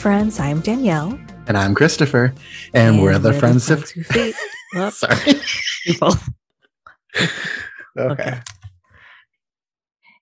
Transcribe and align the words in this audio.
Friends, 0.00 0.40
I'm 0.40 0.60
Danielle. 0.60 1.20
And 1.46 1.58
I'm 1.58 1.74
Christopher. 1.74 2.32
And, 2.72 3.02
we're 3.02 3.18
the 3.18 3.34
friends, 3.34 3.68
of. 3.70 3.86
who 3.90 4.02
feet. 4.02 4.34
Whoops. 4.72 4.98
Sorry. 5.00 5.34
Both- 5.98 6.28
Okay. 7.98 8.12
Okay. 8.22 8.40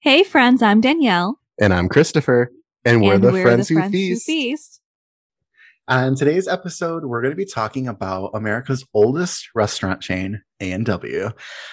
Hey, 0.01 0.25
friends, 0.25 0.63
I'm 0.63 0.81
Danielle. 0.81 1.39
And 1.61 1.73
I'm 1.73 1.89
Christopher. 1.89 2.51
And 2.85 3.03
we're 3.03 3.15
and 3.15 3.23
the 3.23 3.31
we're 3.31 3.43
friends, 3.43 3.69
the 3.69 3.75
who, 3.75 3.81
friends 3.81 3.93
feast. 3.93 4.27
who 4.27 4.33
feast. 4.33 4.81
On 5.87 6.15
today's 6.17 6.49
episode, 6.49 7.05
we're 7.05 7.21
going 7.23 7.33
to 7.33 7.37
be 7.37 7.45
talking 7.45 7.87
about 7.87 8.31
America's 8.35 8.85
oldest 8.95 9.49
restaurant 9.55 10.01
chain, 10.01 10.43
A&W. 10.61 11.31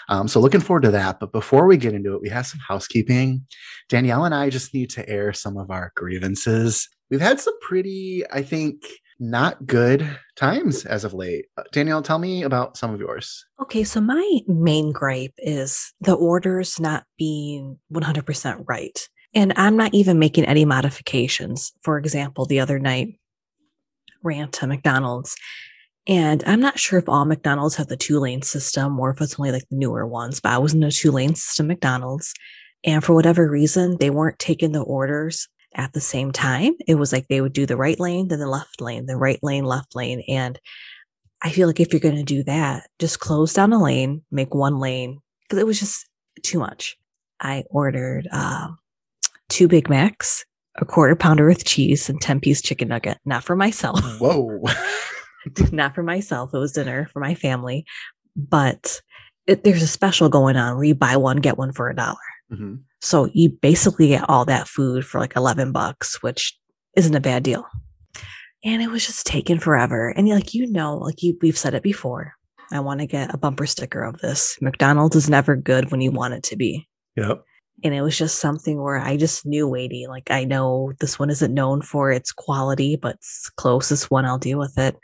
Um, 0.10 0.27
so 0.27 0.40
looking 0.40 0.62
forward 0.62 0.84
to 0.84 0.91
that. 0.91 1.20
But 1.20 1.32
before 1.32 1.66
we 1.66 1.77
get 1.77 1.94
into 1.94 2.13
it, 2.13 2.22
we 2.22 2.30
have 2.30 2.46
some 2.46 2.60
housekeeping. 2.68 3.48
Danielle 3.90 4.26
and 4.26 4.35
I 4.35 4.49
just 4.49 4.74
need 4.74 4.90
to 4.91 5.10
air 5.10 5.34
some 5.34 5.58
of 5.58 5.72
our 5.72 5.91
grievances. 5.96 6.88
We've 7.09 7.22
had 7.22 7.40
some 7.40 7.58
pretty, 7.62 8.23
I 8.32 8.41
think, 8.41 8.85
not 9.20 9.66
good 9.66 10.18
times 10.35 10.85
as 10.85 11.04
of 11.04 11.13
late. 11.13 11.46
Uh, 11.57 11.63
Danielle, 11.71 12.02
tell 12.02 12.20
me 12.20 12.43
about 12.43 12.77
some 12.77 12.93
of 12.93 12.99
yours. 12.99 13.46
Okay, 13.62 13.84
so 13.84 14.02
my 14.02 14.40
main 14.48 14.91
gripe 14.91 15.34
is 15.38 15.94
the 16.02 16.13
orders 16.13 16.79
not 16.79 17.05
being 17.18 17.79
100% 17.94 18.63
right. 18.68 19.07
And 19.34 19.54
I'm 19.55 19.77
not 19.77 19.94
even 19.94 20.20
making 20.20 20.46
any 20.46 20.66
modifications. 20.66 21.74
For 21.82 21.98
example, 21.98 22.46
the 22.46 22.60
other 22.60 22.79
night, 22.79 23.20
ran 24.26 24.49
to 24.49 24.68
McDonald's. 24.68 25.38
And 26.07 26.44
I'm 26.46 26.60
not 26.60 26.79
sure 26.79 26.99
if 26.99 27.07
all 27.07 27.26
McDonald's 27.26 27.76
have 27.76 27.88
the 27.88 27.98
two 27.98 28.20
lane 28.20 28.41
system 28.41 28.99
or 28.99 29.12
if 29.12 29.22
it's 29.22 29.40
only 29.40 29.51
like 29.51 29.68
the 29.70 29.77
newer 29.77 30.05
ones, 30.05 30.40
but 30.40 30.51
I 30.51 30.57
was 30.57 30.74
in 30.74 30.84
a 30.84 30.91
two 30.91 31.12
lane 31.12 31.35
system 31.35 31.68
McDonald's. 31.68 32.34
And 32.84 33.04
for 33.04 33.13
whatever 33.13 33.49
reason, 33.49 33.98
they 33.99 34.10
weren't 34.10 34.38
taking 34.38 34.72
the 34.72 34.82
orders 34.82 35.48
at 35.76 35.93
the 35.93 36.01
same 36.01 36.31
time. 36.31 36.73
It 36.87 36.95
was 36.95 37.12
like 37.12 37.27
they 37.27 37.41
would 37.41 37.54
do 37.54 37.65
the 37.65 37.77
right 37.77 37.99
lane, 37.99 38.29
then 38.29 38.40
the 38.40 38.48
left 38.48 38.81
lane, 38.81 39.05
the 39.05 39.18
right 39.18 39.40
lane, 39.43 39.65
left 39.65 39.95
lane. 39.95 40.23
And 40.27 40.59
I 41.41 41.51
feel 41.51 41.67
like 41.67 41.79
if 41.79 41.91
you're 41.93 41.99
going 41.99 42.15
to 42.15 42.23
do 42.23 42.43
that, 42.43 42.90
just 42.99 43.20
close 43.20 43.54
down 43.54 43.73
a 43.73 43.82
lane, 43.82 44.23
make 44.32 44.55
one 44.55 44.79
lane, 44.79 45.20
because 45.43 45.59
it 45.59 45.65
was 45.67 45.79
just 45.79 46.07
too 46.43 46.59
much. 46.59 46.98
I 47.40 47.65
ordered 47.70 48.27
uh, 48.32 48.70
two 49.49 49.67
Big 49.67 49.90
Macs, 49.90 50.45
a 50.77 50.85
quarter 50.85 51.15
pounder 51.15 51.48
with 51.48 51.65
cheese, 51.65 52.10
and 52.10 52.21
10 52.21 52.39
piece 52.39 52.62
chicken 52.62 52.87
nugget, 52.87 53.20
not 53.26 53.43
for 53.43 53.55
myself. 53.55 54.01
Whoa. 54.20 54.63
not 55.71 55.93
for 55.93 56.04
myself. 56.04 56.51
It 56.54 56.57
was 56.57 56.71
dinner 56.71 57.10
for 57.12 57.20
my 57.20 57.35
family. 57.35 57.85
But 58.35 59.01
it, 59.45 59.63
there's 59.63 59.84
a 59.84 59.87
special 59.87 60.29
going 60.29 60.57
on 60.57 60.76
where 60.76 60.85
you 60.85 60.95
buy 60.95 61.17
one, 61.17 61.37
get 61.37 61.57
one 61.57 61.71
for 61.71 61.89
a 61.89 61.95
dollar. 61.95 62.17
Mhm. 62.51 62.82
So 63.05 63.29
you 63.34 63.51
basically 63.51 64.07
get 64.07 64.28
all 64.28 64.45
that 64.45 64.67
food 64.67 65.06
for 65.06 65.19
like 65.19 65.35
11 65.35 65.72
bucks, 65.72 66.23
which 66.23 66.57
isn't 66.97 67.13
a 67.13 67.19
bad 67.19 67.44
deal. 67.44 67.67
And 68.63 68.81
it 68.81 68.89
was 68.89 69.06
just 69.06 69.28
taking 69.28 69.59
forever. 69.59 70.09
And 70.09 70.28
like, 70.28 70.56
you 70.56 70.66
know, 70.66 70.97
like 70.97 71.22
you, 71.22 71.38
we've 71.39 71.57
said 71.57 71.75
it 71.75 71.83
before. 71.83 72.33
I 72.71 72.79
want 72.79 73.01
to 73.01 73.05
get 73.05 73.31
a 73.31 73.38
bumper 73.38 73.67
sticker 73.67 74.01
of 74.01 74.17
this. 74.21 74.57
McDonald's 74.59 75.15
is 75.15 75.29
never 75.29 75.55
good 75.55 75.91
when 75.91 76.01
you 76.01 76.09
want 76.09 76.33
it 76.33 76.41
to 76.45 76.55
be. 76.55 76.88
Yep. 77.15 77.44
And 77.83 77.94
it 77.94 78.01
was 78.01 78.17
just 78.17 78.39
something 78.39 78.81
where 78.81 78.97
I 78.97 79.17
just 79.17 79.45
knew 79.45 79.67
waiting. 79.67 80.07
Like 80.09 80.31
I 80.31 80.44
know 80.44 80.91
this 80.99 81.19
one 81.19 81.29
isn't 81.29 81.53
known 81.53 81.83
for 81.83 82.11
its 82.11 82.31
quality, 82.31 82.95
but 82.99 83.17
it's 83.17 83.51
closest 83.55 84.09
one 84.09 84.25
I'll 84.25 84.39
deal 84.39 84.57
with 84.57 84.79
it. 84.79 84.95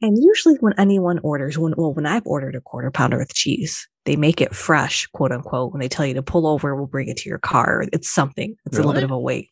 And 0.00 0.16
usually 0.18 0.54
when 0.60 0.72
anyone 0.78 1.20
orders, 1.22 1.58
when 1.58 1.74
well, 1.76 1.92
when 1.92 2.06
I've 2.06 2.26
ordered 2.26 2.54
a 2.54 2.62
quarter 2.62 2.90
pounder 2.90 3.18
with 3.18 3.34
cheese, 3.34 3.86
they 4.04 4.16
make 4.16 4.40
it 4.40 4.54
fresh, 4.54 5.06
quote 5.08 5.32
unquote. 5.32 5.72
When 5.72 5.80
they 5.80 5.88
tell 5.88 6.06
you 6.06 6.14
to 6.14 6.22
pull 6.22 6.46
over, 6.46 6.74
we'll 6.74 6.86
bring 6.86 7.08
it 7.08 7.16
to 7.18 7.28
your 7.28 7.38
car. 7.38 7.84
It's 7.92 8.10
something. 8.10 8.56
It's 8.66 8.76
a 8.76 8.80
little 8.80 8.94
bit 8.94 9.04
of 9.04 9.10
a 9.10 9.18
wait. 9.18 9.50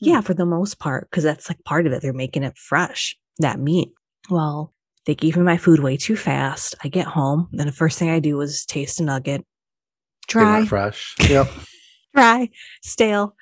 Hmm. 0.00 0.08
Yeah, 0.08 0.20
for 0.20 0.34
the 0.34 0.46
most 0.46 0.78
part, 0.78 1.08
because 1.10 1.24
that's 1.24 1.48
like 1.48 1.62
part 1.64 1.86
of 1.86 1.92
it. 1.92 2.02
They're 2.02 2.12
making 2.12 2.42
it 2.42 2.56
fresh, 2.56 3.16
that 3.38 3.58
meat. 3.58 3.90
Well, 4.30 4.72
they 5.06 5.14
gave 5.14 5.36
me 5.36 5.42
my 5.42 5.56
food 5.56 5.80
way 5.80 5.96
too 5.96 6.16
fast. 6.16 6.74
I 6.82 6.88
get 6.88 7.06
home, 7.06 7.48
and 7.52 7.68
the 7.68 7.72
first 7.72 7.98
thing 7.98 8.10
I 8.10 8.20
do 8.20 8.40
is 8.40 8.64
taste 8.64 9.00
a 9.00 9.04
nugget. 9.04 9.44
Dry, 10.28 10.64
fresh. 10.64 11.14
Yep. 11.28 11.48
dry, 12.14 12.48
stale. 12.82 13.34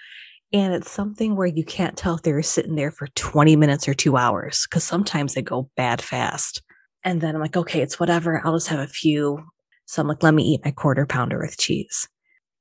And 0.53 0.75
it's 0.75 0.91
something 0.91 1.37
where 1.37 1.47
you 1.47 1.65
can't 1.65 1.97
tell 1.97 2.17
if 2.17 2.23
they 2.23 2.33
were 2.33 2.43
sitting 2.43 2.75
there 2.75 2.91
for 2.91 3.07
20 3.09 3.55
minutes 3.55 3.87
or 3.87 3.95
two 3.95 4.17
hours 4.17 4.67
because 4.69 4.83
sometimes 4.83 5.35
they 5.35 5.43
go 5.43 5.71
bad 5.77 6.03
fast. 6.03 6.63
And 7.05 7.21
then 7.21 7.35
I'm 7.35 7.41
like, 7.41 7.57
okay, 7.57 7.81
it's 7.81 8.01
whatever. 8.01 8.43
I'll 8.45 8.57
just 8.57 8.69
have 8.69 8.81
a 8.81 8.87
few. 8.87 9.45
So 9.91 10.01
I'm 10.01 10.07
like, 10.07 10.23
let 10.23 10.35
me 10.35 10.45
eat 10.45 10.61
my 10.65 10.71
quarter 10.71 11.05
pounder 11.05 11.41
with 11.41 11.59
cheese. 11.59 12.09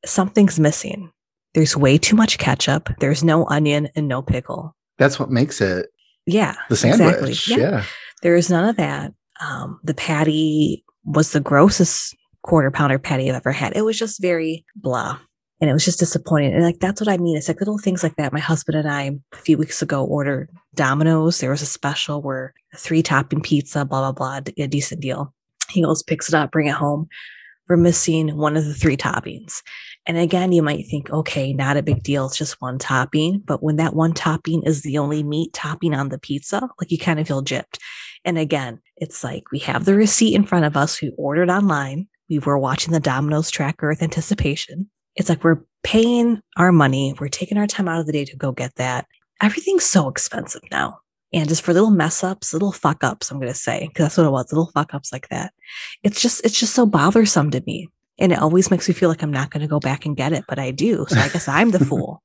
Something's 0.04 0.60
missing. 0.60 1.12
There's 1.54 1.78
way 1.78 2.00
too 2.00 2.16
much 2.16 2.40
ketchup. 2.40 2.90
There's 3.00 3.24
no 3.24 3.46
onion 3.50 3.88
and 3.96 4.08
no 4.08 4.24
pickle. 4.24 4.76
That's 4.98 5.20
what 5.20 5.30
makes 5.30 5.62
it 5.62 5.90
Yeah. 6.26 6.56
the 6.70 6.76
sandwich. 6.76 7.48
Yeah. 7.48 7.58
Yeah. 7.58 7.84
There 8.24 8.36
is 8.36 8.50
none 8.50 8.68
of 8.68 8.78
that. 8.78 9.14
Um, 9.42 9.80
the 9.84 9.94
patty 9.94 10.84
was 11.04 11.32
the 11.32 11.40
grossest 11.40 12.16
quarter 12.42 12.72
pounder 12.72 12.98
patty 12.98 13.30
I've 13.30 13.36
ever 13.36 13.52
had. 13.52 13.78
It 13.78 13.84
was 13.86 14.00
just 14.00 14.20
very 14.20 14.66
blah. 14.76 15.20
And 15.62 15.70
it 15.70 15.74
was 15.74 15.86
just 15.86 16.00
disappointing. 16.00 16.54
And 16.56 16.64
like 16.64 16.80
that's 16.80 17.00
what 17.00 17.10
I 17.10 17.18
mean. 17.18 17.38
It's 17.38 17.48
like 17.48 17.62
little 17.62 17.78
things 17.78 18.02
like 18.02 18.16
that. 18.16 18.34
My 18.34 18.40
husband 18.40 18.76
and 18.76 18.90
I 18.90 19.12
a 19.34 19.38
few 19.38 19.56
weeks 19.60 19.84
ago 19.84 20.04
ordered 20.04 20.50
Domino's. 20.74 21.38
There 21.40 21.52
was 21.52 21.62
a 21.62 21.68
special 21.68 22.24
where 22.24 22.56
three 22.76 23.04
topping 23.04 23.42
pizza, 23.42 23.86
blah, 23.86 24.12
blah, 24.12 24.40
blah, 24.42 24.52
a 24.64 24.68
decent 24.68 25.02
deal. 25.02 25.36
He 25.70 25.84
goes, 25.84 26.04
picks 26.04 26.30
it 26.30 26.36
up, 26.36 26.52
bring 26.52 26.68
it 26.68 26.76
home. 26.76 27.08
We're 27.68 27.78
missing 27.78 28.36
one 28.36 28.58
of 28.58 28.66
the 28.66 28.74
three 28.74 28.98
toppings. 28.98 29.62
And 30.08 30.18
again, 30.18 30.52
you 30.52 30.64
might 30.64 30.88
think, 30.88 31.12
okay, 31.12 31.54
not 31.54 31.78
a 31.78 31.84
big 31.84 32.02
deal. 32.02 32.26
It's 32.26 32.38
just 32.38 32.60
one 32.62 32.80
topping. 32.80 33.44
But 33.46 33.62
when 33.62 33.76
that 33.76 33.96
one 33.96 34.14
topping 34.14 34.64
is 34.64 34.82
the 34.82 34.98
only 34.98 35.22
meat 35.22 35.54
topping 35.54 35.94
on 35.94 36.10
the 36.10 36.18
pizza, 36.18 36.68
like 36.80 36.90
you 36.90 36.98
kind 36.98 37.20
of 37.20 37.28
feel 37.28 37.44
gypped. 37.44 37.78
And 38.26 38.40
again, 38.40 38.80
it's 38.98 39.24
like 39.24 39.44
we 39.52 39.60
have 39.60 39.86
the 39.86 39.94
receipt 39.94 40.36
in 40.36 40.46
front 40.46 40.66
of 40.66 40.76
us. 40.76 41.00
We 41.02 41.14
ordered 41.18 41.52
online. 41.52 42.08
We 42.28 42.40
were 42.40 42.58
watching 42.58 42.92
the 42.92 43.00
Domino's 43.00 43.52
tracker 43.52 43.88
with 43.90 44.02
anticipation. 44.02 44.90
It's 45.16 45.30
like 45.30 45.44
we're 45.44 45.64
paying 45.84 46.42
our 46.58 46.72
money. 46.72 47.14
We're 47.20 47.28
taking 47.28 47.58
our 47.58 47.68
time 47.68 47.88
out 47.88 48.00
of 48.00 48.06
the 48.08 48.14
day 48.14 48.26
to 48.26 48.36
go 48.36 48.52
get 48.52 48.76
that. 48.76 49.06
Everything's 49.42 49.86
so 49.86 50.10
expensive 50.10 50.62
now. 50.72 51.00
And 51.32 51.48
just 51.48 51.62
for 51.62 51.74
little 51.74 51.92
mess 51.92 52.24
ups, 52.24 52.54
little 52.54 52.72
fuck 52.72 53.04
ups, 53.04 53.30
I'm 53.30 53.38
going 53.40 53.52
to 53.52 53.58
say, 53.58 53.88
because 53.88 54.06
that's 54.06 54.18
what 54.18 54.26
it 54.26 54.32
was, 54.32 54.52
little 54.52 54.72
fuck 54.74 54.94
ups 54.94 55.12
like 55.14 55.30
that. 55.30 55.54
It's 56.04 56.22
just, 56.22 56.44
it's 56.44 56.60
just 56.60 56.74
so 56.74 56.86
bothersome 56.86 57.52
to 57.52 57.62
me. 57.68 57.88
And 58.18 58.32
it 58.32 58.40
always 58.40 58.70
makes 58.72 58.88
me 58.88 58.94
feel 58.94 59.10
like 59.10 59.22
I'm 59.22 59.32
not 59.32 59.50
going 59.52 59.62
to 59.62 59.68
go 59.68 59.80
back 59.80 60.06
and 60.06 60.18
get 60.18 60.34
it, 60.34 60.44
but 60.48 60.60
I 60.60 60.72
do. 60.72 61.06
So 61.08 61.20
I 61.20 61.30
guess 61.30 61.48
I'm 61.48 61.72
the 61.72 61.80
fool. 61.86 62.22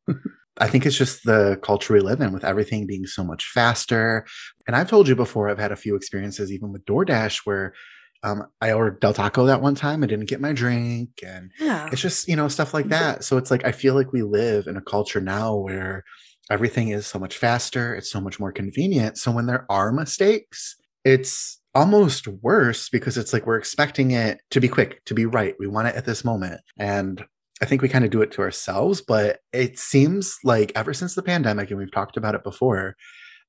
I 0.59 0.69
think 0.69 0.87
it's 0.87 0.97
just 0.97 1.25
the 1.25 1.59
culture 1.63 1.93
we 1.95 2.01
live 2.01 2.21
in 2.21 2.33
with 2.33 2.45
everything 2.45 2.87
being 2.87 3.07
so 3.07 3.23
much 3.23 3.45
faster. 3.47 4.25
And 4.67 4.75
I've 4.75 4.89
told 4.89 5.07
you 5.07 5.15
before, 5.17 5.49
I've 5.49 5.59
had 5.59 5.73
a 5.73 5.77
few 5.77 5.95
experiences 5.97 6.51
even 6.51 6.73
with 6.73 6.85
DoorDash 6.87 7.41
where 7.45 7.75
um, 8.23 8.47
I 8.61 8.73
ordered 8.73 9.01
Del 9.01 9.13
Taco 9.13 9.45
that 9.47 9.61
one 9.61 9.75
time. 9.75 10.03
I 10.03 10.07
didn't 10.07 10.29
get 10.31 10.41
my 10.41 10.53
drink. 10.53 11.11
And 11.25 11.51
Yeah. 11.61 11.89
it's 11.93 12.01
just, 12.01 12.27
you 12.27 12.37
know, 12.37 12.49
stuff 12.49 12.73
like 12.73 12.89
that. 12.89 13.23
So 13.23 13.37
it's 13.37 13.51
like, 13.51 13.65
I 13.67 13.73
feel 13.73 13.95
like 13.95 14.13
we 14.13 14.23
live 14.23 14.67
in 14.67 14.77
a 14.79 14.81
culture 14.83 15.21
now 15.21 15.55
where 15.57 16.05
everything 16.51 16.89
is 16.89 17.07
so 17.07 17.19
much 17.19 17.39
faster. 17.39 17.95
It's 17.95 18.11
so 18.11 18.21
much 18.21 18.39
more 18.39 18.53
convenient. 18.53 19.19
So 19.19 19.31
when 19.31 19.47
there 19.47 19.67
are 19.71 19.93
mistakes, 19.93 20.77
it's 21.05 21.61
almost 21.75 22.29
worse 22.29 22.89
because 22.89 23.19
it's 23.19 23.33
like 23.33 23.47
we're 23.47 23.59
expecting 23.59 24.13
it 24.13 24.41
to 24.51 24.61
be 24.61 24.69
quick, 24.69 25.05
to 25.07 25.15
be 25.15 25.27
right. 25.27 25.55
We 25.59 25.67
want 25.67 25.89
it 25.89 25.97
at 25.97 26.05
this 26.05 26.25
moment. 26.25 26.61
And 26.79 27.25
I 27.63 27.67
think 27.67 27.83
we 27.83 27.89
kind 27.89 28.05
of 28.05 28.11
do 28.11 28.23
it 28.23 28.33
to 28.33 28.43
ourselves, 28.43 29.01
but 29.01 29.41
it 29.53 29.79
seems 29.79 30.39
like 30.45 30.73
ever 30.75 30.93
since 30.93 31.15
the 31.15 31.23
pandemic, 31.23 31.71
and 31.71 31.79
we've 31.79 31.93
talked 31.93 32.17
about 32.17 32.35
it 32.35 32.45
before, 32.45 32.97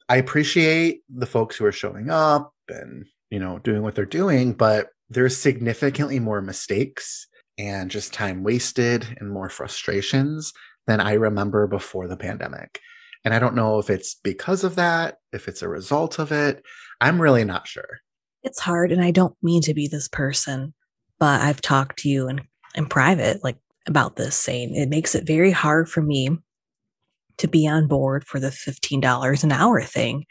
I 0.08 0.18
appreciate 0.18 1.02
the 1.10 1.26
folks 1.26 1.56
who 1.56 1.66
are 1.66 1.72
showing 1.72 2.10
up 2.10 2.54
and, 2.70 3.06
you 3.30 3.40
know, 3.40 3.60
doing 3.60 3.82
what 3.82 3.96
they're 3.96 4.06
doing, 4.06 4.54
but 4.54 4.90
there's 5.10 5.38
significantly 5.38 6.20
more 6.20 6.42
mistakes 6.42 7.28
and 7.58 7.90
just 7.90 8.14
time 8.14 8.44
wasted 8.44 9.06
and 9.20 9.32
more 9.32 9.50
frustrations 9.50 10.54
than 10.88 11.00
I 11.00 11.14
remember 11.14 11.68
before 11.68 12.08
the 12.08 12.18
pandemic. 12.18 12.80
And 13.26 13.34
I 13.34 13.40
don't 13.40 13.56
know 13.56 13.80
if 13.80 13.90
it's 13.90 14.16
because 14.24 14.64
of 14.64 14.76
that, 14.76 15.18
if 15.34 15.48
it's 15.50 15.62
a 15.64 15.68
result 15.68 16.20
of 16.20 16.32
it. 16.32 16.64
I'm 17.02 17.22
really 17.22 17.44
not 17.44 17.68
sure. 17.68 18.00
it's 18.44 18.60
hard 18.60 18.92
and 18.92 19.04
I 19.04 19.12
don't 19.12 19.36
mean 19.42 19.62
to 19.64 19.74
be 19.74 19.88
this 19.88 20.08
person, 20.08 20.74
but 21.20 21.42
I've 21.42 21.62
talked 21.62 22.00
to 22.00 22.10
you 22.10 22.30
in, 22.30 22.42
in 22.76 22.86
private 22.86 23.44
like 23.44 23.58
about 23.88 24.16
this 24.16 24.36
saying 24.36 24.76
it 24.76 24.88
makes 24.88 25.16
it 25.16 25.28
very 25.28 25.52
hard 25.52 25.90
for 25.90 26.02
me 26.02 26.38
to 27.38 27.48
be 27.48 27.68
on 27.68 27.88
board 27.88 28.24
for 28.24 28.40
the 28.40 28.50
$15 28.50 29.44
an 29.44 29.52
hour 29.52 29.82
thing 29.82 30.26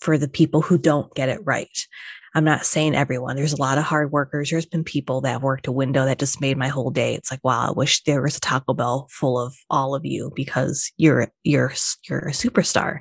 for 0.00 0.16
the 0.16 0.28
people 0.28 0.62
who 0.62 0.78
don't 0.78 1.12
get 1.14 1.28
it 1.28 1.40
right. 1.44 1.86
I'm 2.34 2.44
not 2.44 2.66
saying 2.66 2.94
everyone. 2.94 3.36
There's 3.36 3.52
a 3.52 3.60
lot 3.60 3.78
of 3.78 3.84
hard 3.84 4.12
workers. 4.12 4.50
There's 4.50 4.66
been 4.66 4.84
people 4.84 5.20
that 5.22 5.32
have 5.32 5.42
worked 5.42 5.66
a 5.66 5.72
window 5.72 6.04
that 6.04 6.18
just 6.18 6.40
made 6.40 6.56
my 6.56 6.68
whole 6.68 6.90
day. 6.90 7.14
It's 7.14 7.30
like, 7.30 7.42
wow, 7.42 7.68
I 7.68 7.72
wish 7.72 8.02
there 8.02 8.22
was 8.22 8.36
a 8.36 8.40
Taco 8.40 8.74
Bell 8.74 9.06
full 9.10 9.38
of 9.38 9.56
all 9.70 9.94
of 9.94 10.04
you 10.04 10.30
because 10.34 10.92
you're 10.96 11.28
you're 11.44 11.72
you're 12.08 12.28
a 12.28 12.32
superstar. 12.32 13.00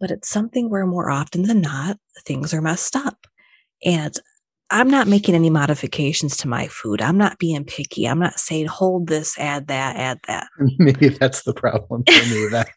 But 0.00 0.10
it's 0.10 0.28
something 0.28 0.68
where 0.68 0.86
more 0.86 1.10
often 1.10 1.42
than 1.42 1.60
not, 1.60 1.98
things 2.24 2.52
are 2.52 2.60
messed 2.60 2.96
up. 2.96 3.26
And 3.84 4.18
I'm 4.70 4.88
not 4.88 5.06
making 5.06 5.34
any 5.34 5.50
modifications 5.50 6.36
to 6.38 6.48
my 6.48 6.66
food. 6.66 7.02
I'm 7.02 7.18
not 7.18 7.38
being 7.38 7.64
picky. 7.64 8.06
I'm 8.06 8.18
not 8.18 8.40
saying 8.40 8.66
hold 8.66 9.06
this, 9.06 9.38
add 9.38 9.68
that, 9.68 9.96
add 9.96 10.18
that. 10.26 10.48
Maybe 10.78 11.08
that's 11.10 11.42
the 11.42 11.52
problem 11.52 12.04
for 12.04 12.28
me. 12.28 12.48
That 12.48 12.68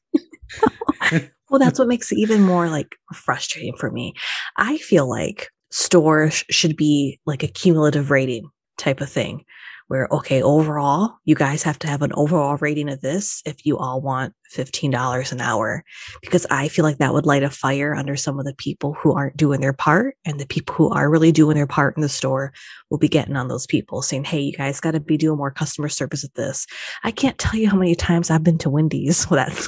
Well, 1.12 1.22
Well, 1.50 1.60
that's 1.60 1.80
what 1.80 1.88
makes 1.88 2.12
it 2.12 2.18
even 2.18 2.42
more 2.42 2.70
like 2.70 2.98
frustrating 3.14 3.78
for 3.78 3.92
me. 3.92 4.14
I 4.58 4.78
feel 4.78 5.08
like 5.08 5.50
stores 5.76 6.46
should 6.50 6.78
be 6.78 7.20
like 7.26 7.44
a 7.44 7.50
cumulative 7.50 8.10
rating 8.10 8.50
type 8.78 9.02
of 9.02 9.10
thing 9.10 9.44
where, 9.88 10.08
okay, 10.10 10.42
overall, 10.42 11.18
you 11.26 11.36
guys 11.36 11.64
have 11.64 11.78
to 11.78 11.88
have 11.88 12.02
an 12.02 12.14
overall 12.14 12.58
rating 12.62 12.90
of 12.90 13.02
this 13.02 13.44
if 13.46 13.66
you 13.66 13.78
all 13.78 14.02
want 14.02 14.34
$15 14.54 15.32
an 15.34 15.42
hour, 15.42 15.84
because 16.22 16.48
I 16.50 16.70
feel 16.70 16.86
like 16.86 16.98
that 16.98 17.14
would 17.14 17.26
light 17.26 17.44
a 17.44 17.50
fire 17.50 17.94
under 17.94 18.16
some 18.16 18.40
of 18.40 18.46
the 18.46 18.56
people 18.56 18.94
who 18.94 19.14
aren't 19.14 19.36
doing 19.36 19.60
their 19.60 19.74
part. 19.74 20.16
And 20.24 20.40
the 20.40 20.48
people 20.48 20.74
who 20.74 20.90
are 20.92 21.10
really 21.10 21.34
doing 21.34 21.56
their 21.56 21.68
part 21.68 21.98
in 21.98 22.02
the 22.02 22.10
store 22.10 22.54
will 22.90 22.98
be 22.98 23.10
getting 23.10 23.36
on 23.36 23.50
those 23.50 23.68
people 23.68 24.02
saying, 24.02 24.24
Hey, 24.24 24.40
you 24.40 24.54
guys 24.54 24.80
got 24.80 24.92
to 24.92 25.02
be 25.02 25.18
doing 25.18 25.38
more 25.38 25.52
customer 25.52 25.90
service 25.90 26.24
at 26.24 26.36
this. 26.36 26.66
I 27.04 27.12
can't 27.12 27.38
tell 27.38 27.60
you 27.60 27.70
how 27.70 27.78
many 27.78 27.96
times 27.96 28.32
I've 28.32 28.44
been 28.44 28.58
to 28.60 28.70
Wendy's. 28.70 29.30
Well, 29.30 29.46
that's, 29.46 29.68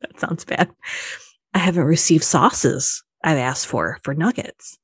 that 0.00 0.18
sounds 0.18 0.46
bad. 0.46 0.70
I 1.52 1.58
haven't 1.58 1.84
received 1.84 2.24
sauces 2.24 3.04
I've 3.22 3.38
asked 3.38 3.66
for 3.66 3.98
for 4.02 4.14
nuggets 4.14 4.78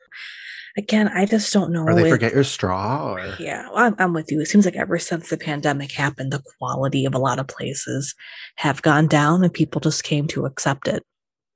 again, 0.78 1.08
I 1.08 1.26
just 1.26 1.52
don't 1.52 1.72
know. 1.72 1.82
Or 1.82 1.94
they 1.94 2.08
forget 2.08 2.32
your 2.32 2.44
straw. 2.44 3.14
Or... 3.14 3.34
Yeah, 3.38 3.68
well, 3.68 3.78
I'm, 3.78 3.96
I'm, 3.98 4.14
with 4.14 4.30
you. 4.30 4.40
It 4.40 4.46
seems 4.46 4.64
like 4.64 4.76
ever 4.76 4.98
since 4.98 5.28
the 5.28 5.36
pandemic 5.36 5.92
happened, 5.92 6.32
the 6.32 6.42
quality 6.58 7.04
of 7.04 7.14
a 7.14 7.18
lot 7.18 7.38
of 7.38 7.48
places 7.48 8.14
have 8.56 8.80
gone 8.80 9.08
down, 9.08 9.42
and 9.42 9.52
people 9.52 9.80
just 9.80 10.04
came 10.04 10.28
to 10.28 10.46
accept 10.46 10.88
it. 10.88 11.02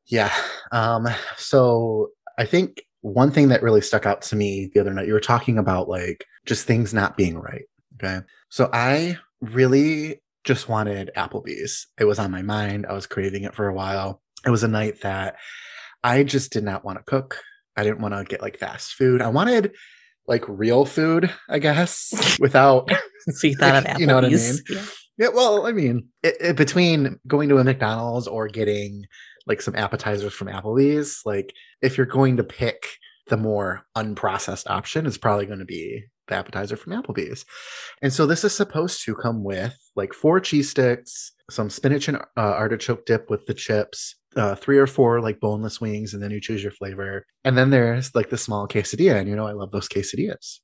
Yeah. 0.06 0.32
Um. 0.72 1.08
So 1.36 2.08
I 2.36 2.44
think 2.44 2.82
one 3.00 3.30
thing 3.30 3.48
that 3.48 3.62
really 3.62 3.80
stuck 3.80 4.04
out 4.04 4.22
to 4.22 4.36
me 4.36 4.70
the 4.74 4.80
other 4.80 4.92
night, 4.92 5.06
you 5.06 5.12
were 5.12 5.20
talking 5.20 5.56
about 5.56 5.88
like 5.88 6.26
just 6.44 6.66
things 6.66 6.92
not 6.92 7.16
being 7.16 7.38
right. 7.38 7.64
Okay. 7.94 8.20
So 8.48 8.68
I 8.72 9.18
really 9.40 10.20
just 10.44 10.68
wanted 10.68 11.10
Applebee's. 11.16 11.86
It 11.98 12.04
was 12.04 12.18
on 12.18 12.32
my 12.32 12.42
mind. 12.42 12.86
I 12.88 12.92
was 12.92 13.06
craving 13.06 13.44
it 13.44 13.54
for 13.54 13.68
a 13.68 13.74
while. 13.74 14.20
It 14.44 14.50
was 14.50 14.64
a 14.64 14.68
night 14.68 15.02
that 15.02 15.36
I 16.02 16.24
just 16.24 16.52
did 16.52 16.64
not 16.64 16.84
want 16.84 16.98
to 16.98 17.04
cook. 17.04 17.38
I 17.76 17.82
didn't 17.84 18.00
want 18.00 18.14
to 18.14 18.24
get 18.24 18.42
like 18.42 18.58
fast 18.58 18.94
food. 18.94 19.22
I 19.22 19.28
wanted 19.28 19.72
like 20.26 20.44
real 20.48 20.84
food, 20.84 21.32
I 21.48 21.58
guess, 21.58 22.36
without. 22.40 22.90
so 23.28 23.46
you 23.46 23.56
thought 23.56 23.76
of 23.76 23.84
Applebee's. 23.84 23.98
You 24.00 24.06
know 24.06 24.14
what 24.16 24.24
I 24.24 24.28
mean? 24.28 24.58
Yeah. 24.68 24.84
yeah 25.18 25.28
well, 25.28 25.66
I 25.66 25.72
mean, 25.72 26.08
it, 26.22 26.36
it, 26.40 26.56
between 26.56 27.18
going 27.26 27.48
to 27.48 27.58
a 27.58 27.64
McDonald's 27.64 28.26
or 28.26 28.48
getting 28.48 29.04
like 29.46 29.62
some 29.62 29.74
appetizers 29.74 30.32
from 30.32 30.48
Applebee's, 30.48 31.22
like 31.24 31.54
if 31.80 31.96
you're 31.96 32.06
going 32.06 32.36
to 32.36 32.44
pick 32.44 32.86
the 33.28 33.36
more 33.36 33.82
unprocessed 33.96 34.68
option, 34.68 35.06
it's 35.06 35.18
probably 35.18 35.46
going 35.46 35.58
to 35.58 35.64
be 35.64 36.04
the 36.28 36.34
appetizer 36.34 36.76
from 36.76 36.92
Applebee's. 36.92 37.44
And 38.00 38.12
so 38.12 38.26
this 38.26 38.44
is 38.44 38.54
supposed 38.54 39.04
to 39.04 39.14
come 39.14 39.42
with 39.42 39.76
like 39.96 40.12
four 40.12 40.40
cheese 40.40 40.70
sticks, 40.70 41.32
some 41.50 41.70
spinach 41.70 42.08
and 42.08 42.18
uh, 42.18 42.20
artichoke 42.36 43.06
dip 43.06 43.30
with 43.30 43.46
the 43.46 43.54
chips, 43.54 44.16
uh, 44.36 44.54
three 44.54 44.78
or 44.78 44.86
four 44.86 45.20
like 45.20 45.40
boneless 45.40 45.80
wings, 45.80 46.14
and 46.14 46.22
then 46.22 46.30
you 46.30 46.40
choose 46.40 46.62
your 46.62 46.72
flavor. 46.72 47.26
And 47.44 47.56
then 47.56 47.70
there's 47.70 48.14
like 48.14 48.30
the 48.30 48.38
small 48.38 48.68
quesadilla, 48.68 49.20
and 49.20 49.28
you 49.28 49.36
know 49.36 49.46
I 49.46 49.52
love 49.52 49.70
those 49.70 49.88
quesadillas. 49.88 50.58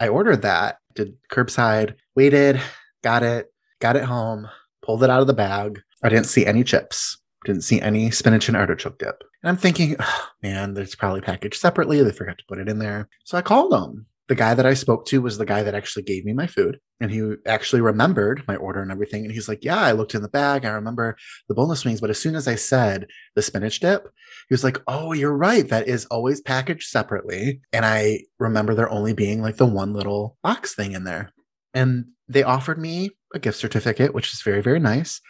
I 0.00 0.08
ordered 0.08 0.42
that, 0.42 0.78
did 0.94 1.16
curbside, 1.30 1.94
waited, 2.16 2.60
got 3.02 3.22
it, 3.22 3.46
got 3.80 3.96
it 3.96 4.04
home, 4.04 4.48
pulled 4.82 5.04
it 5.04 5.10
out 5.10 5.20
of 5.20 5.26
the 5.26 5.34
bag. 5.34 5.80
I 6.02 6.08
didn't 6.08 6.26
see 6.26 6.44
any 6.44 6.64
chips, 6.64 7.18
didn't 7.44 7.62
see 7.62 7.80
any 7.80 8.10
spinach 8.10 8.48
and 8.48 8.56
artichoke 8.56 8.98
dip. 8.98 9.22
And 9.42 9.50
I'm 9.50 9.56
thinking, 9.56 9.96
oh, 10.00 10.28
man, 10.42 10.76
it's 10.76 10.94
probably 10.94 11.20
packaged 11.20 11.60
separately. 11.60 12.02
They 12.02 12.12
forgot 12.12 12.38
to 12.38 12.44
put 12.48 12.58
it 12.58 12.68
in 12.68 12.78
there. 12.78 13.08
So 13.24 13.38
I 13.38 13.42
called 13.42 13.72
them 13.72 14.06
the 14.28 14.34
guy 14.34 14.54
that 14.54 14.66
I 14.66 14.74
spoke 14.74 15.06
to 15.06 15.20
was 15.20 15.38
the 15.38 15.44
guy 15.44 15.62
that 15.62 15.74
actually 15.74 16.02
gave 16.02 16.24
me 16.24 16.32
my 16.32 16.46
food. 16.46 16.80
And 17.00 17.10
he 17.10 17.34
actually 17.46 17.80
remembered 17.80 18.44
my 18.46 18.56
order 18.56 18.80
and 18.80 18.90
everything. 18.90 19.24
And 19.24 19.32
he's 19.32 19.48
like, 19.48 19.64
Yeah, 19.64 19.80
I 19.80 19.92
looked 19.92 20.14
in 20.14 20.22
the 20.22 20.28
bag. 20.28 20.64
I 20.64 20.70
remember 20.70 21.16
the 21.48 21.54
boneless 21.54 21.84
wings. 21.84 22.00
But 22.00 22.10
as 22.10 22.20
soon 22.20 22.36
as 22.36 22.46
I 22.46 22.54
said 22.54 23.08
the 23.34 23.42
spinach 23.42 23.80
dip, 23.80 24.04
he 24.48 24.54
was 24.54 24.64
like, 24.64 24.78
Oh, 24.86 25.12
you're 25.12 25.36
right. 25.36 25.68
That 25.68 25.88
is 25.88 26.06
always 26.06 26.40
packaged 26.40 26.88
separately. 26.88 27.60
And 27.72 27.84
I 27.84 28.20
remember 28.38 28.74
there 28.74 28.88
only 28.90 29.12
being 29.12 29.42
like 29.42 29.56
the 29.56 29.66
one 29.66 29.92
little 29.92 30.36
box 30.42 30.74
thing 30.74 30.92
in 30.92 31.04
there. 31.04 31.30
And 31.74 32.06
they 32.28 32.44
offered 32.44 32.78
me 32.78 33.10
a 33.34 33.38
gift 33.38 33.58
certificate, 33.58 34.14
which 34.14 34.32
is 34.32 34.42
very, 34.42 34.62
very 34.62 34.78
nice. 34.78 35.20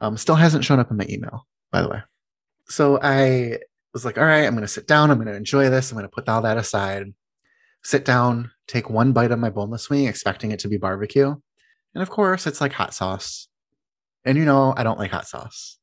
Um, 0.00 0.16
still 0.16 0.34
hasn't 0.34 0.64
shown 0.64 0.80
up 0.80 0.90
in 0.90 0.96
my 0.96 1.06
email, 1.08 1.46
by 1.70 1.80
the 1.80 1.88
way. 1.88 2.02
So 2.66 2.98
I 3.00 3.60
was 3.92 4.04
like, 4.04 4.18
All 4.18 4.24
right, 4.24 4.44
I'm 4.44 4.54
going 4.54 4.62
to 4.62 4.68
sit 4.68 4.88
down. 4.88 5.10
I'm 5.10 5.18
going 5.18 5.28
to 5.28 5.36
enjoy 5.36 5.70
this. 5.70 5.90
I'm 5.90 5.96
going 5.96 6.08
to 6.08 6.14
put 6.14 6.28
all 6.28 6.42
that 6.42 6.56
aside 6.56 7.14
sit 7.84 8.04
down, 8.04 8.50
take 8.66 8.90
one 8.90 9.12
bite 9.12 9.30
of 9.30 9.38
my 9.38 9.50
boneless 9.50 9.90
wing, 9.90 10.06
expecting 10.06 10.50
it 10.52 10.58
to 10.60 10.68
be 10.68 10.76
barbecue. 10.76 11.34
And 11.94 12.02
of 12.02 12.10
course, 12.10 12.46
it's 12.46 12.60
like 12.60 12.72
hot 12.72 12.94
sauce. 12.94 13.48
And 14.24 14.38
you 14.38 14.44
know, 14.44 14.74
I 14.76 14.82
don't 14.82 14.98
like 14.98 15.10
hot 15.10 15.28
sauce. 15.28 15.78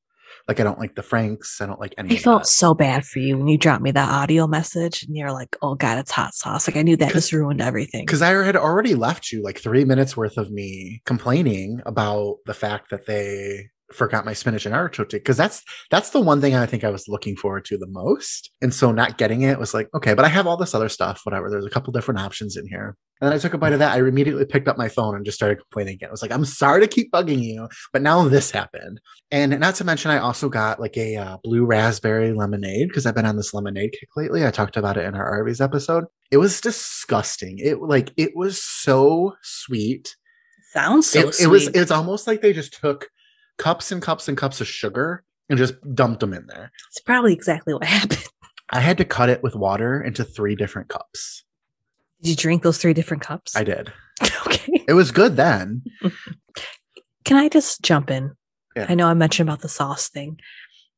Like 0.48 0.60
I 0.60 0.64
don't 0.64 0.80
like 0.80 0.96
the 0.96 1.04
Franks. 1.04 1.62
I 1.62 1.66
don't 1.66 1.80
like 1.80 1.94
any. 1.98 2.16
I 2.16 2.18
felt 2.18 2.44
that. 2.44 2.48
so 2.48 2.74
bad 2.74 3.06
for 3.06 3.20
you 3.20 3.38
when 3.38 3.48
you 3.48 3.58
dropped 3.58 3.84
me 3.84 3.92
that 3.92 4.10
audio 4.10 4.48
message, 4.48 5.04
and 5.04 5.16
you're 5.16 5.32
like, 5.32 5.56
"Oh 5.62 5.76
God, 5.76 6.00
it's 6.00 6.12
hot 6.12 6.34
sauce!" 6.34 6.68
Like 6.68 6.78
I 6.78 6.82
knew 6.82 6.98
that 6.98 7.14
just 7.14 7.32
ruined 7.32 7.62
everything. 7.62 8.06
Because 8.06 8.22
I 8.22 8.32
had 8.44 8.56
already 8.56 8.96
left 8.96 9.32
you 9.32 9.44
like 9.44 9.60
three 9.60 9.86
minutes 9.86 10.18
worth 10.18 10.38
of 10.38 10.52
me 10.52 11.02
complaining 11.06 11.82
about 11.86 12.38
the 12.46 12.54
fact 12.54 12.90
that 12.90 13.06
they 13.06 13.70
forgot 13.94 14.26
my 14.26 14.34
spinach 14.34 14.66
and 14.66 14.76
artichoke 14.76 15.10
because 15.10 15.38
that's 15.38 15.64
that's 15.90 16.12
the 16.12 16.22
one 16.22 16.42
thing 16.42 16.56
I 16.56 16.66
think 16.66 16.84
I 16.84 16.90
was 16.90 17.08
looking 17.08 17.36
forward 17.36 17.66
to 17.66 17.78
the 17.78 17.88
most. 17.88 18.52
And 18.62 18.74
so 18.74 18.92
not 18.92 19.18
getting 19.18 19.42
it 19.42 19.60
was 19.60 19.74
like, 19.74 19.90
okay, 19.94 20.14
but 20.14 20.26
I 20.26 20.30
have 20.30 20.48
all 20.48 20.58
this 20.58 20.76
other 20.76 20.90
stuff, 20.90 21.22
whatever. 21.24 21.50
There's 21.50 21.66
a 21.66 21.70
couple 21.70 21.94
different 21.94 22.20
options 22.20 22.58
in 22.58 22.68
here. 22.68 22.98
And 23.22 23.28
then 23.28 23.36
I 23.36 23.40
took 23.40 23.54
a 23.54 23.58
bite 23.60 23.74
of 23.74 23.80
that. 23.80 23.92
I 23.92 24.00
immediately 24.00 24.46
picked 24.46 24.68
up 24.68 24.80
my 24.80 24.90
phone 24.90 25.16
and 25.16 25.24
just 25.24 25.38
started 25.38 25.60
complaining 25.60 25.94
again. 25.94 26.10
I 26.10 26.12
was 26.12 26.24
like, 26.24 26.32
I'm 26.32 26.44
sorry 26.44 26.82
to 26.82 26.88
keep 26.88 27.12
bugging 27.12 27.44
you, 27.44 27.70
but 27.94 28.02
now 28.02 28.28
this 28.28 28.50
happened. 28.50 29.00
And 29.30 29.60
not 29.60 29.76
to 29.76 29.84
mention, 29.84 30.10
I 30.10 30.18
also 30.18 30.50
got 30.50 30.80
like 30.80 30.98
a 30.98 31.18
uh, 31.18 31.38
blue 31.44 31.64
raspberry 31.64 32.34
lemonade 32.34 32.88
because 32.88 33.06
I've 33.06 33.14
been 33.14 33.28
on 33.28 33.38
this 33.38 33.54
lemonade 33.54 33.92
kick 33.92 34.10
lately. 34.16 34.46
I 34.46 34.50
talked 34.50 34.76
about 34.76 34.98
it 34.98 35.06
in 35.06 35.14
our 35.14 35.30
Arby's 35.30 35.62
episode. 35.62 36.06
It 36.32 36.38
was 36.38 36.62
disgusting. 36.62 37.60
It 37.60 37.80
like 37.80 38.12
it 38.18 38.36
was 38.36 38.64
so 38.64 39.36
sweet. 39.44 40.16
Sounds 40.74 41.08
so 41.08 41.20
it, 41.20 41.42
it 41.42 41.48
was 41.48 41.68
it's 41.68 41.92
almost 41.92 42.26
like 42.26 42.42
they 42.42 42.54
just 42.54 42.74
took 42.74 43.10
cups 43.62 43.92
and 43.92 44.02
cups 44.02 44.28
and 44.28 44.36
cups 44.36 44.60
of 44.60 44.68
sugar 44.68 45.24
and 45.48 45.58
just 45.58 45.76
dumped 45.94 46.20
them 46.20 46.34
in 46.34 46.48
there. 46.48 46.72
It's 46.90 47.00
probably 47.00 47.32
exactly 47.32 47.74
what 47.74 47.84
happened. 48.00 48.26
I 48.72 48.80
had 48.80 48.98
to 48.98 49.06
cut 49.06 49.30
it 49.30 49.44
with 49.44 49.56
water 49.56 50.02
into 50.02 50.24
three 50.24 50.56
different 50.56 50.90
cups. 50.90 51.44
Did 52.24 52.32
you 52.32 52.36
drink 52.36 52.64
those 52.64 52.80
three 52.80 52.94
different 52.94 53.22
cups? 53.22 53.56
I 53.56 53.64
did. 53.64 53.94
okay. 54.48 54.84
It 54.88 54.94
was 54.94 55.12
good 55.12 55.36
then. 55.36 55.84
Can 57.26 57.38
I 57.38 57.50
just 57.50 57.84
jump 57.84 58.10
in? 58.10 58.32
Yeah. 58.76 58.88
I 58.90 58.96
know 58.96 59.08
I 59.08 59.14
mentioned 59.14 59.48
about 59.48 59.62
the 59.62 59.70
sauce 59.70 60.10
thing. 60.10 60.40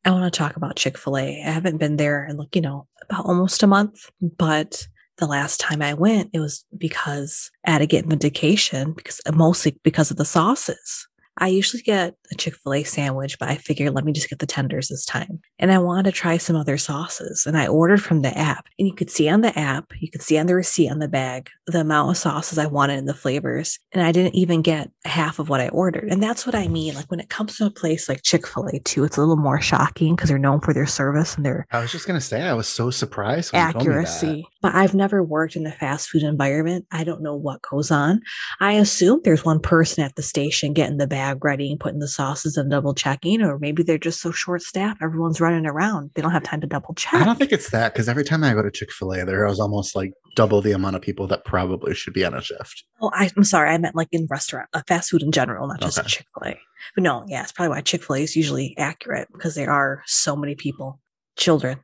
I 0.06 0.12
want 0.12 0.32
to 0.32 0.38
talk 0.38 0.56
about 0.56 0.78
Chick 0.78 0.98
fil 0.98 1.18
A. 1.18 1.42
I 1.46 1.52
haven't 1.52 1.78
been 1.78 1.98
there 1.98 2.26
in, 2.26 2.38
like, 2.38 2.56
you 2.56 2.62
know, 2.62 2.88
about 3.10 3.26
almost 3.26 3.64
a 3.64 3.68
month, 3.68 4.10
but 4.22 4.88
the 5.18 5.28
last 5.28 5.60
time 5.60 5.82
I 5.82 5.94
went, 5.94 6.30
it 6.34 6.40
was 6.40 6.66
because 6.78 7.52
I 7.66 7.72
had 7.72 7.80
to 7.80 7.88
get 7.88 8.08
medication 8.08 8.94
because 8.94 9.20
mostly 9.34 9.78
because 9.84 10.12
of 10.12 10.18
the 10.18 10.26
sauces. 10.26 11.08
I 11.38 11.48
usually 11.48 11.82
get 11.82 12.16
a 12.32 12.36
Chick 12.36 12.56
fil 12.56 12.74
A 12.74 12.84
sandwich, 12.84 13.40
but 13.40 13.50
I 13.50 13.56
figured 13.56 13.94
let 13.94 14.06
me 14.06 14.14
just 14.14 14.30
get 14.30 14.40
the 14.40 14.46
tenders 14.46 14.88
this 14.88 15.06
time. 15.06 15.42
And 15.60 15.72
I 15.72 15.80
wanted 15.80 16.04
to 16.06 16.12
try 16.12 16.38
some 16.38 16.56
other 16.56 16.78
sauces. 16.78 17.46
And 17.46 17.58
I 17.58 17.68
ordered 17.68 18.02
from 18.02 18.22
the 18.22 18.38
app. 18.38 18.68
And 18.78 18.88
you 18.88 18.94
could 18.94 19.10
see 19.10 19.30
on 19.30 19.42
the 19.42 19.58
app, 19.58 19.92
you 20.00 20.10
could 20.10 20.22
see 20.22 20.38
on 20.38 20.46
the 20.46 20.56
receipt 20.56 20.90
on 20.90 21.00
the 21.00 21.08
bag, 21.08 21.50
the 21.68 21.82
amount 21.82 22.12
of 22.12 22.18
sauces 22.18 22.58
I 22.58 22.68
wanted 22.68 23.00
and 23.00 23.08
the 23.08 23.14
flavors. 23.14 23.80
And 23.92 24.06
I 24.06 24.12
didn't 24.12 24.36
even 24.36 24.62
get 24.62 24.92
half 25.06 25.40
of 25.40 25.50
what 25.50 25.62
I 25.62 25.70
ordered. 25.70 26.10
And 26.12 26.22
that's 26.22 26.46
what 26.46 26.56
I 26.56 26.68
mean. 26.68 26.94
Like 26.96 27.10
when 27.10 27.20
it 27.20 27.30
comes 27.30 27.58
to 27.58 27.66
a 27.66 27.72
place 27.72 28.08
like 28.08 28.24
Chick 28.24 28.48
fil 28.48 28.68
A, 28.68 28.80
too, 28.80 29.04
it's 29.04 29.18
a 29.18 29.22
little 29.22 29.36
more 29.38 29.62
shocking 29.62 30.16
because 30.16 30.30
they're 30.30 30.38
known 30.40 30.60
for 30.60 30.74
their 30.74 30.88
service 30.88 31.36
and 31.36 31.46
their. 31.46 31.66
I 31.72 31.80
was 31.80 31.92
just 31.92 32.08
going 32.08 32.20
to 32.20 32.26
say, 32.26 32.42
I 32.42 32.54
was 32.54 32.68
so 32.68 32.92
surprised. 32.92 33.54
accuracy. 33.54 34.46
But 34.64 34.76
I've 34.76 34.96
never 34.96 35.22
worked 35.22 35.58
in 35.58 35.68
a 35.68 35.72
fast 35.74 36.10
food 36.10 36.24
environment. 36.24 36.88
I 36.90 37.04
don't 37.04 37.22
know 37.22 37.36
what 37.36 37.62
goes 37.62 37.92
on. 37.92 38.22
I 38.62 38.74
assume 38.74 39.20
there's 39.24 39.44
one 39.44 39.60
person 39.60 40.06
at 40.06 40.16
the 40.16 40.24
station 40.24 40.72
getting 40.72 40.98
the 40.98 41.06
bag 41.06 41.44
ready 41.44 41.70
and 41.70 41.80
putting 41.80 42.00
the 42.00 42.08
sauces 42.08 42.56
and 42.56 42.72
double 42.72 42.94
checking, 42.94 43.42
or 43.42 43.60
maybe 43.60 43.84
they're 43.84 43.98
just 43.98 44.22
so 44.22 44.32
short 44.32 44.62
staffed, 44.62 45.02
everyone's 45.02 45.42
running 45.42 45.66
around. 45.66 46.12
They 46.16 46.22
don't 46.22 46.32
have 46.32 46.44
time 46.44 46.62
to 46.62 46.68
double 46.68 46.94
check. 46.94 47.16
I 47.16 47.26
don't 47.26 47.38
think 47.38 47.52
it's 47.52 47.72
that 47.72 47.92
because 47.92 48.08
every 48.08 48.24
time 48.24 48.42
I 48.42 48.54
go 48.54 48.62
to 48.62 48.72
Chick 48.72 48.94
fil 48.94 49.12
A, 49.12 49.26
there 49.26 49.46
was 49.46 49.60
almost 49.60 49.98
like 49.98 50.14
double 50.38 50.62
the 50.62 50.72
amount 50.72 50.96
of 50.96 51.02
people 51.02 51.28
that 51.28 51.44
probably 51.44 51.94
should 51.94 52.14
be 52.14 52.24
on 52.24 52.34
a 52.34 52.42
shift. 52.42 52.86
Oh, 53.02 53.12
I, 53.14 53.30
am 53.36 53.44
sorry. 53.44 53.70
I 53.70 53.78
meant 53.78 53.98
like 53.98 54.08
in 54.14 54.28
restaurant, 54.30 54.70
uh, 54.74 54.82
fast 54.88 55.10
food 55.10 55.24
in 55.24 55.34
general, 55.34 55.68
not 55.68 55.82
just 55.82 56.00
okay. 56.00 56.08
Chick 56.08 56.28
fil 56.34 56.52
A. 56.52 56.60
But 56.96 57.04
no, 57.04 57.26
yeah, 57.28 57.44
it's 57.44 57.52
probably 57.52 57.72
why 57.72 57.82
Chick 57.82 58.02
fil 58.02 58.16
A 58.16 58.20
is 58.20 58.38
usually 58.38 58.76
accurate 58.78 59.28
because 59.34 59.56
there 59.56 59.72
are 59.72 60.04
so 60.06 60.38
many 60.38 60.56
people, 60.56 61.02
children, 61.36 61.80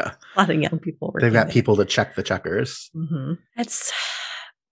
yeah. 0.00 0.14
Lot 0.42 0.50
of 0.50 0.60
young 0.60 0.78
people. 0.78 1.14
They've 1.20 1.32
got 1.32 1.50
people 1.50 1.76
to 1.76 1.84
check 1.84 2.14
the 2.14 2.22
checkers. 2.22 2.90
Mm-hmm. 2.94 3.34
It's, 3.56 3.92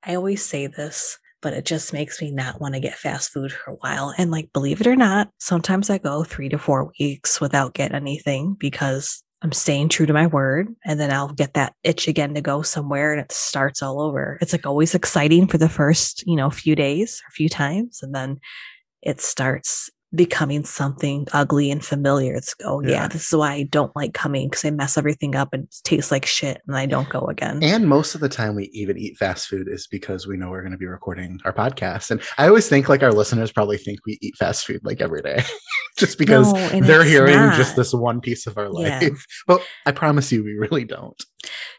I 0.05 0.15
always 0.15 0.45
say 0.45 0.67
this 0.67 1.19
but 1.43 1.53
it 1.53 1.65
just 1.65 1.93
makes 1.93 2.21
me 2.21 2.33
not 2.33 2.61
want 2.61 2.75
to 2.75 2.81
get 2.81 2.99
fast 2.99 3.31
food 3.31 3.53
for 3.53 3.71
a 3.71 3.77
while. 3.77 4.13
And 4.19 4.33
like, 4.33 4.53
believe 4.53 4.81
it 4.81 4.87
or 4.89 4.97
not, 4.97 5.29
sometimes 5.39 5.91
I 5.91 5.99
go 5.99 6.25
three 6.25 6.49
to 6.49 6.59
four 6.59 6.91
weeks 6.99 7.41
without 7.41 7.73
getting 7.73 7.95
anything 7.95 8.57
because 8.59 9.23
I'm 9.43 9.53
staying 9.53 9.91
true 9.91 10.07
to 10.07 10.13
my 10.13 10.27
word. 10.27 10.75
And 10.85 10.99
then 10.99 11.13
I'll 11.13 11.33
get 11.33 11.55
that 11.55 11.75
itch 11.85 12.09
again 12.09 12.35
to 12.35 12.41
go 12.41 12.63
somewhere 12.63 13.13
and 13.13 13.21
it 13.21 13.31
starts 13.31 13.83
all 13.83 14.01
over. 14.01 14.39
It's 14.41 14.53
like 14.53 14.67
always 14.67 14.95
exciting 14.95 15.47
for 15.47 15.59
the 15.59 15.69
first, 15.69 16.27
you 16.27 16.37
know, 16.37 16.51
few 16.51 16.75
days 16.75 17.23
or 17.25 17.31
few 17.31 17.49
times. 17.49 18.01
And 18.03 18.15
then 18.15 18.39
it 19.03 19.21
starts 19.21 19.91
becoming 20.17 20.65
something 20.65 21.27
ugly 21.33 21.71
and 21.71 21.85
familiar. 21.85 22.35
It's 22.35 22.55
oh 22.65 22.81
yeah, 22.81 22.91
Yeah. 22.91 23.09
this 23.09 23.27
is 23.29 23.35
why 23.37 23.53
I 23.53 23.63
don't 23.65 23.95
like 23.95 24.15
coming 24.15 24.49
because 24.49 24.65
I 24.65 24.71
mess 24.71 24.97
everything 24.99 25.37
up 25.37 25.51
and 25.53 25.65
it 25.65 25.75
tastes 25.85 26.11
like 26.11 26.27
shit 26.27 26.61
and 26.67 26.77
I 26.77 26.87
don't 26.87 27.09
go 27.09 27.21
again. 27.27 27.63
And 27.63 27.89
most 27.89 28.15
of 28.15 28.21
the 28.21 28.29
time 28.29 28.55
we 28.57 28.65
even 28.73 28.99
eat 28.99 29.17
fast 29.19 29.49
food 29.49 29.69
is 29.71 29.87
because 29.87 30.27
we 30.27 30.37
know 30.37 30.51
we're 30.51 30.63
going 30.63 30.73
to 30.73 30.79
be 30.79 30.87
recording 30.87 31.39
our 31.45 31.53
podcast. 31.53 32.11
And 32.11 32.21
I 32.39 32.49
always 32.49 32.69
think 32.69 32.89
like 32.89 33.03
our 33.03 33.13
listeners 33.13 33.53
probably 33.53 33.79
think 33.79 34.01
we 34.07 34.19
eat 34.23 34.35
fast 34.37 34.67
food 34.67 34.81
like 34.85 35.01
every 35.01 35.23
day 35.23 35.43
just 35.99 36.19
because 36.19 36.53
No, 36.53 36.81
they're 36.81 37.05
hearing 37.05 37.35
not. 37.37 37.57
just 37.57 37.77
this 37.77 37.93
one 37.93 38.21
piece 38.21 38.47
of 38.47 38.57
our 38.59 38.65
Yeah. 38.81 38.99
life. 39.01 39.27
But 39.47 39.63
I 39.85 39.93
promise 39.93 40.33
you, 40.33 40.43
we 40.43 40.55
really 40.55 40.85
don't. 40.85 41.23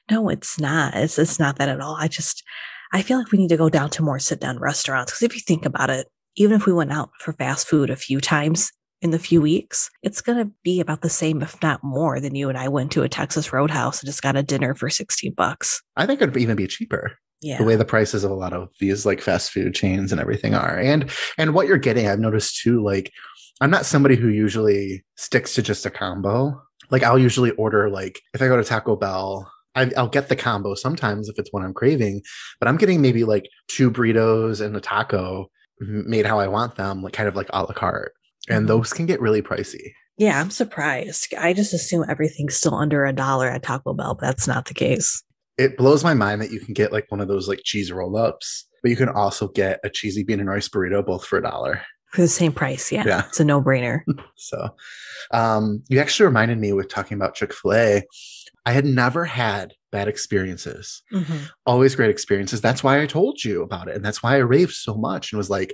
No, 0.09 0.29
it's 0.29 0.59
not. 0.59 0.93
It's 0.95 1.19
it's 1.19 1.39
not 1.39 1.57
that 1.57 1.67
at 1.69 1.81
all. 1.81 1.95
I 1.95 2.07
just 2.07 2.43
I 2.93 3.01
feel 3.01 3.17
like 3.17 3.31
we 3.33 3.37
need 3.37 3.49
to 3.49 3.57
go 3.57 3.67
down 3.69 3.89
to 3.91 4.03
more 4.03 4.19
sit 4.19 4.39
down 4.39 4.59
restaurants 4.59 5.11
because 5.11 5.23
if 5.23 5.35
you 5.35 5.41
think 5.41 5.65
about 5.65 5.89
it, 5.89 6.07
even 6.37 6.55
if 6.55 6.65
we 6.65 6.73
went 6.73 6.91
out 6.91 7.09
for 7.19 7.33
fast 7.33 7.67
food 7.67 7.89
a 7.89 7.95
few 7.95 8.21
times 8.21 8.71
in 9.01 9.11
the 9.11 9.19
few 9.19 9.41
weeks, 9.41 9.89
it's 10.01 10.21
gonna 10.21 10.49
be 10.63 10.79
about 10.79 11.01
the 11.01 11.09
same, 11.09 11.41
if 11.41 11.61
not 11.61 11.83
more, 11.83 12.19
than 12.19 12.35
you 12.35 12.49
and 12.49 12.57
I 12.57 12.67
went 12.67 12.91
to 12.93 13.03
a 13.03 13.09
Texas 13.09 13.51
Roadhouse 13.51 14.01
and 14.01 14.07
just 14.07 14.23
got 14.23 14.35
a 14.35 14.43
dinner 14.43 14.73
for 14.73 14.89
sixteen 14.89 15.33
bucks. 15.33 15.81
I 15.97 16.05
think 16.05 16.21
it'd 16.21 16.37
even 16.37 16.55
be 16.55 16.67
cheaper. 16.67 17.11
Yeah. 17.39 17.59
the 17.59 17.65
way 17.65 17.75
the 17.75 17.85
prices 17.85 18.23
of 18.23 18.31
a 18.31 18.35
lot 18.35 18.53
of 18.53 18.69
these 18.79 19.05
like 19.05 19.21
fast 19.21 19.51
food 19.51 19.75
chains 19.75 20.11
and 20.11 20.19
everything 20.19 20.55
are 20.55 20.79
and 20.79 21.11
and 21.37 21.53
what 21.53 21.67
you're 21.67 21.77
getting 21.77 22.07
i've 22.07 22.17
noticed 22.17 22.59
too 22.63 22.83
like 22.83 23.11
i'm 23.61 23.69
not 23.69 23.85
somebody 23.85 24.15
who 24.15 24.29
usually 24.29 25.03
sticks 25.17 25.53
to 25.53 25.61
just 25.61 25.85
a 25.85 25.91
combo 25.91 26.59
like 26.89 27.03
i'll 27.03 27.19
usually 27.19 27.51
order 27.51 27.91
like 27.91 28.19
if 28.33 28.41
i 28.41 28.47
go 28.47 28.57
to 28.57 28.63
taco 28.63 28.95
bell 28.95 29.51
I, 29.75 29.91
i'll 29.95 30.07
get 30.07 30.29
the 30.29 30.35
combo 30.35 30.73
sometimes 30.73 31.29
if 31.29 31.37
it's 31.37 31.53
what 31.53 31.61
i'm 31.61 31.75
craving 31.75 32.23
but 32.59 32.67
i'm 32.67 32.77
getting 32.77 33.03
maybe 33.03 33.23
like 33.23 33.47
two 33.67 33.91
burritos 33.91 34.59
and 34.59 34.75
a 34.75 34.81
taco 34.81 35.47
made 35.79 36.25
how 36.25 36.39
i 36.39 36.47
want 36.47 36.75
them 36.75 37.03
like 37.03 37.13
kind 37.13 37.29
of 37.29 37.35
like 37.35 37.49
a 37.53 37.61
la 37.63 37.71
carte 37.73 38.13
and 38.49 38.65
Mhm. 38.65 38.67
those 38.67 38.93
can 38.93 39.05
get 39.05 39.21
really 39.21 39.41
pricey 39.41 39.91
Yeah, 40.19 40.41
I'm 40.41 40.49
surprised. 40.49 41.33
I 41.37 41.53
just 41.53 41.73
assume 41.75 42.03
everything's 42.09 42.55
still 42.55 42.73
under 42.73 43.05
a 43.05 43.13
dollar 43.13 43.47
at 43.49 43.61
Taco 43.61 43.93
Bell, 43.93 44.15
but 44.15 44.25
that's 44.25 44.47
not 44.47 44.65
the 44.65 44.73
case. 44.73 45.21
it 45.59 45.77
blows 45.77 46.03
my 46.03 46.13
mind 46.15 46.41
that 46.41 46.49
you 46.51 46.59
can 46.59 46.73
get 46.73 46.91
like 46.91 47.05
one 47.11 47.21
of 47.21 47.27
those 47.27 47.47
like 47.47 47.61
cheese 47.63 47.91
roll-ups 47.91 48.65
but 48.81 48.89
you 48.89 48.95
can 48.97 49.09
also 49.09 49.47
get 49.49 49.79
a 49.83 49.89
cheesy 49.89 50.23
bean 50.23 50.39
and 50.39 50.49
rice 50.49 50.69
burrito 50.69 51.05
both 51.05 51.23
for 51.25 51.37
a 51.37 51.41
dollar 51.43 51.81
For 52.13 52.21
the 52.21 52.27
same 52.27 52.51
price. 52.53 52.91
Yeah. 52.91 53.03
Yeah. 53.05 53.23
It's 53.27 53.39
a 53.39 53.43
no 53.45 53.61
brainer. 53.61 54.01
So, 54.37 54.69
um, 55.31 55.83
you 55.89 55.99
actually 55.99 56.25
reminded 56.27 56.57
me 56.57 56.71
with 56.73 56.87
talking 56.89 57.15
about 57.17 57.35
Chick 57.35 57.53
fil 57.53 57.73
A. 57.73 58.03
I 58.67 58.73
had 58.73 58.83
never 58.83 59.23
had 59.23 59.75
bad 59.93 60.09
experiences, 60.09 61.01
mm-hmm. 61.13 61.45
always 61.65 61.95
great 61.95 62.09
experiences. 62.09 62.59
That's 62.59 62.83
why 62.83 63.01
I 63.01 63.05
told 63.05 63.41
you 63.41 63.63
about 63.63 63.87
it. 63.87 63.95
And 63.95 64.03
that's 64.03 64.21
why 64.21 64.33
I 64.33 64.39
raved 64.39 64.73
so 64.73 64.93
much 64.93 65.31
and 65.31 65.37
was 65.37 65.49
like, 65.49 65.73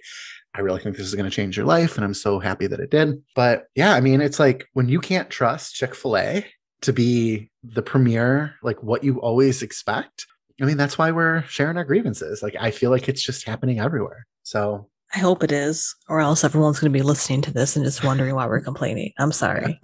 I 0.54 0.62
really 0.62 0.80
think 0.80 0.96
this 0.96 1.08
is 1.08 1.16
going 1.16 1.28
to 1.28 1.36
change 1.36 1.58
your 1.58 1.66
life. 1.66 1.96
And 1.96 2.06
I'm 2.06 2.14
so 2.14 2.38
happy 2.38 2.68
that 2.68 2.80
it 2.80 2.92
did. 2.92 3.20
But 3.36 3.64
yeah, 3.74 3.96
I 3.96 4.00
mean, 4.00 4.22
it's 4.22 4.40
like 4.40 4.68
when 4.74 4.90
you 4.90 5.00
can't 5.00 5.32
trust 5.32 5.74
Chick 5.74 5.96
fil 5.96 6.18
A 6.18 6.46
to 6.82 6.94
be 6.94 7.50
the 7.64 7.82
premier, 7.82 8.58
like 8.62 8.84
what 8.84 9.04
you 9.04 9.20
always 9.22 9.64
expect. 9.64 10.28
I 10.62 10.66
mean, 10.66 10.78
that's 10.78 11.00
why 11.00 11.10
we're 11.10 11.42
sharing 11.48 11.78
our 11.78 11.86
grievances. 11.86 12.44
Like, 12.44 12.56
I 12.60 12.70
feel 12.70 12.92
like 12.92 13.10
it's 13.10 13.24
just 13.24 13.48
happening 13.48 13.80
everywhere. 13.80 14.28
So, 14.44 14.88
I 15.16 15.20
hope 15.20 15.44
it 15.44 15.52
is, 15.52 15.96
or 16.10 16.20
else 16.22 16.44
everyone's 16.44 16.80
going 16.80 16.92
to 16.92 16.98
be 16.98 17.04
listening 17.04 17.42
to 17.44 17.52
this 17.54 17.76
and 17.76 17.86
just 17.86 18.04
wondering 18.04 18.34
why 18.34 18.48
we're 18.48 18.62
complaining. 18.64 19.12
I'm 19.20 19.32
sorry. 19.32 19.80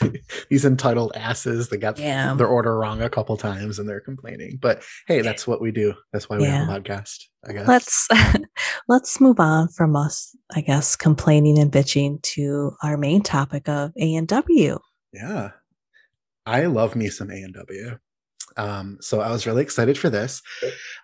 these 0.50 0.64
entitled 0.64 1.12
asses 1.16 1.68
that 1.70 1.78
got 1.78 1.98
Yeah. 1.98 2.34
their 2.34 2.46
order 2.46 2.76
wrong 2.78 3.00
a 3.02 3.08
couple 3.10 3.36
times 3.36 3.78
and 3.78 3.88
they're 3.88 4.00
complaining. 4.00 4.58
But 4.60 4.82
hey, 5.06 5.22
that's 5.22 5.46
what 5.46 5.60
we 5.60 5.70
do. 5.72 5.94
That's 6.12 6.28
why 6.28 6.36
we 6.36 6.44
have 6.44 6.68
a 6.68 6.72
podcast, 6.80 7.24
I 7.48 7.52
guess. 7.52 7.66
Let's 7.66 8.08
let's 8.88 9.20
move 9.20 9.40
on 9.40 9.68
from 9.68 9.96
us, 9.96 10.36
I 10.54 10.60
guess, 10.60 10.96
complaining 10.96 11.58
and 11.58 11.72
bitching 11.72 12.22
to 12.34 12.72
our 12.82 12.96
main 12.96 13.22
topic 13.22 13.68
of 13.68 13.92
A 13.98 14.14
and 14.14 14.28
W. 14.28 14.78
yeah. 15.12 15.50
I 16.46 16.64
love 16.64 16.96
me 16.96 17.10
some 17.10 17.30
A&W. 17.30 17.98
Um, 18.58 18.98
so 19.00 19.20
I 19.20 19.30
was 19.30 19.46
really 19.46 19.62
excited 19.62 19.96
for 19.96 20.10
this. 20.10 20.42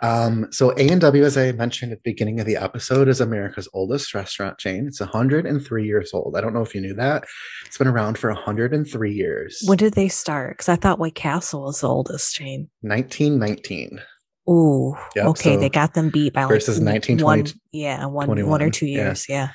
Um, 0.03 0.49
so 0.51 0.73
A&W, 0.77 1.25
as 1.25 1.39
I 1.39 1.53
mentioned 1.53 1.93
at 1.93 2.03
the 2.03 2.11
beginning 2.11 2.41
of 2.41 2.47
the 2.47 2.57
episode, 2.57 3.09
is 3.09 3.21
America's 3.21 3.69
oldest 3.73 4.13
restaurant 4.13 4.59
chain. 4.59 4.87
It's 4.87 5.01
103 5.01 5.87
years 5.87 6.13
old. 6.13 6.37
I 6.37 6.41
don't 6.41 6.53
know 6.53 6.63
if 6.63 6.75
you 6.75 6.81
knew 6.81 6.95
that. 6.95 7.25
It's 7.65 7.79
been 7.79 7.87
around 7.87 8.19
for 8.19 8.31
103 8.31 9.13
years. 9.13 9.63
When 9.67 9.79
did 9.79 9.95
they 9.95 10.09
start? 10.09 10.59
Because 10.59 10.69
I 10.69 10.77
thought 10.77 10.99
White 10.99 11.15
Castle 11.15 11.63
was 11.63 11.81
the 11.81 11.89
oldest 11.89 12.35
chain. 12.35 12.69
1919. 12.83 14.01
Ooh, 14.49 14.95
Yep, 15.17 15.27
okay. 15.27 15.55
so 15.55 15.61
they 15.61 15.71
got 15.71 15.95
them 15.95 16.11
beat 16.11 16.35
by 16.35 16.43
like 16.45 16.51
versus 16.51 16.79
one- 16.79 17.47
yeah, 17.73 18.05
one 18.05 18.27
21, 18.27 18.51
one 18.51 18.63
or 18.63 18.71
two 18.71 18.87
yeah. 18.87 19.05
years. 19.05 19.27
Yeah. 19.27 19.49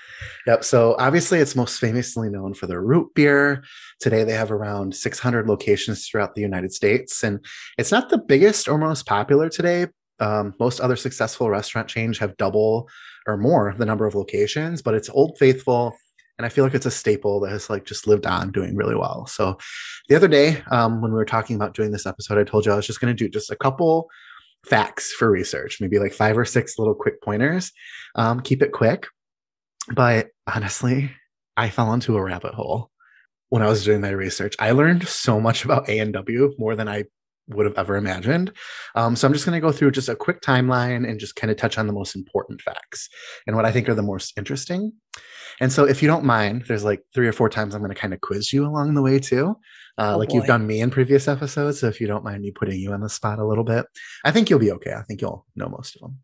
Yep. 0.47 0.63
So 0.63 0.95
obviously, 0.97 1.39
it's 1.39 1.55
most 1.55 1.79
famously 1.79 2.29
known 2.29 2.55
for 2.55 2.65
their 2.65 2.81
root 2.81 3.13
beer. 3.13 3.63
Today, 3.99 4.23
they 4.23 4.33
have 4.33 4.51
around 4.51 4.95
600 4.95 5.47
locations 5.47 6.07
throughout 6.07 6.33
the 6.33 6.41
United 6.41 6.73
States, 6.73 7.23
and 7.23 7.43
it's 7.77 7.91
not 7.91 8.09
the 8.09 8.17
biggest 8.17 8.67
or 8.67 8.77
most 8.79 9.05
popular 9.05 9.47
today. 9.47 9.87
Um, 10.19 10.53
most 10.59 10.79
other 10.79 10.95
successful 10.95 11.49
restaurant 11.49 11.87
chains 11.87 12.17
have 12.17 12.35
double 12.37 12.89
or 13.27 13.37
more 13.37 13.75
the 13.77 13.85
number 13.85 14.07
of 14.07 14.15
locations, 14.15 14.81
but 14.81 14.95
it's 14.95 15.09
Old 15.09 15.37
Faithful, 15.37 15.95
and 16.39 16.45
I 16.47 16.49
feel 16.49 16.63
like 16.63 16.73
it's 16.73 16.87
a 16.87 16.91
staple 16.91 17.39
that 17.41 17.51
has 17.51 17.69
like 17.69 17.85
just 17.85 18.07
lived 18.07 18.25
on, 18.25 18.51
doing 18.51 18.75
really 18.75 18.95
well. 18.95 19.27
So 19.27 19.59
the 20.07 20.15
other 20.15 20.27
day, 20.27 20.63
um, 20.71 21.01
when 21.01 21.11
we 21.11 21.17
were 21.17 21.25
talking 21.25 21.55
about 21.55 21.75
doing 21.75 21.91
this 21.91 22.07
episode, 22.07 22.39
I 22.39 22.43
told 22.43 22.65
you 22.65 22.71
I 22.71 22.75
was 22.75 22.87
just 22.87 22.99
going 22.99 23.15
to 23.15 23.23
do 23.23 23.29
just 23.29 23.51
a 23.51 23.55
couple 23.55 24.09
facts 24.65 25.11
for 25.13 25.29
research, 25.29 25.79
maybe 25.81 25.99
like 25.99 26.13
five 26.13 26.37
or 26.37 26.45
six 26.45 26.77
little 26.77 26.95
quick 26.95 27.21
pointers. 27.21 27.71
Um, 28.15 28.39
keep 28.41 28.61
it 28.61 28.71
quick. 28.71 29.07
But 29.93 30.27
honestly, 30.53 31.11
I 31.57 31.69
fell 31.69 31.93
into 31.93 32.17
a 32.17 32.23
rabbit 32.23 32.53
hole 32.53 32.91
when 33.49 33.61
I 33.61 33.67
was 33.67 33.83
doing 33.83 34.01
my 34.01 34.09
research. 34.09 34.55
I 34.59 34.71
learned 34.71 35.07
so 35.07 35.39
much 35.39 35.65
about 35.65 35.89
A 35.89 35.99
and 35.99 36.13
W 36.13 36.53
more 36.57 36.75
than 36.75 36.87
I 36.87 37.05
would 37.49 37.65
have 37.65 37.77
ever 37.77 37.95
imagined. 37.95 38.53
Um, 38.95 39.15
so 39.15 39.27
I'm 39.27 39.33
just 39.33 39.45
going 39.45 39.59
to 39.59 39.65
go 39.65 39.71
through 39.71 39.91
just 39.91 40.09
a 40.09 40.15
quick 40.15 40.41
timeline 40.41 41.09
and 41.09 41.19
just 41.19 41.35
kind 41.35 41.49
of 41.49 41.57
touch 41.57 41.77
on 41.77 41.87
the 41.87 41.93
most 41.93 42.15
important 42.15 42.61
facts 42.61 43.09
and 43.47 43.55
what 43.55 43.65
I 43.65 43.71
think 43.71 43.89
are 43.89 43.95
the 43.95 44.03
most 44.03 44.37
interesting. 44.37 44.93
And 45.59 45.73
so, 45.73 45.83
if 45.85 46.01
you 46.01 46.07
don't 46.07 46.23
mind, 46.23 46.65
there's 46.67 46.85
like 46.85 47.01
three 47.13 47.27
or 47.27 47.33
four 47.33 47.49
times 47.49 47.75
I'm 47.75 47.81
going 47.81 47.93
to 47.93 47.99
kind 47.99 48.13
of 48.13 48.21
quiz 48.21 48.53
you 48.53 48.65
along 48.65 48.93
the 48.93 49.01
way 49.01 49.19
too, 49.19 49.57
uh, 49.99 50.13
Oh, 50.15 50.17
like 50.17 50.33
you've 50.33 50.45
done 50.45 50.65
me 50.65 50.81
in 50.81 50.89
previous 50.89 51.27
episodes. 51.27 51.79
So 51.79 51.87
if 51.87 51.99
you 51.99 52.07
don't 52.07 52.23
mind 52.23 52.41
me 52.41 52.51
putting 52.51 52.79
you 52.79 52.93
on 52.93 53.01
the 53.01 53.09
spot 53.09 53.39
a 53.39 53.45
little 53.45 53.63
bit, 53.63 53.85
I 54.23 54.31
think 54.31 54.49
you'll 54.49 54.59
be 54.59 54.71
okay. 54.71 54.93
I 54.93 55.03
think 55.03 55.21
you'll 55.21 55.45
know 55.55 55.69
most 55.69 55.95
of 55.95 56.01
them. 56.01 56.19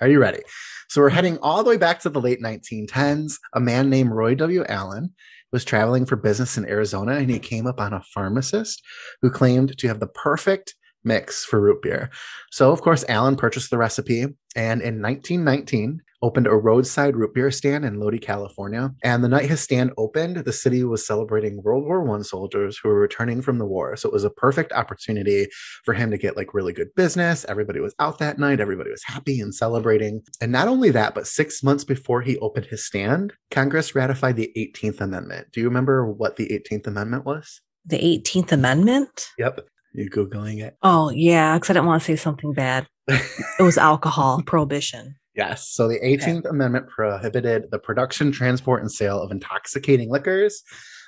Are 0.00 0.08
you 0.08 0.18
ready? 0.18 0.40
So 0.88 1.00
we're 1.00 1.10
heading 1.10 1.38
all 1.38 1.62
the 1.62 1.70
way 1.70 1.76
back 1.76 2.00
to 2.00 2.08
the 2.08 2.20
late 2.20 2.40
1910s. 2.42 3.34
A 3.54 3.60
man 3.60 3.90
named 3.90 4.10
Roy 4.10 4.34
W. 4.34 4.64
Allen 4.68 5.14
was 5.52 5.64
traveling 5.64 6.06
for 6.06 6.16
business 6.16 6.56
in 6.56 6.68
Arizona 6.68 7.16
and 7.16 7.30
he 7.30 7.38
came 7.38 7.66
up 7.66 7.80
on 7.80 7.92
a 7.92 8.02
pharmacist 8.14 8.82
who 9.20 9.30
claimed 9.30 9.76
to 9.76 9.88
have 9.88 10.00
the 10.00 10.06
perfect 10.06 10.74
mix 11.04 11.44
for 11.44 11.60
root 11.60 11.82
beer. 11.82 12.10
So, 12.50 12.72
of 12.72 12.80
course, 12.80 13.04
Allen 13.08 13.36
purchased 13.36 13.70
the 13.70 13.78
recipe 13.78 14.22
and 14.56 14.82
in 14.82 15.02
1919 15.02 16.00
opened 16.22 16.46
a 16.46 16.54
roadside 16.54 17.16
root 17.16 17.34
beer 17.34 17.50
stand 17.50 17.84
in 17.84 17.98
Lodi, 17.98 18.18
California. 18.18 18.92
And 19.02 19.24
the 19.24 19.28
night 19.28 19.48
his 19.48 19.60
stand 19.60 19.92
opened, 19.96 20.36
the 20.36 20.52
city 20.52 20.84
was 20.84 21.06
celebrating 21.06 21.62
World 21.62 21.84
War 21.84 22.16
I 22.16 22.22
soldiers 22.22 22.78
who 22.78 22.88
were 22.88 23.00
returning 23.00 23.42
from 23.42 23.58
the 23.58 23.66
war. 23.66 23.96
So 23.96 24.08
it 24.08 24.12
was 24.12 24.24
a 24.24 24.30
perfect 24.30 24.72
opportunity 24.72 25.48
for 25.84 25.94
him 25.94 26.10
to 26.10 26.18
get 26.18 26.36
like 26.36 26.54
really 26.54 26.72
good 26.72 26.94
business. 26.94 27.44
Everybody 27.48 27.80
was 27.80 27.94
out 27.98 28.18
that 28.18 28.38
night, 28.38 28.60
everybody 28.60 28.90
was 28.90 29.04
happy 29.04 29.40
and 29.40 29.54
celebrating. 29.54 30.22
And 30.40 30.52
not 30.52 30.68
only 30.68 30.90
that, 30.90 31.14
but 31.14 31.26
six 31.26 31.62
months 31.62 31.84
before 31.84 32.22
he 32.22 32.38
opened 32.38 32.66
his 32.66 32.84
stand, 32.84 33.32
Congress 33.50 33.94
ratified 33.94 34.36
the 34.36 34.52
18th 34.56 35.00
Amendment. 35.00 35.48
Do 35.52 35.60
you 35.60 35.66
remember 35.66 36.06
what 36.06 36.36
the 36.36 36.48
18th 36.48 36.86
Amendment 36.86 37.24
was? 37.24 37.60
The 37.86 37.98
18th 37.98 38.52
Amendment. 38.52 39.30
Yep. 39.38 39.60
You 39.92 40.08
Googling 40.08 40.62
it. 40.62 40.76
Oh 40.82 41.10
yeah, 41.10 41.56
because 41.56 41.70
I 41.70 41.72
didn't 41.72 41.86
want 41.86 42.02
to 42.02 42.06
say 42.06 42.16
something 42.16 42.52
bad. 42.52 42.86
It 43.08 43.62
was 43.62 43.76
alcohol 43.76 44.40
prohibition. 44.46 45.16
Yes. 45.40 45.70
So 45.70 45.88
the 45.88 45.98
18th 46.00 46.44
Amendment 46.44 46.86
prohibited 46.88 47.70
the 47.70 47.78
production, 47.78 48.30
transport, 48.30 48.82
and 48.82 48.92
sale 48.92 49.22
of 49.22 49.30
intoxicating 49.30 50.10
liquors. 50.10 50.62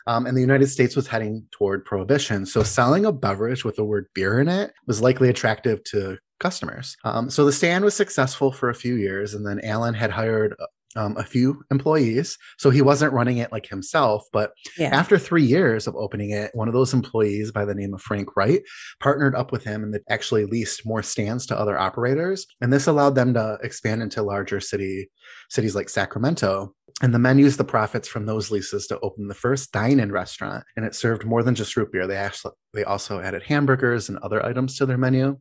Um, 0.07 0.25
and 0.25 0.35
the 0.35 0.41
United 0.41 0.69
States 0.69 0.97
was 0.97 1.07
heading 1.07 1.47
toward 1.51 1.85
prohibition. 1.85 2.47
So 2.47 2.63
selling 2.63 3.05
a 3.05 3.13
beverage 3.13 3.63
with 3.63 3.77
the 3.77 3.85
word 3.85 4.07
beer 4.15 4.41
in 4.41 4.49
it 4.49 4.73
was 4.87 5.03
likely 5.03 5.29
attractive 5.29 5.85
to 5.85 6.17
customers. 6.41 6.97
Um, 7.05 7.29
so 7.29 7.45
the 7.45 7.53
stand 7.53 7.85
was 7.85 7.95
successful 7.95 8.51
for 8.51 8.71
a 8.71 8.75
few 8.75 8.95
years, 8.95 9.35
and 9.35 9.47
then 9.47 9.61
Allen 9.63 9.93
had 9.93 10.11
hired 10.11 10.57
um, 10.97 11.17
a 11.17 11.25
few 11.25 11.63
employees. 11.71 12.37
So 12.59 12.71
he 12.71 12.83
wasn't 12.83 13.13
running 13.13 13.39
it 13.39 13.53
like 13.53 13.67
himself, 13.67 14.27
but 14.33 14.53
Yeah. 14.79 14.89
after 14.89 15.19
three 15.19 15.45
years 15.45 15.87
of 15.87 15.97
opening 15.97 16.31
it, 16.31 16.51
one 16.55 16.69
of 16.69 16.75
those 16.75 16.93
employees 16.93 17.51
by 17.51 17.65
the 17.65 17.75
name 17.75 17.95
of 17.95 18.03
Frank 18.03 18.37
Wright 18.37 18.63
partnered 19.01 19.35
up 19.35 19.53
with 19.53 19.65
him 19.65 19.83
and 19.83 19.95
they 19.95 20.01
actually 20.09 20.45
leased 20.45 20.85
more 20.87 21.03
stands 21.03 21.47
to 21.47 21.59
other 21.59 21.79
operators. 21.79 22.47
And 22.61 22.73
this 22.73 22.87
allowed 22.87 23.15
them 23.15 23.35
to 23.35 23.59
expand 23.63 24.03
into 24.03 24.23
larger 24.23 24.61
city 24.61 25.11
cities 25.51 25.75
like 25.75 25.89
Sacramento. 25.89 26.75
And 27.03 27.13
the 27.15 27.19
men 27.19 27.39
used 27.39 27.59
the 27.59 27.65
profits 27.65 28.07
from 28.07 28.27
those 28.27 28.51
leases 28.51 28.87
to 28.89 29.01
open 29.01 29.27
the 29.27 29.35
first 29.35 29.73
dine-in 29.73 30.13
restaurant. 30.13 30.63
And 30.77 30.85
it 30.85 30.95
served 30.95 31.25
more 31.25 31.43
than 31.43 31.55
just 31.55 31.77
root 31.77 31.91
beer. 31.91 32.07
They 32.07 32.17
actually 32.17 32.53
they 32.75 32.85
also 32.85 33.21
added 33.21 33.43
hamburgers 33.43 34.09
and 34.09 34.19
other 34.19 34.45
items 34.45 34.77
to 34.77 34.87
their 34.87 34.99
menu. 34.99 35.39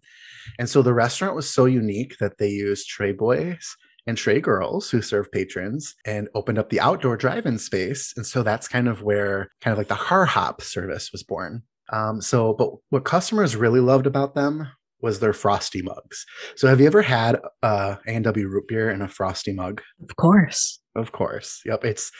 And 0.57 0.67
so 0.69 0.81
the 0.81 0.93
restaurant 0.93 1.35
was 1.35 1.49
so 1.51 1.65
unique 1.65 2.17
that 2.19 2.37
they 2.39 2.49
used 2.49 2.87
tray 2.87 3.11
boys 3.11 3.75
and 4.07 4.17
tray 4.17 4.39
Girls, 4.39 4.89
who 4.89 5.01
serve 5.01 5.31
patrons, 5.31 5.95
and 6.05 6.27
opened 6.33 6.57
up 6.57 6.69
the 6.69 6.79
outdoor 6.79 7.17
drive-in 7.17 7.57
space. 7.57 8.13
And 8.15 8.25
so 8.25 8.43
that's 8.43 8.67
kind 8.67 8.87
of 8.87 9.03
where 9.03 9.49
kind 9.61 9.71
of 9.71 9.77
like 9.77 9.87
the 9.87 9.95
Car 9.95 10.25
Hop 10.25 10.61
service 10.61 11.11
was 11.11 11.23
born. 11.23 11.63
Um, 11.91 12.21
so, 12.21 12.53
but 12.53 12.71
what 12.89 13.05
customers 13.05 13.55
really 13.55 13.79
loved 13.79 14.07
about 14.07 14.33
them 14.33 14.67
was 15.01 15.19
their 15.19 15.33
frosty 15.33 15.81
mugs. 15.81 16.25
So, 16.55 16.67
have 16.67 16.79
you 16.79 16.87
ever 16.87 17.01
had 17.01 17.39
uh, 17.63 17.95
A&W 18.07 18.47
root 18.47 18.67
beer 18.67 18.89
in 18.89 19.01
a 19.01 19.07
frosty 19.07 19.51
mug? 19.51 19.81
Of 20.01 20.15
course. 20.15 20.80
Of 20.95 21.11
course. 21.11 21.61
Yep. 21.65 21.85
It's 21.85 22.11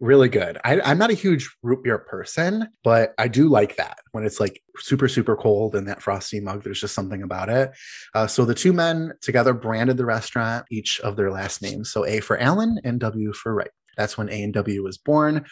really 0.00 0.28
good. 0.28 0.58
I, 0.64 0.80
I'm 0.80 0.98
not 0.98 1.10
a 1.10 1.14
huge 1.14 1.54
root 1.62 1.84
beer 1.84 1.98
person, 1.98 2.68
but 2.82 3.14
I 3.18 3.28
do 3.28 3.48
like 3.48 3.76
that 3.76 3.98
when 4.12 4.24
it's 4.24 4.40
like 4.40 4.62
super, 4.78 5.08
super 5.08 5.36
cold 5.36 5.74
in 5.74 5.84
that 5.86 6.02
frosty 6.02 6.40
mug. 6.40 6.62
There's 6.62 6.80
just 6.80 6.94
something 6.94 7.22
about 7.22 7.48
it. 7.48 7.72
Uh, 8.14 8.26
so 8.26 8.44
the 8.44 8.54
two 8.54 8.72
men 8.72 9.12
together 9.20 9.52
branded 9.52 9.96
the 9.96 10.06
restaurant, 10.06 10.66
each 10.70 11.00
of 11.00 11.16
their 11.16 11.30
last 11.30 11.60
names. 11.62 11.90
So 11.90 12.06
A 12.06 12.20
for 12.20 12.38
Allen 12.38 12.80
and 12.84 13.00
W 13.00 13.32
for 13.32 13.54
Wright. 13.54 13.70
That's 13.96 14.18
when 14.18 14.28
A&W 14.28 14.82
was 14.82 14.98
born. 14.98 15.46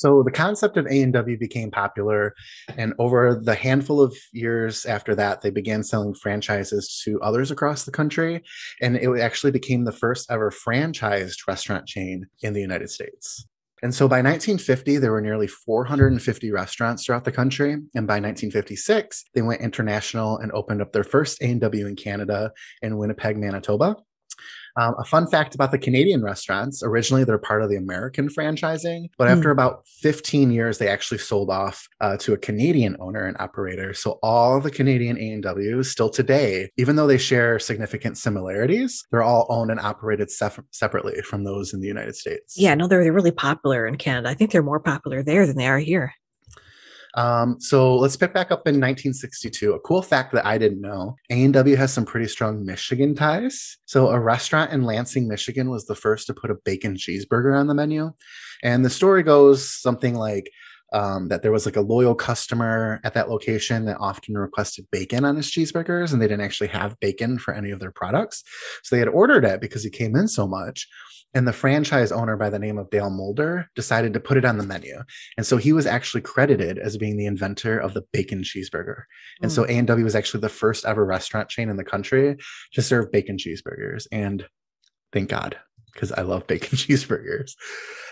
So 0.00 0.22
the 0.22 0.30
concept 0.30 0.78
of 0.78 0.86
A&W 0.86 1.36
became 1.36 1.70
popular, 1.70 2.34
and 2.78 2.94
over 2.98 3.34
the 3.34 3.54
handful 3.54 4.00
of 4.00 4.16
years 4.32 4.86
after 4.86 5.14
that, 5.16 5.42
they 5.42 5.50
began 5.50 5.82
selling 5.82 6.14
franchises 6.14 7.02
to 7.04 7.20
others 7.20 7.50
across 7.50 7.84
the 7.84 7.90
country, 7.90 8.42
and 8.80 8.96
it 8.96 9.20
actually 9.20 9.52
became 9.52 9.84
the 9.84 9.92
first 9.92 10.30
ever 10.30 10.50
franchised 10.50 11.46
restaurant 11.46 11.86
chain 11.86 12.26
in 12.40 12.54
the 12.54 12.62
United 12.62 12.88
States. 12.88 13.46
And 13.82 13.94
so 13.94 14.08
by 14.08 14.22
1950, 14.22 14.96
there 14.96 15.12
were 15.12 15.20
nearly 15.20 15.46
450 15.46 16.50
restaurants 16.50 17.04
throughout 17.04 17.24
the 17.24 17.32
country. 17.32 17.72
And 17.72 18.06
by 18.06 18.20
1956, 18.20 19.24
they 19.34 19.42
went 19.42 19.60
international 19.60 20.38
and 20.38 20.50
opened 20.52 20.80
up 20.80 20.92
their 20.92 21.04
first 21.04 21.42
A&W 21.42 21.86
in 21.86 21.96
Canada 21.96 22.52
in 22.80 22.96
Winnipeg, 22.96 23.36
Manitoba. 23.36 23.96
Um, 24.76 24.94
a 24.98 25.04
fun 25.04 25.26
fact 25.26 25.54
about 25.54 25.72
the 25.72 25.78
Canadian 25.78 26.22
restaurants 26.22 26.82
originally, 26.82 27.24
they're 27.24 27.38
part 27.38 27.62
of 27.62 27.70
the 27.70 27.76
American 27.76 28.28
franchising, 28.28 29.10
but 29.18 29.28
mm. 29.28 29.36
after 29.36 29.50
about 29.50 29.86
15 29.86 30.50
years, 30.50 30.78
they 30.78 30.88
actually 30.88 31.18
sold 31.18 31.50
off 31.50 31.88
uh, 32.00 32.16
to 32.18 32.32
a 32.32 32.38
Canadian 32.38 32.96
owner 33.00 33.26
and 33.26 33.36
operator. 33.40 33.92
So 33.94 34.18
all 34.22 34.60
the 34.60 34.70
Canadian 34.70 35.18
A&Ws 35.18 35.90
still 35.90 36.08
today, 36.08 36.70
even 36.76 36.96
though 36.96 37.06
they 37.06 37.18
share 37.18 37.58
significant 37.58 38.16
similarities, 38.18 39.04
they're 39.10 39.22
all 39.22 39.46
owned 39.48 39.70
and 39.70 39.80
operated 39.80 40.30
sef- 40.30 40.60
separately 40.70 41.20
from 41.22 41.44
those 41.44 41.74
in 41.74 41.80
the 41.80 41.88
United 41.88 42.16
States. 42.16 42.54
Yeah, 42.56 42.74
no, 42.74 42.86
they're, 42.86 43.02
they're 43.02 43.12
really 43.12 43.30
popular 43.32 43.86
in 43.86 43.96
Canada. 43.96 44.28
I 44.28 44.34
think 44.34 44.52
they're 44.52 44.62
more 44.62 44.80
popular 44.80 45.22
there 45.22 45.46
than 45.46 45.56
they 45.56 45.66
are 45.66 45.78
here. 45.78 46.14
Um, 47.14 47.60
so 47.60 47.96
let's 47.96 48.16
pick 48.16 48.32
back 48.32 48.50
up 48.50 48.66
in 48.66 48.74
1962. 48.74 49.74
A 49.74 49.80
cool 49.80 50.02
fact 50.02 50.32
that 50.32 50.46
I 50.46 50.58
didn't 50.58 50.80
know: 50.80 51.16
A&W 51.30 51.76
has 51.76 51.92
some 51.92 52.04
pretty 52.04 52.28
strong 52.28 52.64
Michigan 52.64 53.14
ties. 53.14 53.78
So 53.84 54.08
a 54.08 54.20
restaurant 54.20 54.72
in 54.72 54.84
Lansing, 54.84 55.28
Michigan, 55.28 55.70
was 55.70 55.86
the 55.86 55.94
first 55.94 56.26
to 56.28 56.34
put 56.34 56.50
a 56.50 56.56
bacon 56.64 56.96
cheeseburger 56.96 57.58
on 57.58 57.66
the 57.66 57.74
menu, 57.74 58.12
and 58.62 58.84
the 58.84 58.90
story 58.90 59.22
goes 59.22 59.70
something 59.70 60.14
like. 60.14 60.50
Um, 60.92 61.28
that 61.28 61.42
there 61.42 61.52
was 61.52 61.66
like 61.66 61.76
a 61.76 61.82
loyal 61.82 62.16
customer 62.16 63.00
at 63.04 63.14
that 63.14 63.30
location 63.30 63.84
that 63.84 63.98
often 64.00 64.36
requested 64.36 64.86
bacon 64.90 65.24
on 65.24 65.36
his 65.36 65.50
cheeseburgers, 65.50 66.12
and 66.12 66.20
they 66.20 66.26
didn't 66.26 66.44
actually 66.44 66.68
have 66.68 66.98
bacon 66.98 67.38
for 67.38 67.54
any 67.54 67.70
of 67.70 67.78
their 67.78 67.92
products. 67.92 68.42
So 68.82 68.96
they 68.96 69.00
had 69.00 69.08
ordered 69.08 69.44
it 69.44 69.60
because 69.60 69.84
he 69.84 69.90
came 69.90 70.16
in 70.16 70.26
so 70.26 70.48
much 70.48 70.88
and 71.34 71.46
the 71.46 71.52
franchise 71.52 72.10
owner 72.10 72.36
by 72.36 72.50
the 72.50 72.58
name 72.58 72.78
of 72.78 72.90
Dale 72.90 73.10
Mulder 73.10 73.68
decided 73.76 74.12
to 74.14 74.20
put 74.20 74.36
it 74.36 74.44
on 74.44 74.58
the 74.58 74.66
menu. 74.66 75.00
And 75.36 75.46
so 75.46 75.56
he 75.56 75.72
was 75.72 75.86
actually 75.86 76.22
credited 76.22 76.78
as 76.78 76.96
being 76.96 77.16
the 77.16 77.26
inventor 77.26 77.78
of 77.78 77.94
the 77.94 78.02
bacon 78.12 78.42
cheeseburger. 78.42 79.02
And 79.40 79.50
mm. 79.50 79.54
so 79.54 79.64
A&W 79.64 80.04
was 80.04 80.16
actually 80.16 80.40
the 80.40 80.48
first 80.48 80.84
ever 80.84 81.04
restaurant 81.04 81.48
chain 81.48 81.68
in 81.68 81.76
the 81.76 81.84
country 81.84 82.36
to 82.72 82.82
serve 82.82 83.12
bacon 83.12 83.36
cheeseburgers. 83.36 84.06
And 84.10 84.44
thank 85.12 85.28
God, 85.28 85.56
because 85.92 86.10
I 86.10 86.22
love 86.22 86.46
bacon 86.46 86.70
cheeseburgers. 86.76 87.52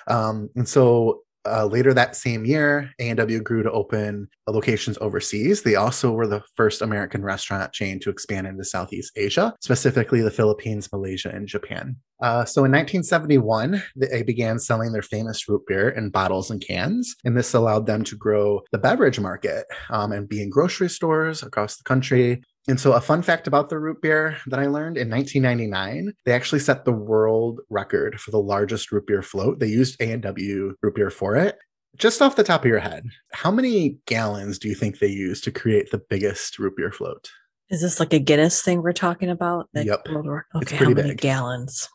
Um, 0.07 0.50
and 0.55 0.68
so 0.68 1.22
uh, 1.50 1.66
later 1.66 1.94
that 1.94 2.16
same 2.16 2.44
year, 2.44 2.90
A&W 2.98 3.40
grew 3.40 3.62
to 3.62 3.70
open 3.70 4.28
locations 4.46 4.98
overseas. 5.00 5.62
They 5.62 5.74
also 5.74 6.12
were 6.12 6.26
the 6.26 6.42
first 6.56 6.82
American 6.82 7.22
restaurant 7.22 7.72
chain 7.72 8.00
to 8.00 8.11
expand 8.11 8.46
into 8.46 8.64
Southeast 8.64 9.12
Asia, 9.16 9.54
specifically 9.61 10.20
the 10.20 10.30
Philippines, 10.30 10.88
Malaysia, 10.92 11.30
and 11.30 11.46
Japan. 11.46 11.96
Uh, 12.20 12.44
so 12.44 12.64
in 12.64 12.72
1971, 12.72 13.82
they 13.94 14.22
began 14.22 14.58
selling 14.58 14.92
their 14.92 15.02
famous 15.02 15.48
root 15.48 15.62
beer 15.66 15.90
in 15.90 16.11
bottles 16.11 16.50
and 16.50 16.64
cans, 16.66 17.14
and 17.24 17.37
this 17.37 17.54
allowed 17.54 17.87
them 17.87 18.02
to 18.04 18.16
grow 18.16 18.61
the 18.72 18.78
beverage 18.78 19.20
market 19.20 19.66
um, 19.90 20.11
and 20.12 20.28
be 20.28 20.42
in 20.42 20.50
grocery 20.50 20.88
stores 20.88 21.42
across 21.42 21.76
the 21.76 21.84
country. 21.84 22.42
And 22.68 22.78
so, 22.78 22.92
a 22.92 23.00
fun 23.00 23.22
fact 23.22 23.46
about 23.46 23.70
the 23.70 23.78
root 23.78 24.02
beer 24.02 24.37
that 24.46 24.61
I 24.61 24.66
learned 24.66 24.98
in 24.98 25.09
1999, 25.09 26.12
they 26.26 26.33
actually 26.33 26.59
set 26.59 26.85
the 26.85 26.92
world 26.92 27.61
record 27.70 28.20
for 28.20 28.31
the 28.31 28.40
largest 28.40 28.92
root 28.92 29.07
beer 29.07 29.22
float. 29.22 29.59
They 29.59 29.68
used 29.68 29.98
A&W 30.02 30.74
root 30.83 30.94
beer 30.94 31.11
for 31.11 31.35
it. 31.35 31.57
Just 31.96 32.20
off 32.20 32.37
the 32.37 32.44
top 32.44 32.61
of 32.61 32.66
your 32.66 32.78
head, 32.78 33.04
how 33.33 33.50
many 33.50 33.96
gallons 34.07 34.59
do 34.59 34.68
you 34.68 34.74
think 34.74 34.98
they 34.98 35.09
used 35.09 35.44
to 35.44 35.50
create 35.50 35.90
the 35.90 36.02
biggest 36.11 36.59
root 36.59 36.76
beer 36.76 36.92
float? 36.92 37.31
Is 37.70 37.81
this 37.81 37.98
like 37.98 38.12
a 38.12 38.18
Guinness 38.18 38.61
thing 38.62 38.83
we're 38.83 38.92
talking 38.92 39.31
about? 39.31 39.70
Yep. 39.74 40.07
Okay, 40.07 40.40
it's 40.57 40.70
pretty 40.70 40.85
how 40.85 40.90
many 40.90 41.09
big. 41.09 41.22
gallons? 41.22 41.88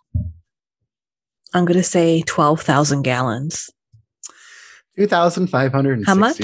I'm 1.53 1.65
going 1.65 1.77
to 1.77 1.83
say 1.83 2.23
12,000 2.23 3.03
gallons. 3.03 3.69
2,562. 4.97 6.05
How 6.05 6.15
much? 6.15 6.38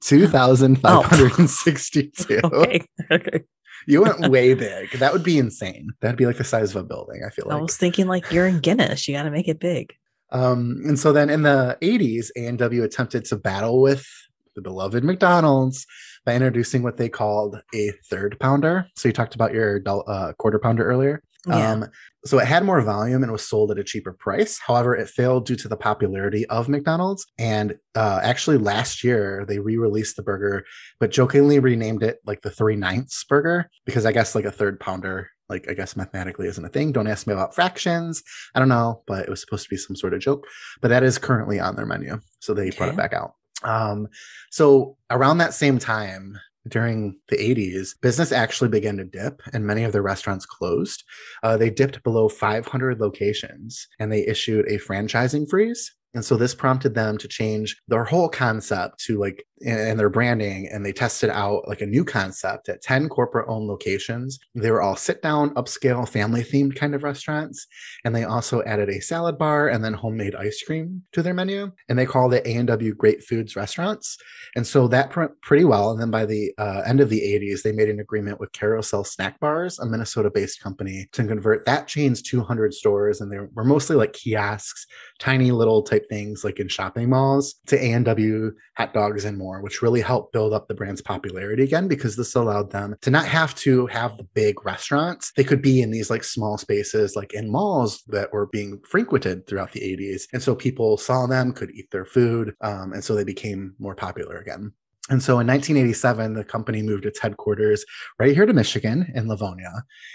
2,562. 0.00 2.40
Oh. 2.42 2.48
Okay. 2.62 2.84
okay. 3.10 3.44
You 3.86 4.02
went 4.02 4.28
way 4.28 4.54
big. 4.54 4.90
That 4.92 5.12
would 5.12 5.24
be 5.24 5.38
insane. 5.38 5.90
That'd 6.00 6.18
be 6.18 6.26
like 6.26 6.38
the 6.38 6.44
size 6.44 6.70
of 6.70 6.76
a 6.76 6.84
building, 6.84 7.22
I 7.26 7.30
feel 7.30 7.46
like. 7.48 7.58
I 7.58 7.60
was 7.60 7.76
thinking 7.76 8.06
like 8.06 8.30
you're 8.30 8.46
in 8.46 8.60
Guinness. 8.60 9.08
You 9.08 9.14
got 9.14 9.22
to 9.24 9.30
make 9.30 9.48
it 9.48 9.60
big. 9.60 9.94
Um, 10.30 10.82
and 10.84 10.98
so 10.98 11.12
then 11.12 11.30
in 11.30 11.42
the 11.42 11.78
80s, 11.80 12.30
A&W 12.36 12.82
attempted 12.82 13.24
to 13.26 13.36
battle 13.36 13.80
with 13.80 14.06
the 14.54 14.62
beloved 14.62 15.04
McDonald's 15.04 15.86
by 16.26 16.34
introducing 16.34 16.82
what 16.82 16.96
they 16.96 17.08
called 17.08 17.62
a 17.74 17.92
third 18.10 18.36
pounder. 18.40 18.86
So 18.96 19.08
you 19.08 19.12
talked 19.12 19.34
about 19.34 19.54
your 19.54 19.80
uh, 19.86 20.32
quarter 20.38 20.58
pounder 20.58 20.84
earlier. 20.84 21.22
Yeah. 21.46 21.70
Um, 21.72 21.86
so 22.28 22.38
it 22.38 22.46
had 22.46 22.64
more 22.64 22.80
volume 22.82 23.22
and 23.22 23.32
was 23.32 23.46
sold 23.46 23.70
at 23.70 23.78
a 23.78 23.84
cheaper 23.84 24.12
price. 24.12 24.58
However, 24.58 24.94
it 24.94 25.08
failed 25.08 25.46
due 25.46 25.56
to 25.56 25.68
the 25.68 25.76
popularity 25.76 26.46
of 26.46 26.68
McDonald's. 26.68 27.26
And 27.38 27.76
uh, 27.94 28.20
actually, 28.22 28.58
last 28.58 29.02
year 29.02 29.44
they 29.48 29.58
re-released 29.58 30.16
the 30.16 30.22
burger, 30.22 30.64
but 31.00 31.10
jokingly 31.10 31.58
renamed 31.58 32.02
it 32.02 32.18
like 32.26 32.42
the 32.42 32.50
three 32.50 32.76
ninths 32.76 33.24
burger 33.24 33.70
because 33.86 34.04
I 34.04 34.12
guess 34.12 34.34
like 34.34 34.44
a 34.44 34.52
third 34.52 34.78
pounder, 34.78 35.30
like 35.48 35.68
I 35.70 35.74
guess 35.74 35.96
mathematically 35.96 36.46
isn't 36.48 36.64
a 36.64 36.68
thing. 36.68 36.92
Don't 36.92 37.06
ask 37.06 37.26
me 37.26 37.32
about 37.32 37.54
fractions. 37.54 38.22
I 38.54 38.58
don't 38.58 38.68
know, 38.68 39.02
but 39.06 39.22
it 39.22 39.30
was 39.30 39.40
supposed 39.40 39.64
to 39.64 39.70
be 39.70 39.78
some 39.78 39.96
sort 39.96 40.12
of 40.12 40.20
joke. 40.20 40.46
But 40.82 40.88
that 40.88 41.02
is 41.02 41.18
currently 41.18 41.58
on 41.58 41.76
their 41.76 41.86
menu, 41.86 42.20
so 42.40 42.52
they 42.52 42.68
okay. 42.68 42.76
brought 42.76 42.90
it 42.90 42.96
back 42.96 43.14
out. 43.14 43.32
Um, 43.64 44.08
so 44.50 44.96
around 45.10 45.38
that 45.38 45.54
same 45.54 45.78
time, 45.78 46.38
during 46.68 47.16
the 47.28 47.36
80s, 47.36 47.94
business 48.00 48.32
actually 48.32 48.68
began 48.68 48.96
to 48.98 49.04
dip 49.04 49.42
and 49.52 49.66
many 49.66 49.84
of 49.84 49.92
their 49.92 50.02
restaurants 50.02 50.46
closed. 50.46 51.04
Uh, 51.42 51.56
they 51.56 51.70
dipped 51.70 52.02
below 52.02 52.28
500 52.28 53.00
locations 53.00 53.88
and 53.98 54.12
they 54.12 54.26
issued 54.26 54.66
a 54.66 54.78
franchising 54.78 55.48
freeze. 55.48 55.94
And 56.14 56.24
so 56.24 56.36
this 56.36 56.54
prompted 56.54 56.94
them 56.94 57.18
to 57.18 57.28
change 57.28 57.80
their 57.88 58.04
whole 58.04 58.28
concept 58.28 59.04
to 59.04 59.18
like 59.18 59.44
and 59.64 59.98
their 59.98 60.10
branding 60.10 60.68
and 60.68 60.84
they 60.84 60.92
tested 60.92 61.30
out 61.30 61.66
like 61.68 61.80
a 61.80 61.86
new 61.86 62.04
concept 62.04 62.68
at 62.68 62.82
10 62.82 63.08
corporate 63.08 63.46
owned 63.48 63.66
locations. 63.66 64.38
They 64.54 64.70
were 64.70 64.82
all 64.82 64.96
sit 64.96 65.22
down 65.22 65.54
upscale 65.54 66.08
family 66.08 66.42
themed 66.42 66.76
kind 66.76 66.94
of 66.94 67.02
restaurants 67.02 67.66
and 68.04 68.14
they 68.14 68.24
also 68.24 68.62
added 68.64 68.88
a 68.88 69.00
salad 69.00 69.38
bar 69.38 69.68
and 69.68 69.84
then 69.84 69.94
homemade 69.94 70.34
ice 70.34 70.62
cream 70.62 71.02
to 71.12 71.22
their 71.22 71.34
menu 71.34 71.72
and 71.88 71.98
they 71.98 72.06
called 72.06 72.34
it 72.34 72.46
a&w 72.46 72.94
great 72.94 73.24
foods 73.24 73.56
restaurants. 73.56 74.16
And 74.56 74.66
so 74.66 74.88
that 74.88 75.10
pr- 75.10 75.24
pretty 75.42 75.64
well 75.64 75.90
and 75.90 76.00
then 76.00 76.10
by 76.10 76.24
the 76.24 76.52
uh, 76.58 76.82
end 76.86 77.00
of 77.00 77.08
the 77.08 77.20
80s 77.20 77.62
they 77.62 77.72
made 77.72 77.88
an 77.88 78.00
agreement 78.00 78.40
with 78.40 78.52
carousel 78.52 79.04
snack 79.04 79.38
bars 79.40 79.78
a 79.78 79.86
minnesota 79.86 80.30
based 80.30 80.62
company 80.62 81.08
to 81.12 81.26
convert 81.26 81.64
that 81.64 81.86
chain's 81.86 82.22
200 82.22 82.72
stores 82.74 83.20
and 83.20 83.30
they 83.30 83.38
were 83.38 83.64
mostly 83.64 83.96
like 83.96 84.12
kiosks 84.12 84.86
tiny 85.18 85.50
little 85.50 85.82
type 85.82 86.06
things 86.08 86.44
like 86.44 86.58
in 86.60 86.68
shopping 86.68 87.10
malls 87.10 87.54
to 87.66 87.76
a&w 87.76 88.52
hot 88.76 88.94
dogs 88.94 89.24
and 89.24 89.36
more 89.36 89.47
more, 89.48 89.62
which 89.62 89.80
really 89.80 90.02
helped 90.02 90.32
build 90.32 90.52
up 90.52 90.68
the 90.68 90.74
brand's 90.74 91.00
popularity 91.00 91.62
again 91.62 91.88
because 91.88 92.16
this 92.16 92.34
allowed 92.34 92.70
them 92.70 92.94
to 93.00 93.10
not 93.10 93.26
have 93.26 93.54
to 93.54 93.86
have 93.86 94.16
the 94.16 94.28
big 94.34 94.64
restaurants. 94.64 95.32
They 95.36 95.44
could 95.44 95.62
be 95.62 95.80
in 95.80 95.90
these 95.90 96.10
like 96.10 96.22
small 96.22 96.58
spaces, 96.58 97.16
like 97.16 97.32
in 97.32 97.50
malls 97.50 98.02
that 98.08 98.32
were 98.32 98.46
being 98.46 98.80
frequented 98.86 99.46
throughout 99.46 99.72
the 99.72 99.80
80s. 99.80 100.24
And 100.34 100.42
so 100.42 100.54
people 100.54 100.98
saw 100.98 101.26
them, 101.26 101.52
could 101.52 101.70
eat 101.70 101.90
their 101.90 102.04
food. 102.04 102.54
Um, 102.60 102.92
and 102.92 103.02
so 103.02 103.14
they 103.14 103.24
became 103.24 103.74
more 103.78 103.94
popular 103.94 104.36
again. 104.36 104.72
And 105.10 105.22
so 105.22 105.40
in 105.40 105.46
1987, 105.46 106.34
the 106.34 106.44
company 106.44 106.82
moved 106.82 107.06
its 107.06 107.18
headquarters 107.18 107.82
right 108.18 108.34
here 108.34 108.44
to 108.44 108.52
Michigan 108.52 109.10
in 109.14 109.26
Livonia. 109.26 109.72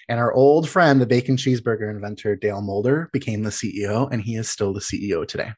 And 0.08 0.20
our 0.20 0.32
old 0.32 0.70
friend, 0.70 1.02
the 1.02 1.08
bacon 1.08 1.36
cheeseburger 1.36 1.90
inventor 1.90 2.36
Dale 2.36 2.62
Mulder, 2.62 3.10
became 3.12 3.42
the 3.42 3.50
CEO, 3.50 4.08
and 4.12 4.22
he 4.22 4.36
is 4.36 4.50
still 4.50 4.72
the 4.72 4.80
CEO 4.80 5.28
today. 5.28 5.54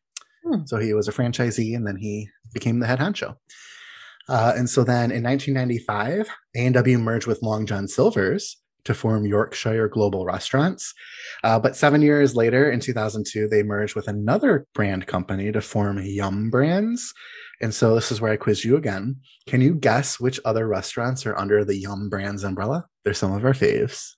Hmm. 0.46 0.66
So 0.66 0.78
he 0.78 0.94
was 0.94 1.08
a 1.08 1.12
franchisee 1.12 1.76
and 1.76 1.88
then 1.88 1.98
he 1.98 2.30
became 2.54 2.80
the 2.80 2.88
head 2.88 3.00
honcho. 3.00 3.36
Uh, 4.28 4.54
and 4.56 4.70
so 4.70 4.84
then 4.84 5.12
in 5.12 5.24
1995, 5.24 6.28
A&W 6.56 6.98
merged 6.98 7.28
with 7.28 7.44
Long 7.44 7.66
John 7.66 7.88
Silver's 7.88 8.58
to 8.86 8.94
form 8.94 9.26
Yorkshire 9.26 9.90
Global 9.90 10.26
Restaurants. 10.26 10.94
Uh, 11.44 11.60
but 11.60 11.76
seven 11.76 12.02
years 12.02 12.36
later, 12.36 12.72
in 12.72 12.80
2002, 12.80 13.48
they 13.48 13.64
merged 13.64 13.96
with 13.96 14.08
another 14.08 14.66
brand 14.74 15.08
company 15.08 15.52
to 15.52 15.62
form 15.62 16.00
Yum 16.02 16.50
Brands. 16.50 17.14
And 17.62 17.74
so 17.74 17.96
this 17.96 18.12
is 18.12 18.22
where 18.22 18.32
I 18.32 18.38
quiz 18.38 18.64
you 18.64 18.78
again. 18.78 19.18
Can 19.48 19.62
you 19.62 19.76
guess 19.76 20.20
which 20.20 20.40
other 20.46 20.68
restaurants 20.68 21.26
are 21.26 21.38
under 21.38 21.66
the 21.66 21.76
Yum 21.76 22.10
Brands 22.10 22.44
umbrella? 22.44 22.86
They're 23.04 23.14
some 23.14 23.34
of 23.34 23.44
our 23.44 23.54
faves. 23.54 24.12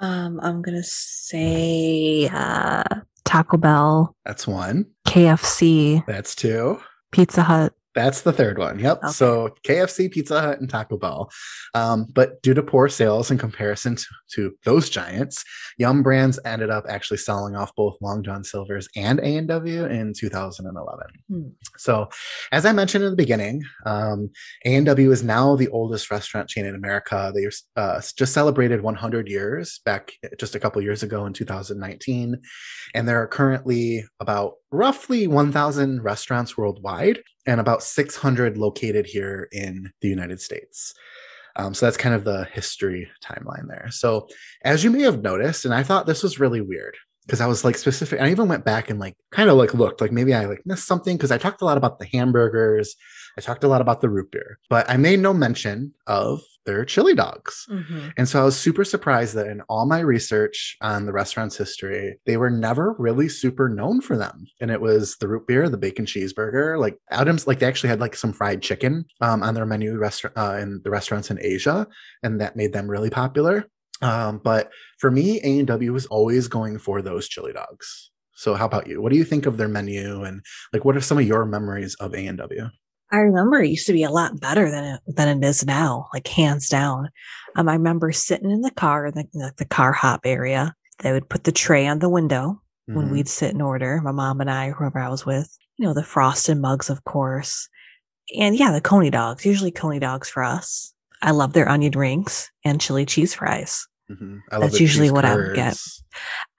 Um, 0.00 0.40
I'm 0.42 0.62
gonna 0.62 0.82
say 0.82 2.28
uh, 2.32 2.82
Taco 3.24 3.58
Bell, 3.58 4.16
That's 4.24 4.46
one. 4.46 4.86
KFC, 5.10 6.06
That's 6.06 6.36
two. 6.36 6.80
Pizza 7.10 7.42
Hut. 7.42 7.72
That's 7.94 8.20
the 8.20 8.32
third 8.32 8.58
one. 8.58 8.78
Yep. 8.78 8.98
Okay. 8.98 9.12
So 9.12 9.54
KFC, 9.66 10.10
Pizza 10.10 10.40
Hut, 10.40 10.60
and 10.60 10.70
Taco 10.70 10.96
Bell. 10.96 11.30
Um, 11.74 12.06
but 12.12 12.40
due 12.42 12.54
to 12.54 12.62
poor 12.62 12.88
sales 12.88 13.30
in 13.30 13.38
comparison 13.38 13.96
to, 13.96 14.04
to 14.34 14.54
those 14.64 14.88
giants, 14.88 15.44
Yum 15.78 16.02
Brands 16.02 16.38
ended 16.44 16.70
up 16.70 16.84
actually 16.88 17.16
selling 17.16 17.56
off 17.56 17.74
both 17.74 17.96
Long 18.00 18.22
John 18.22 18.44
Silver's 18.44 18.88
and 18.96 19.18
A 19.20 19.36
and 19.36 19.48
W 19.48 19.86
in 19.86 20.12
2011. 20.14 21.06
Hmm. 21.28 21.48
So, 21.78 22.08
as 22.52 22.64
I 22.64 22.72
mentioned 22.72 23.04
in 23.04 23.10
the 23.10 23.16
beginning, 23.16 23.62
um, 23.86 24.30
A&W 24.64 25.10
is 25.10 25.22
now 25.22 25.56
the 25.56 25.68
oldest 25.68 26.10
restaurant 26.10 26.48
chain 26.48 26.66
in 26.66 26.74
America. 26.74 27.32
They 27.34 27.48
uh, 27.76 28.00
just 28.16 28.32
celebrated 28.32 28.82
100 28.82 29.28
years 29.28 29.80
back 29.84 30.12
just 30.38 30.54
a 30.54 30.60
couple 30.60 30.80
years 30.82 31.02
ago 31.02 31.26
in 31.26 31.32
2019, 31.32 32.40
and 32.94 33.08
there 33.08 33.20
are 33.20 33.26
currently 33.26 34.04
about 34.20 34.54
roughly 34.70 35.26
1,000 35.26 36.02
restaurants 36.02 36.56
worldwide 36.56 37.20
and 37.46 37.60
about 37.60 37.82
600 37.82 38.56
located 38.56 39.06
here 39.06 39.48
in 39.52 39.92
the 40.00 40.08
United 40.08 40.40
States. 40.40 40.94
Um, 41.56 41.74
so 41.74 41.86
that's 41.86 41.96
kind 41.96 42.14
of 42.14 42.24
the 42.24 42.44
history 42.52 43.10
timeline 43.24 43.68
there. 43.68 43.88
So, 43.90 44.28
as 44.64 44.84
you 44.84 44.90
may 44.90 45.02
have 45.02 45.22
noticed, 45.22 45.64
and 45.64 45.74
I 45.74 45.82
thought 45.82 46.06
this 46.06 46.22
was 46.22 46.38
really 46.38 46.60
weird 46.60 46.96
because 47.26 47.40
I 47.40 47.46
was 47.46 47.64
like 47.64 47.76
specific. 47.76 48.20
I 48.20 48.30
even 48.30 48.48
went 48.48 48.64
back 48.64 48.90
and 48.90 49.00
like 49.00 49.16
kind 49.30 49.50
of 49.50 49.56
like 49.56 49.74
looked 49.74 50.00
like 50.00 50.12
maybe 50.12 50.32
I 50.32 50.46
like 50.46 50.62
missed 50.64 50.86
something 50.86 51.16
because 51.16 51.30
I 51.30 51.38
talked 51.38 51.62
a 51.62 51.64
lot 51.64 51.76
about 51.76 51.98
the 51.98 52.06
hamburgers. 52.06 52.94
I 53.36 53.40
talked 53.40 53.64
a 53.64 53.68
lot 53.68 53.80
about 53.80 54.00
the 54.00 54.08
root 54.08 54.30
beer, 54.30 54.58
but 54.68 54.88
I 54.90 54.96
made 54.96 55.20
no 55.20 55.32
mention 55.32 55.94
of 56.06 56.42
their 56.66 56.84
chili 56.84 57.14
dogs. 57.14 57.66
Mhm. 57.70 58.12
And 58.18 58.28
so 58.28 58.42
I 58.42 58.44
was 58.44 58.56
super 58.56 58.84
surprised 58.84 59.34
that 59.34 59.46
in 59.46 59.62
all 59.62 59.86
my 59.86 60.00
research 60.00 60.76
on 60.82 61.06
the 61.06 61.12
restaurant's 61.12 61.56
history, 61.56 62.18
they 62.26 62.36
were 62.36 62.50
never 62.50 62.94
really 62.98 63.28
super 63.28 63.68
known 63.68 64.00
for 64.02 64.16
them. 64.16 64.44
And 64.60 64.70
it 64.70 64.80
was 64.80 65.16
the 65.16 65.28
root 65.28 65.46
beer, 65.46 65.68
the 65.68 65.78
bacon 65.78 66.04
cheeseburger, 66.04 66.78
like 66.78 66.98
Adams, 67.10 67.46
like 67.46 67.60
they 67.60 67.66
actually 67.66 67.88
had 67.88 68.00
like 68.00 68.14
some 68.14 68.32
fried 68.32 68.60
chicken 68.62 69.06
um, 69.22 69.42
on 69.42 69.54
their 69.54 69.66
menu 69.66 69.96
restaurant 69.96 70.36
uh, 70.36 70.58
in 70.60 70.80
the 70.84 70.90
restaurants 70.90 71.30
in 71.30 71.38
Asia, 71.40 71.86
and 72.22 72.40
that 72.40 72.56
made 72.56 72.72
them 72.74 72.88
really 72.90 73.10
popular. 73.10 73.64
Um, 74.02 74.40
but 74.42 74.70
for 74.98 75.10
me, 75.10 75.40
A 75.42 75.58
and 75.58 75.66
W 75.68 75.92
was 75.92 76.06
always 76.06 76.46
going 76.48 76.78
for 76.78 77.00
those 77.02 77.26
chili 77.28 77.52
dogs. 77.52 78.10
So 78.34 78.54
how 78.54 78.64
about 78.64 78.86
you? 78.86 79.02
What 79.02 79.12
do 79.12 79.18
you 79.18 79.24
think 79.24 79.44
of 79.46 79.56
their 79.56 79.68
menu, 79.68 80.24
and 80.24 80.42
like 80.72 80.84
what 80.84 80.96
are 80.96 81.00
some 81.00 81.18
of 81.18 81.26
your 81.26 81.44
memories 81.44 81.94
of 81.96 82.14
A 82.14 82.26
and 82.26 82.38
W? 82.38 82.68
I 83.12 83.18
remember 83.18 83.60
it 83.60 83.70
used 83.70 83.86
to 83.88 83.92
be 83.92 84.04
a 84.04 84.10
lot 84.10 84.38
better 84.40 84.70
than 84.70 84.84
it 84.84 85.00
than 85.06 85.42
it 85.42 85.46
is 85.46 85.64
now, 85.66 86.08
like 86.14 86.28
hands 86.28 86.68
down. 86.68 87.08
Um, 87.56 87.68
I 87.68 87.72
remember 87.74 88.12
sitting 88.12 88.50
in 88.50 88.60
the 88.60 88.70
car, 88.70 89.06
in 89.06 89.14
the, 89.14 89.24
the, 89.32 89.52
the 89.58 89.64
car 89.64 89.92
hop 89.92 90.20
area. 90.24 90.74
They 91.00 91.12
would 91.12 91.28
put 91.28 91.44
the 91.44 91.52
tray 91.52 91.86
on 91.86 91.98
the 91.98 92.08
window 92.08 92.60
when 92.86 93.06
Mhm. 93.08 93.12
we'd 93.12 93.28
sit 93.28 93.52
and 93.52 93.62
order. 93.62 94.00
My 94.02 94.12
mom 94.12 94.40
and 94.40 94.50
I, 94.50 94.70
whoever 94.70 94.98
I 94.98 95.08
was 95.08 95.24
with, 95.26 95.56
you 95.76 95.86
know, 95.86 95.94
the 95.94 96.02
frosted 96.04 96.58
mugs, 96.58 96.90
of 96.90 97.02
course, 97.04 97.68
and 98.38 98.54
yeah, 98.56 98.70
the 98.70 98.80
coney 98.80 99.10
dogs. 99.10 99.44
Usually 99.46 99.70
coney 99.72 99.98
dogs 99.98 100.28
for 100.28 100.42
us. 100.44 100.92
I 101.22 101.32
love 101.32 101.52
their 101.52 101.68
onion 101.68 101.92
rings 101.96 102.50
and 102.64 102.80
chili 102.80 103.06
cheese 103.06 103.34
fries. 103.34 103.86
Mhm. 104.10 104.40
I 104.52 104.58
That's 104.58 104.80
usually 104.80 105.10
what 105.10 105.24
I 105.24 105.36
would 105.36 105.54
get. 105.54 105.76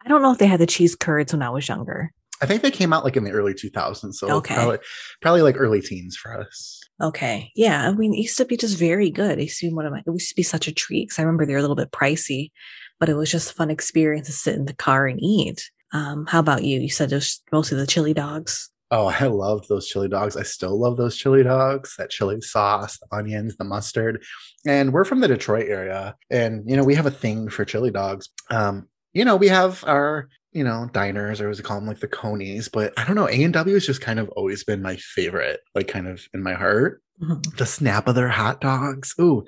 I 0.03 0.09
don't 0.09 0.21
know 0.21 0.31
if 0.31 0.37
they 0.39 0.47
had 0.47 0.59
the 0.59 0.65
cheese 0.67 0.95
curds 0.95 1.33
when 1.33 1.41
I 1.41 1.49
was 1.49 1.67
younger. 1.67 2.11
I 2.41 2.45
think 2.45 2.61
they 2.61 2.71
came 2.71 2.91
out 2.93 3.03
like 3.03 3.15
in 3.15 3.23
the 3.23 3.31
early 3.31 3.53
2000s, 3.53 4.15
so 4.15 4.31
Okay. 4.37 4.55
probably 4.55 4.79
probably 5.21 5.41
like 5.41 5.55
early 5.57 5.81
teens 5.81 6.17
for 6.17 6.39
us. 6.39 6.79
Okay. 7.01 7.51
Yeah. 7.55 7.87
I 7.87 7.93
mean, 7.93 8.13
it 8.13 8.21
used 8.21 8.37
to 8.37 8.45
be 8.45 8.57
just 8.57 8.77
very 8.77 9.09
good. 9.09 9.39
It 9.39 9.43
used 9.43 9.59
to 9.59 9.67
be 9.69 9.73
one 9.73 9.85
of 9.85 9.91
my, 9.93 9.99
it 9.99 10.05
used 10.07 10.29
to 10.29 10.35
be 10.35 10.43
such 10.43 10.67
a 10.67 10.73
treat 10.73 11.07
because 11.07 11.19
I 11.19 11.23
remember 11.23 11.45
they 11.45 11.53
were 11.53 11.59
a 11.59 11.61
little 11.61 11.75
bit 11.75 11.91
pricey, 11.91 12.51
but 12.99 13.09
it 13.09 13.15
was 13.15 13.31
just 13.31 13.51
a 13.51 13.53
fun 13.55 13.71
experience 13.71 14.27
to 14.27 14.33
sit 14.33 14.55
in 14.55 14.65
the 14.65 14.73
car 14.73 15.07
and 15.07 15.19
eat. 15.21 15.69
Um, 15.93 16.25
how 16.27 16.39
about 16.39 16.63
you? 16.63 16.79
You 16.79 16.89
said 16.89 17.11
it 17.11 17.15
was 17.15 17.41
mostly 17.51 17.77
the 17.77 17.87
chili 17.87 18.13
dogs. 18.13 18.69
Oh, 18.91 19.07
I 19.07 19.27
loved 19.27 19.69
those 19.69 19.87
chili 19.87 20.09
dogs. 20.09 20.35
I 20.35 20.43
still 20.43 20.77
love 20.79 20.97
those 20.97 21.15
chili 21.15 21.43
dogs, 21.43 21.95
that 21.97 22.09
chili 22.09 22.41
sauce, 22.41 22.99
the 22.99 23.07
onions, 23.15 23.55
the 23.55 23.63
mustard. 23.63 24.21
And 24.65 24.91
we're 24.93 25.05
from 25.05 25.21
the 25.21 25.29
Detroit 25.29 25.67
area. 25.69 26.15
And, 26.29 26.69
you 26.69 26.75
know, 26.75 26.83
we 26.83 26.95
have 26.95 27.05
a 27.05 27.11
thing 27.11 27.49
for 27.49 27.63
chili 27.65 27.89
dogs. 27.89 28.29
Um, 28.49 28.87
you 29.13 29.23
know, 29.25 29.37
we 29.37 29.47
have 29.47 29.83
our, 29.87 30.27
you 30.51 30.63
know, 30.63 30.89
diners 30.93 31.39
or 31.41 31.49
as 31.49 31.57
we 31.59 31.63
call 31.63 31.77
them, 31.79 31.87
like 31.87 31.99
the 31.99 32.07
conies. 32.07 32.67
But 32.69 32.93
I 32.97 33.05
don't 33.05 33.15
know, 33.15 33.29
A&W 33.29 33.73
has 33.73 33.85
just 33.85 34.01
kind 34.01 34.19
of 34.19 34.29
always 34.29 34.63
been 34.63 34.81
my 34.81 34.95
favorite, 34.97 35.61
like 35.75 35.87
kind 35.87 36.07
of 36.07 36.27
in 36.33 36.43
my 36.43 36.53
heart. 36.53 37.01
Mhm. 37.21 37.57
The 37.57 37.65
snap 37.65 38.07
of 38.07 38.15
their 38.15 38.29
hot 38.29 38.61
dogs. 38.61 39.13
Ooh, 39.19 39.43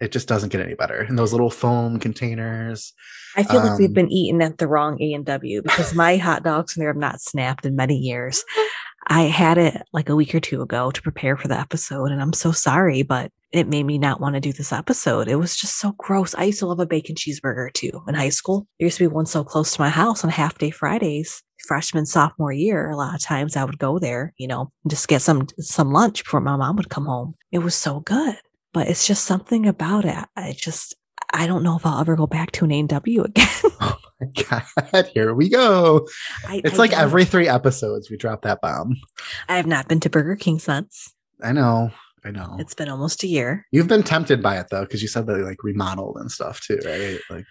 it 0.00 0.12
just 0.12 0.28
doesn't 0.28 0.50
get 0.50 0.60
any 0.60 0.74
better. 0.74 0.98
And 1.00 1.18
those 1.18 1.32
little 1.32 1.50
foam 1.50 1.98
containers. 1.98 2.92
I 3.36 3.42
feel 3.42 3.60
like 3.60 3.78
we've 3.78 3.88
Um, 3.88 3.94
been 3.94 4.10
eating 4.12 4.40
at 4.42 4.58
the 4.58 4.66
wrong 4.66 4.96
A 5.02 5.12
and 5.12 5.24
W 5.26 5.60
because 5.62 5.94
my 5.94 6.16
hot 6.16 6.42
dogs 6.42 6.76
in 6.76 6.80
there 6.80 6.88
have 6.90 6.96
not 6.96 7.20
snapped 7.20 7.66
in 7.66 7.76
many 7.76 7.96
years. 7.98 8.42
I 9.06 9.22
had 9.22 9.56
it 9.56 9.82
like 9.92 10.08
a 10.08 10.16
week 10.16 10.34
or 10.34 10.40
two 10.40 10.62
ago 10.62 10.90
to 10.90 11.02
prepare 11.02 11.36
for 11.36 11.48
the 11.48 11.58
episode, 11.58 12.10
and 12.10 12.20
I'm 12.20 12.32
so 12.32 12.52
sorry, 12.52 13.02
but 13.02 13.30
it 13.52 13.68
made 13.68 13.84
me 13.84 13.98
not 13.98 14.20
want 14.20 14.34
to 14.34 14.40
do 14.40 14.52
this 14.52 14.72
episode. 14.72 15.28
It 15.28 15.36
was 15.36 15.56
just 15.56 15.78
so 15.78 15.92
gross. 15.92 16.34
I 16.34 16.44
used 16.44 16.58
to 16.58 16.66
love 16.66 16.80
a 16.80 16.86
bacon 16.86 17.14
cheeseburger 17.14 17.72
too 17.72 18.02
in 18.08 18.14
high 18.14 18.30
school. 18.30 18.66
There 18.78 18.86
used 18.86 18.98
to 18.98 19.04
be 19.04 19.14
one 19.14 19.26
so 19.26 19.44
close 19.44 19.74
to 19.74 19.80
my 19.80 19.88
house 19.88 20.24
on 20.24 20.30
half 20.30 20.58
day 20.58 20.70
Fridays, 20.70 21.42
freshman, 21.66 22.06
sophomore 22.06 22.52
year. 22.52 22.90
A 22.90 22.96
lot 22.96 23.14
of 23.14 23.20
times 23.20 23.56
I 23.56 23.64
would 23.64 23.78
go 23.78 23.98
there, 23.98 24.34
you 24.38 24.48
know, 24.48 24.72
and 24.84 24.90
just 24.90 25.08
get 25.08 25.22
some 25.22 25.46
some 25.60 25.92
lunch 25.92 26.24
before 26.24 26.40
my 26.40 26.56
mom 26.56 26.76
would 26.76 26.90
come 26.90 27.06
home. 27.06 27.34
It 27.52 27.60
was 27.60 27.76
so 27.76 28.00
good, 28.00 28.36
but 28.72 28.88
it's 28.88 29.06
just 29.06 29.24
something 29.24 29.66
about 29.66 30.04
it. 30.04 30.24
I 30.36 30.54
just 30.56 30.96
I 31.36 31.46
don't 31.46 31.62
know 31.62 31.76
if 31.76 31.84
I'll 31.86 32.00
ever 32.00 32.16
go 32.16 32.26
back 32.26 32.50
to 32.52 32.64
an 32.64 32.72
A&W 32.72 33.22
again. 33.24 33.48
Oh 33.78 33.98
my 34.20 34.42
God, 34.90 35.06
here 35.12 35.34
we 35.34 35.50
go. 35.50 36.08
I, 36.48 36.62
It's 36.64 36.76
I 36.76 36.78
like 36.78 36.92
don't- 36.92 37.00
every 37.00 37.26
three 37.26 37.48
episodes 37.48 38.10
we 38.10 38.16
drop 38.16 38.40
that 38.42 38.62
bomb. 38.62 38.96
I 39.46 39.56
have 39.58 39.66
not 39.66 39.88
been 39.88 40.00
to 40.00 40.08
Burger 40.08 40.36
King 40.36 40.58
since. 40.58 41.12
I 41.42 41.52
know. 41.52 41.90
I 42.24 42.30
know. 42.30 42.56
It's 42.58 42.72
been 42.72 42.88
almost 42.88 43.22
a 43.24 43.26
year. 43.26 43.66
You've 43.72 43.88
been 43.88 44.02
tempted 44.02 44.42
by 44.42 44.58
it 44.58 44.68
though, 44.70 44.80
because 44.84 45.02
you 45.02 45.08
said 45.08 45.26
they 45.26 45.34
like 45.42 45.62
remodeled 45.62 46.16
and 46.16 46.32
stuff 46.32 46.62
too, 46.62 46.78
right? 46.86 47.18
Like 47.28 47.44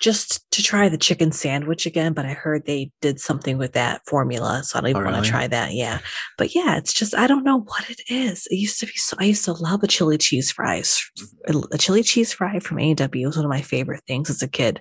Just 0.00 0.50
to 0.52 0.62
try 0.62 0.88
the 0.88 0.96
chicken 0.96 1.30
sandwich 1.30 1.84
again, 1.84 2.14
but 2.14 2.24
I 2.24 2.32
heard 2.32 2.64
they 2.64 2.90
did 3.02 3.20
something 3.20 3.58
with 3.58 3.74
that 3.74 4.00
formula, 4.06 4.62
so 4.64 4.78
I 4.78 4.80
don't 4.80 4.90
even 4.90 5.02
Oh, 5.02 5.04
want 5.04 5.14
really? 5.16 5.26
to 5.26 5.30
try 5.30 5.46
that. 5.46 5.74
Yeah, 5.74 5.98
but 6.38 6.54
yeah, 6.54 6.76
it's 6.78 6.94
just 6.94 7.14
I 7.14 7.26
don't 7.26 7.44
know 7.44 7.60
what 7.60 7.88
it 7.90 8.00
is. 8.08 8.46
It 8.50 8.56
used 8.56 8.80
to 8.80 8.86
be 8.86 8.92
so. 8.96 9.16
I 9.20 9.24
used 9.24 9.44
to 9.44 9.52
love 9.52 9.82
a 9.82 9.86
chili 9.86 10.16
cheese 10.16 10.50
fries. 10.50 10.98
Mm-hmm. 11.48 11.74
A 11.74 11.78
chili 11.78 12.02
cheese 12.02 12.32
fry 12.32 12.58
from 12.60 12.78
A 12.78 12.88
and 12.88 12.96
W 12.96 13.26
was 13.26 13.36
one 13.36 13.44
of 13.44 13.50
my 13.50 13.60
favorite 13.60 14.02
things 14.06 14.30
as 14.30 14.40
a 14.42 14.48
kid. 14.48 14.80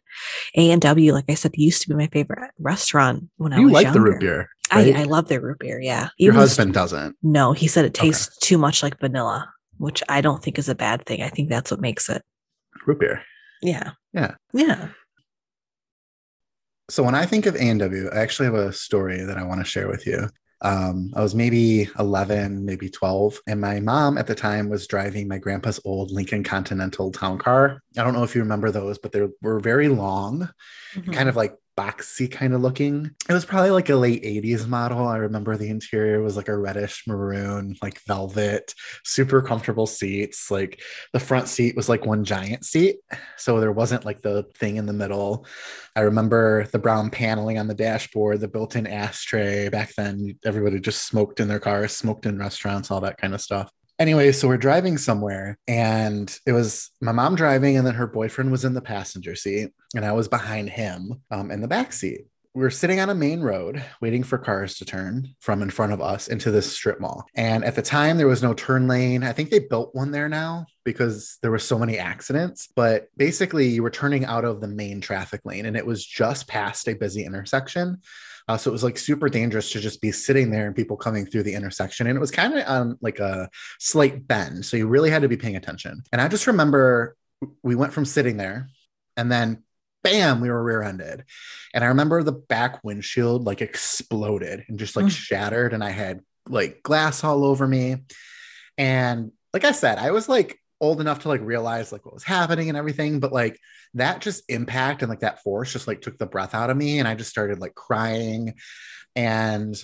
A 0.56 0.72
and 0.72 0.82
W, 0.82 1.12
like 1.14 1.26
I 1.30 1.34
said, 1.34 1.52
used 1.56 1.82
to 1.82 1.90
be 1.90 1.96
my 1.96 2.08
favorite 2.08 2.52
restaurant 2.58 3.26
when 3.36 3.52
I 3.52 3.60
was 3.60 3.74
like 3.74 3.84
younger. 3.84 4.00
the 4.00 4.06
root 4.06 4.20
beer. 4.22 4.50
I, 4.72 4.84
right? 4.86 4.96
I 4.98 5.04
love 5.04 5.28
their 5.28 5.42
root 5.42 5.60
beer. 5.60 5.82
Yeah, 5.82 6.10
Your 6.18 6.32
Even 6.34 6.44
s- 6.44 6.50
husband 6.52 6.74
doesn't. 6.74 7.18
No, 7.24 7.52
he 7.52 7.68
said 7.68 7.84
it 7.84 7.98
Okay. 8.00 8.08
tastes 8.08 8.38
too 8.38 8.58
much 8.58 8.84
like 8.84 9.00
vanilla, 9.02 9.52
which 9.80 10.02
I 10.08 10.22
don't 10.22 10.42
think 10.42 10.58
is 10.58 10.70
a 10.70 10.76
bad 10.76 11.06
thing. 11.06 11.22
I 11.24 11.28
think 11.30 11.50
that's 11.50 11.72
what 11.72 11.82
makes 11.82 12.08
it. 12.08 12.22
Root 12.88 13.00
beer. 13.02 13.22
Yeah. 13.62 13.92
Yeah. 14.14 14.36
Yeah. 14.54 14.88
So 16.90 17.04
when 17.04 17.16
I 17.16 17.26
think 17.26 17.46
of 17.46 17.56
A&W, 17.56 18.10
I 18.12 18.18
actually 18.18 18.46
have 18.46 18.56
a 18.56 18.74
story 18.74 19.22
that 19.22 19.38
I 19.38 19.44
want 19.44 19.62
to 19.62 19.66
share 19.66 19.88
with 19.88 20.08
you. 20.08 20.28
Um, 20.62 21.14
I 21.16 21.22
was 21.22 21.36
maybe 21.36 21.88
11, 22.00 22.66
maybe 22.66 22.90
12, 22.90 23.40
and 23.48 23.62
my 23.62 23.80
mom 23.80 24.18
at 24.18 24.28
the 24.28 24.36
time 24.36 24.68
was 24.68 24.88
driving 24.88 25.28
my 25.28 25.38
grandpa's 25.38 25.80
old 25.86 26.12
Lincoln 26.12 26.44
Continental 26.44 27.12
town 27.12 27.38
car. 27.38 27.82
I 27.98 28.04
don't 28.04 28.14
know 28.14 28.24
if 28.24 28.36
you 28.36 28.42
remember 28.42 28.70
those, 28.72 28.98
but 28.98 29.12
they 29.14 29.26
were 29.42 29.60
very 29.62 29.88
long, 29.88 30.50
Mhm. 30.96 31.14
kind 31.14 31.30
of 31.30 31.38
like 31.38 31.56
boxy 31.80 32.30
kind 32.30 32.54
of 32.54 32.60
looking. 32.60 33.10
It 33.30 33.34
was 33.34 33.46
probably 33.46 33.72
like 33.72 33.90
a 33.90 33.96
late 33.96 34.24
80s 34.24 34.68
model. 34.68 35.08
I 35.08 35.18
remember 35.18 35.56
the 35.56 35.70
interior 35.70 36.22
was 36.22 36.36
like 36.36 36.50
a 36.50 36.58
reddish 36.58 37.04
maroon, 37.08 37.78
like 37.82 38.02
velvet, 38.02 38.76
super 39.06 39.42
comfortable 39.42 39.88
seats. 39.88 40.52
Like 40.52 40.82
the 41.14 41.22
front 41.22 41.48
seat 41.48 41.78
was 41.78 41.88
like 41.88 42.06
one 42.06 42.26
giant 42.26 42.66
seat. 42.66 42.98
So 43.38 43.62
there 43.62 43.72
wasn't 43.72 44.04
like 44.04 44.22
the 44.22 44.44
thing 44.56 44.76
in 44.76 44.88
the 44.88 44.94
middle. 44.94 45.46
I 45.96 46.02
remember 46.02 46.66
the 46.66 46.80
brown 46.80 47.12
paneling 47.12 47.58
on 47.58 47.68
the 47.68 47.74
dashboard, 47.74 48.42
the 48.42 48.50
built 48.50 48.76
in 48.76 48.86
ashtray. 48.86 49.70
Back 49.70 49.96
then, 49.96 50.38
everybody 50.46 50.82
just 50.82 51.08
smoked 51.08 51.40
in 51.40 51.48
their 51.48 51.60
cars, 51.60 51.96
smoked 51.96 52.26
in 52.26 52.38
restaurants, 52.38 52.92
all 52.92 53.02
that 53.02 53.18
kind 53.18 53.34
of 53.34 53.40
stuff. 53.40 53.72
Anyway, 54.00 54.32
so 54.32 54.48
we're 54.48 54.58
driving 54.58 54.98
somewhere, 54.98 55.58
and 55.68 56.40
it 56.46 56.54
was 56.54 56.90
my 57.02 57.12
mom 57.12 57.36
driving, 57.36 57.76
and 57.76 57.86
then 57.86 57.96
her 57.96 58.08
boyfriend 58.08 58.50
was 58.50 58.64
in 58.64 58.74
the 58.74 58.82
passenger 58.82 59.36
seat, 59.36 59.72
and 59.94 60.06
I 60.06 60.14
was 60.14 60.30
behind 60.30 60.70
him 60.70 61.22
um, 61.32 61.52
in 61.52 61.60
the 61.60 61.68
back 61.68 61.92
seat. 61.92 62.22
we 62.54 62.62
were 62.62 62.70
sitting 62.72 63.00
on 63.00 63.10
a 63.10 63.16
main 63.16 63.42
road 63.42 63.84
waiting 64.02 64.24
for 64.24 64.38
cars 64.38 64.78
to 64.78 64.86
turn 64.86 65.28
from 65.40 65.62
in 65.62 65.70
front 65.70 65.92
of 65.92 66.02
us 66.02 66.30
into 66.30 66.50
this 66.50 66.72
strip 66.72 67.00
mall. 67.00 67.26
And 67.36 67.64
at 67.64 67.76
the 67.76 67.82
time, 67.82 68.18
there 68.18 68.28
was 68.28 68.42
no 68.42 68.54
turn 68.54 68.88
lane. 68.88 69.24
I 69.24 69.34
think 69.34 69.50
they 69.50 69.60
built 69.60 69.94
one 69.94 70.12
there 70.12 70.30
now 70.30 70.66
because 70.84 71.38
there 71.42 71.52
were 71.52 71.60
so 71.60 71.78
many 71.78 72.00
accidents. 72.00 72.70
But 72.76 73.10
basically, 73.18 73.68
you 73.68 73.84
were 73.84 73.92
turning 73.92 74.26
out 74.26 74.46
of 74.46 74.62
the 74.62 74.68
main 74.68 75.00
traffic 75.00 75.42
lane 75.46 75.66
and 75.66 75.78
it 75.78 75.86
was 75.86 76.04
just 76.04 76.48
past 76.48 76.88
a 76.88 76.96
busy 76.96 77.24
intersection. 77.24 78.02
Uh, 78.50 78.58
so 78.58 78.72
it 78.72 78.74
was 78.74 78.84
like 78.84 78.98
super 78.98 79.30
dangerous 79.30 79.72
to 79.72 79.80
just 79.80 80.02
be 80.02 80.12
sitting 80.12 80.50
there 80.50 80.66
and 80.66 80.76
people 80.76 80.98
coming 80.98 81.24
through 81.24 81.44
the 81.44 81.54
intersection. 81.54 82.08
And 82.08 82.18
it 82.18 82.20
was 82.20 82.32
kind 82.32 82.58
of 82.58 82.68
on 82.68 82.98
like 83.00 83.20
a 83.20 83.48
slight 83.78 84.28
bend. 84.28 84.66
So 84.66 84.76
you 84.76 84.88
really 84.88 85.12
had 85.12 85.22
to 85.22 85.28
be 85.28 85.38
paying 85.38 85.56
attention. 85.56 86.02
And 86.12 86.20
I 86.20 86.28
just 86.28 86.48
remember 86.48 87.16
we 87.62 87.76
went 87.76 87.94
from 87.94 88.06
sitting 88.06 88.38
there 88.38 88.68
and 89.16 89.32
then 89.32 89.64
bam, 90.04 90.42
we 90.42 90.50
were 90.50 90.64
rear 90.64 90.82
ended. 90.82 91.26
And 91.76 91.84
I 91.84 91.88
remember 91.88 92.24
the 92.24 92.32
back 92.32 92.84
windshield 92.84 93.46
like 93.46 93.62
exploded 93.62 94.66
and 94.68 94.80
just 94.80 94.96
like 94.96 95.06
mm. 95.06 95.12
shattered. 95.12 95.74
And 95.74 95.84
I 95.84 95.92
had 95.92 96.22
like 96.48 96.82
glass 96.82 97.24
all 97.24 97.46
over 97.46 97.68
me. 97.68 97.98
And 98.80 99.32
like 99.54 99.64
I 99.64 99.74
said, 99.74 100.00
I 100.00 100.10
was 100.10 100.28
like 100.28 100.59
old 100.82 101.02
enough 101.02 101.20
to 101.20 101.28
like 101.28 101.42
realize 101.42 101.92
like 101.92 102.06
what 102.06 102.14
was 102.14 102.24
happening 102.24 102.70
and 102.70 102.78
everything. 102.78 103.20
But 103.20 103.34
like 103.34 103.60
that 103.96 104.22
just 104.22 104.44
impact 104.50 105.02
and 105.02 105.10
like 105.10 105.22
that 105.22 105.44
force 105.44 105.74
just 105.74 105.88
like 105.88 106.02
took 106.02 106.18
the 106.18 106.26
breath 106.26 106.54
out 106.54 106.70
of 106.70 106.78
me. 106.78 107.00
And 107.00 107.08
I 107.08 107.16
just 107.16 107.30
started 107.30 107.60
like 107.60 107.76
crying. 107.76 108.56
And 109.16 109.76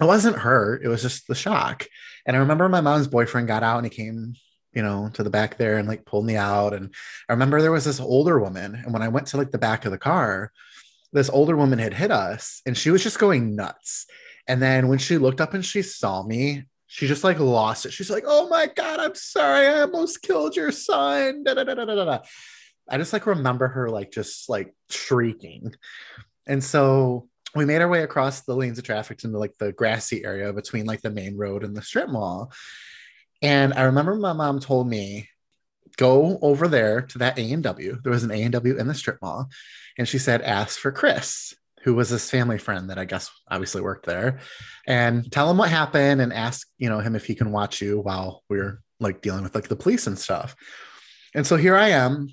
it 0.00 0.04
wasn't 0.04 0.36
hurt, 0.36 0.84
it 0.84 0.88
was 0.88 1.02
just 1.02 1.26
the 1.26 1.34
shock. 1.34 1.86
And 2.26 2.36
I 2.36 2.40
remember 2.40 2.68
my 2.68 2.80
mom's 2.80 3.08
boyfriend 3.08 3.48
got 3.48 3.62
out 3.62 3.78
and 3.78 3.86
he 3.86 3.90
came 3.90 4.34
you 4.72 4.82
know, 4.82 5.10
to 5.14 5.22
the 5.22 5.30
back 5.30 5.56
there 5.56 5.78
and 5.78 5.88
like 5.88 6.04
pulled 6.04 6.24
me 6.24 6.36
out. 6.36 6.74
And 6.74 6.94
I 7.28 7.32
remember 7.32 7.60
there 7.60 7.72
was 7.72 7.84
this 7.84 8.00
older 8.00 8.38
woman. 8.38 8.74
And 8.74 8.92
when 8.92 9.02
I 9.02 9.08
went 9.08 9.26
to 9.28 9.36
like 9.36 9.50
the 9.50 9.58
back 9.58 9.84
of 9.84 9.92
the 9.92 9.98
car, 9.98 10.52
this 11.12 11.30
older 11.30 11.56
woman 11.56 11.78
had 11.78 11.94
hit 11.94 12.10
us 12.10 12.62
and 12.66 12.76
she 12.76 12.90
was 12.90 13.02
just 13.02 13.18
going 13.18 13.56
nuts. 13.56 14.06
And 14.46 14.62
then 14.62 14.88
when 14.88 14.98
she 14.98 15.18
looked 15.18 15.40
up 15.40 15.54
and 15.54 15.64
she 15.64 15.82
saw 15.82 16.22
me, 16.22 16.64
she 16.92 17.06
just 17.06 17.22
like 17.22 17.38
lost 17.38 17.86
it. 17.86 17.92
She's 17.92 18.10
like, 18.10 18.24
oh 18.26 18.48
my 18.48 18.66
God, 18.66 18.98
I'm 18.98 19.14
sorry. 19.14 19.68
I 19.68 19.82
almost 19.82 20.22
killed 20.22 20.56
your 20.56 20.72
son. 20.72 21.44
Da, 21.44 21.54
da, 21.54 21.62
da. 21.62 22.18
I 22.88 22.98
just 22.98 23.12
like 23.12 23.26
remember 23.26 23.68
her 23.68 23.88
like 23.88 24.10
just 24.10 24.48
like 24.48 24.74
shrieking. 24.88 25.72
And 26.48 26.64
so 26.64 27.28
we 27.54 27.64
made 27.64 27.80
our 27.80 27.88
way 27.88 28.02
across 28.02 28.40
the 28.40 28.56
lanes 28.56 28.76
of 28.76 28.84
traffic 28.84 29.22
into 29.22 29.38
like 29.38 29.56
the 29.58 29.70
grassy 29.70 30.24
area 30.24 30.52
between 30.52 30.84
like 30.84 31.00
the 31.00 31.12
main 31.12 31.36
road 31.36 31.62
and 31.62 31.76
the 31.76 31.82
strip 31.82 32.08
mall. 32.08 32.52
And 33.40 33.72
I 33.72 33.82
remember 33.82 34.16
my 34.16 34.32
mom 34.32 34.58
told 34.58 34.88
me, 34.88 35.28
go 35.96 36.40
over 36.42 36.66
there 36.66 37.02
to 37.02 37.18
that 37.18 37.38
A&W. 37.38 38.00
There 38.02 38.12
was 38.12 38.24
an 38.24 38.32
A&W 38.32 38.76
in 38.76 38.88
the 38.88 38.94
strip 38.94 39.18
mall. 39.22 39.48
And 39.96 40.08
she 40.08 40.18
said, 40.18 40.42
ask 40.42 40.76
for 40.76 40.90
Chris, 40.90 41.54
who 41.82 41.94
was 41.94 42.10
this 42.10 42.30
family 42.30 42.58
friend 42.58 42.90
that 42.90 42.98
I 42.98 43.04
guess 43.04 43.30
obviously 43.50 43.80
worked 43.80 44.06
there. 44.06 44.40
And 44.86 45.30
tell 45.30 45.50
him 45.50 45.56
what 45.56 45.70
happened 45.70 46.20
and 46.20 46.32
ask, 46.32 46.68
you 46.78 46.88
know, 46.88 47.00
him 47.00 47.16
if 47.16 47.24
he 47.24 47.34
can 47.34 47.52
watch 47.52 47.80
you 47.80 48.00
while 48.00 48.42
we 48.48 48.58
are 48.58 48.82
like 48.98 49.22
dealing 49.22 49.42
with 49.42 49.54
like 49.54 49.68
the 49.68 49.76
police 49.76 50.06
and 50.06 50.18
stuff. 50.18 50.54
And 51.34 51.46
so 51.46 51.56
here 51.56 51.76
I 51.76 51.88
am. 51.88 52.28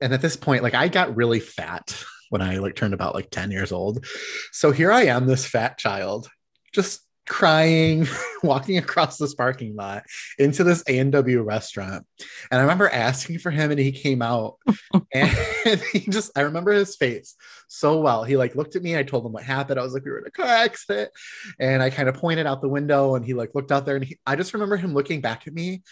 And 0.00 0.12
at 0.12 0.22
this 0.22 0.36
point, 0.36 0.62
like 0.62 0.74
I 0.74 0.88
got 0.88 1.16
really 1.16 1.40
fat 1.40 1.96
when 2.30 2.42
I 2.42 2.58
like 2.58 2.76
turned 2.76 2.94
about 2.94 3.14
like 3.14 3.30
10 3.30 3.50
years 3.50 3.72
old. 3.72 4.04
So 4.52 4.70
here 4.70 4.92
I 4.92 5.06
am, 5.06 5.26
this 5.26 5.46
fat 5.46 5.78
child, 5.78 6.28
just 6.72 7.05
crying, 7.26 8.06
walking 8.42 8.78
across 8.78 9.18
this 9.18 9.34
parking 9.34 9.74
lot 9.74 10.04
into 10.38 10.64
this 10.64 10.82
A&W 10.88 11.42
restaurant. 11.42 12.06
And 12.50 12.58
I 12.58 12.62
remember 12.62 12.88
asking 12.88 13.38
for 13.38 13.50
him 13.50 13.70
and 13.70 13.80
he 13.80 13.92
came 13.92 14.22
out 14.22 14.56
and 15.12 15.30
he 15.92 16.00
just, 16.00 16.30
I 16.36 16.42
remember 16.42 16.72
his 16.72 16.96
face 16.96 17.34
so 17.68 18.00
well. 18.00 18.24
He 18.24 18.36
like 18.36 18.54
looked 18.54 18.76
at 18.76 18.82
me. 18.82 18.96
I 18.96 19.02
told 19.02 19.26
him 19.26 19.32
what 19.32 19.42
happened. 19.42 19.78
I 19.78 19.82
was 19.82 19.92
like, 19.92 20.04
we 20.04 20.10
were 20.10 20.18
in 20.18 20.26
a 20.26 20.30
car 20.30 20.46
accident. 20.46 21.10
And 21.58 21.82
I 21.82 21.90
kind 21.90 22.08
of 22.08 22.14
pointed 22.14 22.46
out 22.46 22.62
the 22.62 22.68
window 22.68 23.14
and 23.14 23.24
he 23.24 23.34
like 23.34 23.54
looked 23.54 23.72
out 23.72 23.84
there 23.84 23.96
and 23.96 24.04
he, 24.04 24.18
I 24.26 24.36
just 24.36 24.54
remember 24.54 24.76
him 24.76 24.94
looking 24.94 25.20
back 25.20 25.46
at 25.46 25.54
me 25.54 25.82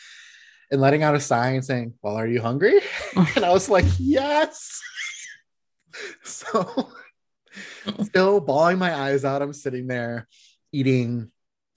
and 0.70 0.80
letting 0.80 1.02
out 1.02 1.14
a 1.14 1.20
sigh 1.20 1.50
and 1.50 1.64
saying, 1.64 1.94
well, 2.02 2.16
are 2.16 2.26
you 2.26 2.40
hungry? 2.40 2.80
and 3.36 3.44
I 3.44 3.50
was 3.50 3.68
like, 3.68 3.84
yes. 3.98 4.80
so 6.22 6.88
still 8.02 8.40
bawling 8.40 8.78
my 8.78 8.94
eyes 8.94 9.24
out. 9.24 9.42
I'm 9.42 9.52
sitting 9.52 9.86
there 9.86 10.26
eating 10.74 11.30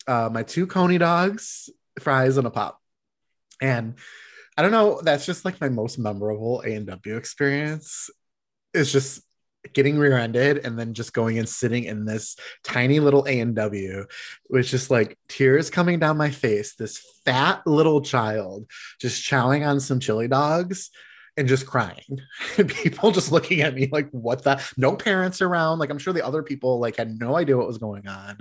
uh, 0.07 0.29
my 0.31 0.43
two 0.43 0.67
coney 0.67 0.97
dogs, 0.97 1.69
fries, 1.99 2.38
and 2.38 2.47
a 2.47 2.49
pop. 2.49 2.81
And 3.62 3.95
I 4.57 4.62
don't 4.62 4.71
know, 4.71 5.01
that's 5.01 5.25
just 5.25 5.45
like 5.45 5.62
my 5.62 5.69
most 5.69 5.99
memorable 5.99 6.63
A 6.65 6.73
and 6.73 6.88
W 6.88 7.15
experience. 7.15 8.10
Is 8.73 8.91
just 8.91 9.21
getting 9.73 9.97
rear-ended 9.97 10.60
and 10.63 10.77
then 10.77 10.93
just 10.93 11.13
going 11.13 11.38
and 11.39 11.49
sitting 11.49 11.83
in 11.83 12.05
this 12.05 12.38
tiny 12.63 12.99
little 12.99 13.25
A 13.27 13.39
and 13.39 13.55
W, 13.55 14.05
with 14.49 14.67
just 14.67 14.89
like 14.89 15.17
tears 15.27 15.69
coming 15.69 15.99
down 15.99 16.17
my 16.17 16.29
face. 16.29 16.75
This 16.75 17.03
fat 17.25 17.65
little 17.65 18.01
child 18.01 18.69
just 18.99 19.23
chowing 19.23 19.67
on 19.67 19.79
some 19.79 19.99
chili 19.99 20.27
dogs 20.27 20.89
and 21.38 21.47
just 21.47 21.67
crying 21.67 22.19
people 22.67 23.12
just 23.12 23.31
looking 23.31 23.62
at 23.62 23.75
me 23.75 23.88
like 23.91 24.10
what 24.10 24.43
the 24.43 24.62
no 24.75 24.95
parents 24.95 25.41
around 25.41 25.77
like 25.77 25.89
i'm 25.89 25.99
sure 25.99 26.12
the 26.12 26.25
other 26.25 26.41
people 26.41 26.79
like 26.79 26.97
had 26.97 27.19
no 27.19 27.38
idea 27.38 27.55
what 27.55 27.67
was 27.67 27.77
going 27.77 28.07
on 28.07 28.38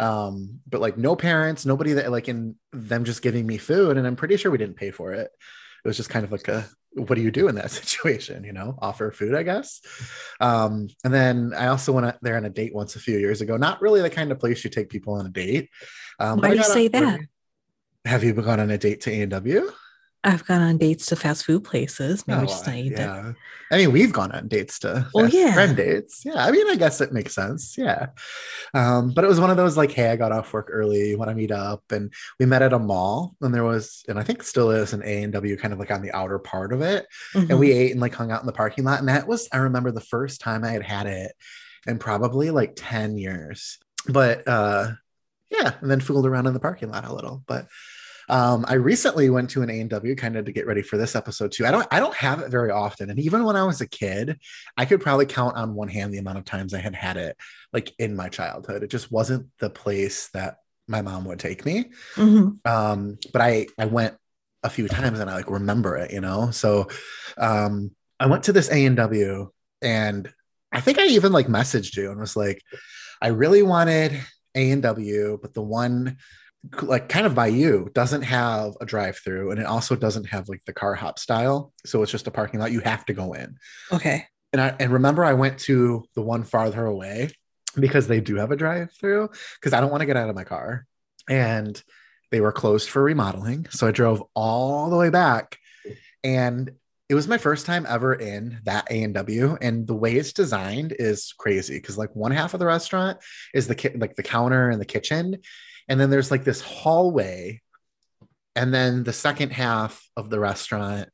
um 0.00 0.60
but 0.66 0.80
like 0.80 0.96
no 0.96 1.14
parents 1.14 1.66
nobody 1.66 1.92
that 1.92 2.10
like 2.10 2.28
in 2.28 2.56
them 2.72 3.04
just 3.04 3.22
giving 3.22 3.46
me 3.46 3.58
food 3.58 3.96
and 3.96 4.06
i'm 4.06 4.16
pretty 4.16 4.36
sure 4.36 4.50
we 4.50 4.58
didn't 4.58 4.76
pay 4.76 4.90
for 4.90 5.12
it. 5.12 5.30
It 5.82 5.88
was 5.88 5.96
just 5.96 6.10
kind 6.10 6.24
of 6.24 6.32
like 6.32 6.48
a 6.48 6.66
what 6.94 7.14
do 7.14 7.22
you 7.22 7.30
do 7.30 7.48
in 7.48 7.54
that 7.54 7.70
situation 7.80 8.44
you 8.44 8.52
know? 8.52 8.76
Offer 8.80 9.12
food 9.12 9.34
i 9.34 9.42
guess. 9.42 9.80
Um 10.40 10.88
and 11.04 11.12
then 11.12 11.52
i 11.56 11.68
also 11.68 11.92
went 11.92 12.16
there 12.22 12.36
on 12.36 12.44
a 12.44 12.50
date 12.50 12.74
once 12.74 12.96
a 12.96 13.00
few 13.00 13.18
years 13.18 13.40
ago. 13.40 13.56
Not 13.56 13.80
really 13.82 14.00
the 14.00 14.10
kind 14.10 14.32
of 14.32 14.40
place 14.40 14.64
you 14.64 14.70
take 14.70 14.88
people 14.88 15.14
on 15.14 15.26
a 15.26 15.30
date. 15.30 15.68
Um, 16.18 16.40
why 16.40 16.50
do 16.50 16.56
you 16.56 16.64
say 16.64 16.88
that? 16.88 17.20
Have 18.06 18.24
you 18.24 18.32
gone 18.32 18.60
on 18.60 18.70
a 18.70 18.78
date 18.78 19.02
to 19.02 19.10
a&w 19.10 19.70
I've 20.22 20.44
gone 20.44 20.60
on 20.60 20.76
dates 20.76 21.06
to 21.06 21.16
fast 21.16 21.46
food 21.46 21.64
places. 21.64 22.26
Maybe 22.26 22.42
oh, 22.42 22.46
just 22.46 22.66
not 22.66 22.76
eat 22.76 22.92
yeah. 22.92 23.32
I 23.70 23.76
mean, 23.78 23.92
we've 23.92 24.12
gone 24.12 24.32
on 24.32 24.48
dates 24.48 24.78
to 24.80 25.06
well, 25.14 25.28
yeah. 25.28 25.54
friend 25.54 25.74
dates. 25.74 26.24
Yeah. 26.24 26.44
I 26.44 26.50
mean, 26.50 26.68
I 26.68 26.76
guess 26.76 27.00
it 27.00 27.12
makes 27.12 27.34
sense. 27.34 27.78
Yeah. 27.78 28.08
Um, 28.74 29.12
but 29.14 29.24
it 29.24 29.28
was 29.28 29.40
one 29.40 29.50
of 29.50 29.56
those 29.56 29.78
like, 29.78 29.92
hey, 29.92 30.10
I 30.10 30.16
got 30.16 30.32
off 30.32 30.52
work 30.52 30.68
early, 30.70 31.14
want 31.16 31.30
to 31.30 31.34
meet 31.34 31.50
up. 31.50 31.84
And 31.90 32.12
we 32.38 32.44
met 32.44 32.60
at 32.60 32.74
a 32.74 32.78
mall 32.78 33.34
and 33.40 33.54
there 33.54 33.64
was, 33.64 34.04
and 34.08 34.18
I 34.18 34.22
think 34.22 34.42
still 34.42 34.70
is 34.70 34.92
an 34.92 35.02
A 35.04 35.22
and 35.22 35.32
W 35.32 35.56
kind 35.56 35.72
of 35.72 35.78
like 35.78 35.90
on 35.90 36.02
the 36.02 36.12
outer 36.12 36.38
part 36.38 36.74
of 36.74 36.82
it. 36.82 37.06
Mm-hmm. 37.34 37.50
And 37.50 37.58
we 37.58 37.72
ate 37.72 37.92
and 37.92 38.00
like 38.00 38.14
hung 38.14 38.30
out 38.30 38.40
in 38.40 38.46
the 38.46 38.52
parking 38.52 38.84
lot. 38.84 38.98
And 38.98 39.08
that 39.08 39.26
was, 39.26 39.48
I 39.52 39.58
remember 39.58 39.90
the 39.90 40.00
first 40.00 40.42
time 40.42 40.64
I 40.64 40.72
had 40.72 40.82
had 40.82 41.06
it 41.06 41.32
in 41.86 41.98
probably 41.98 42.50
like 42.50 42.74
10 42.76 43.16
years. 43.16 43.78
But 44.06 44.46
uh 44.46 44.92
yeah, 45.50 45.74
and 45.80 45.90
then 45.90 46.00
fooled 46.00 46.26
around 46.26 46.46
in 46.46 46.54
the 46.54 46.60
parking 46.60 46.90
lot 46.90 47.04
a 47.04 47.12
little. 47.12 47.42
But 47.46 47.66
um, 48.30 48.64
I 48.68 48.74
recently 48.74 49.28
went 49.28 49.50
to 49.50 49.62
an 49.62 49.70
A&W 49.70 50.14
kind 50.14 50.36
of 50.36 50.44
to 50.44 50.52
get 50.52 50.66
ready 50.66 50.82
for 50.82 50.96
this 50.96 51.16
episode 51.16 51.50
too. 51.50 51.66
I 51.66 51.72
don't 51.72 51.86
I 51.90 51.98
don't 51.98 52.14
have 52.14 52.40
it 52.40 52.50
very 52.50 52.70
often, 52.70 53.10
and 53.10 53.18
even 53.18 53.44
when 53.44 53.56
I 53.56 53.64
was 53.64 53.80
a 53.80 53.88
kid, 53.88 54.38
I 54.76 54.84
could 54.84 55.00
probably 55.00 55.26
count 55.26 55.56
on 55.56 55.74
one 55.74 55.88
hand 55.88 56.14
the 56.14 56.18
amount 56.18 56.38
of 56.38 56.44
times 56.44 56.72
I 56.72 56.78
had 56.78 56.94
had 56.94 57.16
it 57.16 57.36
like 57.72 57.92
in 57.98 58.14
my 58.14 58.28
childhood. 58.28 58.84
It 58.84 58.90
just 58.90 59.10
wasn't 59.10 59.48
the 59.58 59.68
place 59.68 60.28
that 60.28 60.58
my 60.86 61.02
mom 61.02 61.24
would 61.24 61.40
take 61.40 61.64
me. 61.64 61.90
Mm-hmm. 62.14 62.70
Um, 62.70 63.18
but 63.32 63.42
I 63.42 63.66
I 63.76 63.86
went 63.86 64.16
a 64.62 64.70
few 64.70 64.86
times 64.86 65.18
and 65.18 65.28
I 65.28 65.34
like 65.34 65.50
remember 65.50 65.96
it, 65.96 66.12
you 66.12 66.20
know. 66.20 66.52
So 66.52 66.88
um, 67.36 67.90
I 68.20 68.26
went 68.26 68.44
to 68.44 68.52
this 68.52 68.70
A&W 68.70 69.50
and 69.82 70.32
I 70.70 70.80
think 70.80 70.98
I 70.98 71.06
even 71.06 71.32
like 71.32 71.46
messaged 71.48 71.96
you 71.96 72.10
and 72.10 72.20
was 72.20 72.36
like, 72.36 72.62
I 73.20 73.28
really 73.28 73.62
wanted 73.62 74.20
A&W, 74.54 75.38
but 75.40 75.54
the 75.54 75.62
one 75.62 76.18
like 76.82 77.08
kind 77.08 77.26
of 77.26 77.34
by 77.34 77.46
you 77.46 77.90
doesn't 77.94 78.22
have 78.22 78.74
a 78.80 78.86
drive 78.86 79.16
through 79.18 79.50
and 79.50 79.60
it 79.60 79.66
also 79.66 79.96
doesn't 79.96 80.24
have 80.24 80.48
like 80.48 80.62
the 80.66 80.72
car 80.72 80.94
hop 80.94 81.18
style 81.18 81.72
so 81.86 82.02
it's 82.02 82.12
just 82.12 82.26
a 82.26 82.30
parking 82.30 82.60
lot 82.60 82.72
you 82.72 82.80
have 82.80 83.04
to 83.06 83.14
go 83.14 83.32
in. 83.32 83.56
Okay. 83.92 84.26
And 84.52 84.60
i 84.60 84.74
and 84.78 84.92
remember 84.92 85.24
i 85.24 85.32
went 85.32 85.58
to 85.60 86.04
the 86.14 86.22
one 86.22 86.42
farther 86.42 86.84
away 86.84 87.30
because 87.78 88.08
they 88.08 88.20
do 88.20 88.36
have 88.36 88.50
a 88.50 88.56
drive 88.56 88.92
through 88.92 89.30
because 89.54 89.72
i 89.72 89.80
don't 89.80 89.90
want 89.90 90.00
to 90.00 90.06
get 90.06 90.16
out 90.16 90.28
of 90.28 90.36
my 90.36 90.44
car 90.44 90.86
and 91.28 91.80
they 92.30 92.40
were 92.40 92.52
closed 92.52 92.90
for 92.90 93.02
remodeling 93.02 93.66
so 93.70 93.86
i 93.86 93.90
drove 93.90 94.22
all 94.34 94.90
the 94.90 94.96
way 94.96 95.08
back 95.08 95.56
and 96.24 96.72
it 97.08 97.14
was 97.14 97.26
my 97.26 97.38
first 97.38 97.66
time 97.66 97.86
ever 97.88 98.14
in 98.14 98.60
that 98.64 98.86
A&W 98.88 99.58
and 99.60 99.84
the 99.84 99.96
way 99.96 100.14
it's 100.14 100.32
designed 100.32 100.94
is 100.96 101.34
crazy 101.36 101.74
because 101.74 101.98
like 101.98 102.14
one 102.14 102.30
half 102.30 102.54
of 102.54 102.60
the 102.60 102.66
restaurant 102.66 103.18
is 103.52 103.66
the 103.66 103.74
ki- 103.74 103.96
like 103.96 104.14
the 104.14 104.22
counter 104.22 104.70
and 104.70 104.80
the 104.80 104.84
kitchen 104.86 105.38
and 105.90 106.00
then 106.00 106.08
there's 106.08 106.30
like 106.30 106.44
this 106.44 106.62
hallway 106.62 107.60
and 108.56 108.72
then 108.72 109.02
the 109.02 109.12
second 109.12 109.50
half 109.50 110.08
of 110.16 110.30
the 110.30 110.40
restaurant 110.40 111.08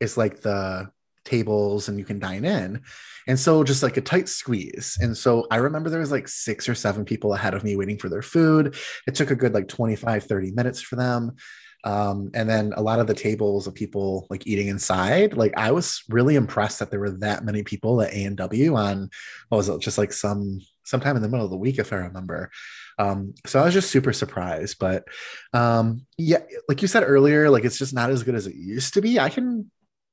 is 0.00 0.16
like 0.16 0.40
the 0.40 0.88
tables 1.24 1.88
and 1.88 1.98
you 1.98 2.04
can 2.04 2.18
dine 2.18 2.44
in. 2.44 2.82
And 3.28 3.38
so 3.38 3.62
just 3.62 3.82
like 3.82 3.96
a 3.96 4.00
tight 4.00 4.28
squeeze. 4.28 4.98
And 5.00 5.16
so 5.16 5.46
i 5.50 5.56
remember 5.56 5.88
there 5.88 6.00
was 6.00 6.10
like 6.10 6.26
six 6.28 6.68
or 6.68 6.74
seven 6.74 7.04
people 7.04 7.34
ahead 7.34 7.54
of 7.54 7.62
me 7.62 7.76
waiting 7.76 7.98
for 7.98 8.08
their 8.08 8.22
food. 8.22 8.74
It 9.06 9.14
took 9.14 9.30
a 9.30 9.36
good 9.36 9.54
like 9.54 9.68
25 9.68 10.24
30 10.24 10.52
minutes 10.52 10.80
for 10.80 10.96
them. 10.96 11.36
Um, 11.84 12.30
and 12.32 12.48
then 12.48 12.72
a 12.76 12.82
lot 12.82 13.00
of 13.00 13.08
the 13.08 13.14
tables 13.14 13.66
of 13.66 13.74
people 13.74 14.28
like 14.30 14.46
eating 14.46 14.68
inside 14.68 15.36
like 15.36 15.52
i 15.56 15.72
was 15.72 16.04
really 16.08 16.36
impressed 16.36 16.78
that 16.78 16.92
there 16.92 17.00
were 17.00 17.18
that 17.18 17.44
many 17.44 17.64
people 17.64 18.00
at 18.00 18.14
a&w 18.14 18.76
on 18.76 19.10
what 19.48 19.58
was 19.58 19.68
it 19.68 19.80
just 19.80 19.98
like 19.98 20.12
some 20.12 20.60
sometime 20.84 21.16
in 21.16 21.22
the 21.22 21.28
middle 21.28 21.44
of 21.44 21.50
the 21.50 21.56
week, 21.56 21.78
if 21.78 21.92
I 21.92 21.96
remember. 21.96 22.50
Um, 22.98 23.34
so 23.46 23.60
I 23.60 23.64
was 23.64 23.74
just 23.74 23.90
super 23.90 24.12
surprised. 24.12 24.78
But 24.78 25.04
um, 25.52 26.06
yeah, 26.18 26.42
like 26.68 26.82
you 26.82 26.88
said 26.88 27.04
earlier, 27.04 27.50
like 27.50 27.64
it's 27.64 27.78
just 27.78 27.94
not 27.94 28.10
as 28.10 28.22
good 28.22 28.34
as 28.34 28.46
it 28.46 28.54
used 28.54 28.94
to 28.94 29.02
be. 29.02 29.18
I 29.18 29.28
can 29.28 29.70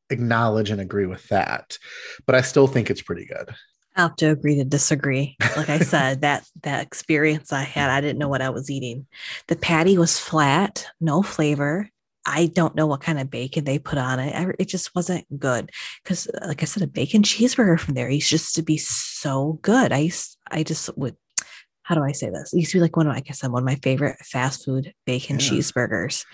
acknowledge 0.10 0.72
and 0.72 0.82
agree 0.82 1.06
with 1.06 1.28
that, 1.30 1.78
but 2.26 2.36
I 2.36 2.42
still 2.42 2.68
think 2.68 2.90
it's 2.90 3.02
pretty 3.02 3.26
good. 3.26 3.54
I 3.96 4.04
have 4.04 4.16
to 4.18 4.28
agree 4.28 4.56
to 4.56 4.64
disagree. 4.64 5.36
Like 5.58 5.70
I 5.70 5.80
said, 5.80 6.22
that 6.22 6.48
that 6.64 6.86
experience 6.86 7.52
I 7.52 7.64
had, 7.64 7.90
I 7.90 8.02
didn't 8.02 8.20
know 8.20 8.30
what 8.30 8.42
I 8.42 8.50
was 8.50 8.70
eating. 8.70 9.08
The 9.48 9.56
patty 9.56 9.98
was 9.98 10.20
flat, 10.20 10.86
no 11.02 11.22
flavor. 11.22 11.90
I 12.26 12.48
don't 12.48 12.76
know 12.76 12.86
what 12.86 13.02
kind 13.02 13.20
of 13.20 13.30
bacon 13.30 13.64
they 13.64 13.80
put 13.80 13.98
on 13.98 14.20
it. 14.20 14.56
it 14.60 14.68
just 14.68 14.94
wasn't 14.94 15.26
good 15.40 15.72
because, 16.04 16.28
like 16.46 16.62
I 16.62 16.66
said, 16.66 16.84
a 16.84 16.88
bacon 16.88 17.24
cheeseburger 17.24 17.80
from 17.80 17.94
there 17.96 18.10
used 18.10 18.30
just 18.30 18.56
to 18.56 18.62
be 18.62 18.78
so 18.78 19.60
good. 19.62 19.92
I 19.92 20.00
used, 20.00 20.38
I 20.50 20.64
just 20.64 20.96
would. 20.98 21.16
How 21.84 21.96
do 21.96 22.04
I 22.04 22.12
say 22.12 22.30
this? 22.30 22.54
It 22.54 22.60
used 22.60 22.72
to 22.72 22.78
be 22.78 22.82
like 22.82 22.96
one 22.96 23.08
of, 23.08 23.16
I 23.16 23.22
guess, 23.22 23.42
one 23.42 23.64
of 23.64 23.66
my 23.66 23.76
favorite 23.76 24.18
fast 24.20 24.64
food 24.64 24.94
bacon 25.06 25.40
yeah. 25.40 25.50
cheeseburgers. 25.50 26.26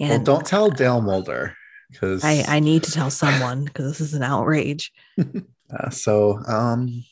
And 0.00 0.26
well, 0.26 0.36
don't 0.36 0.46
tell 0.46 0.68
Dale 0.68 1.00
Mulder 1.00 1.56
because 1.90 2.24
I, 2.24 2.44
I 2.48 2.60
need 2.60 2.82
to 2.84 2.90
tell 2.90 3.10
someone 3.10 3.64
because 3.64 3.86
this 3.86 4.00
is 4.00 4.14
an 4.14 4.22
outrage. 4.22 4.92
uh, 5.18 5.90
so, 5.90 6.40
um, 6.46 7.04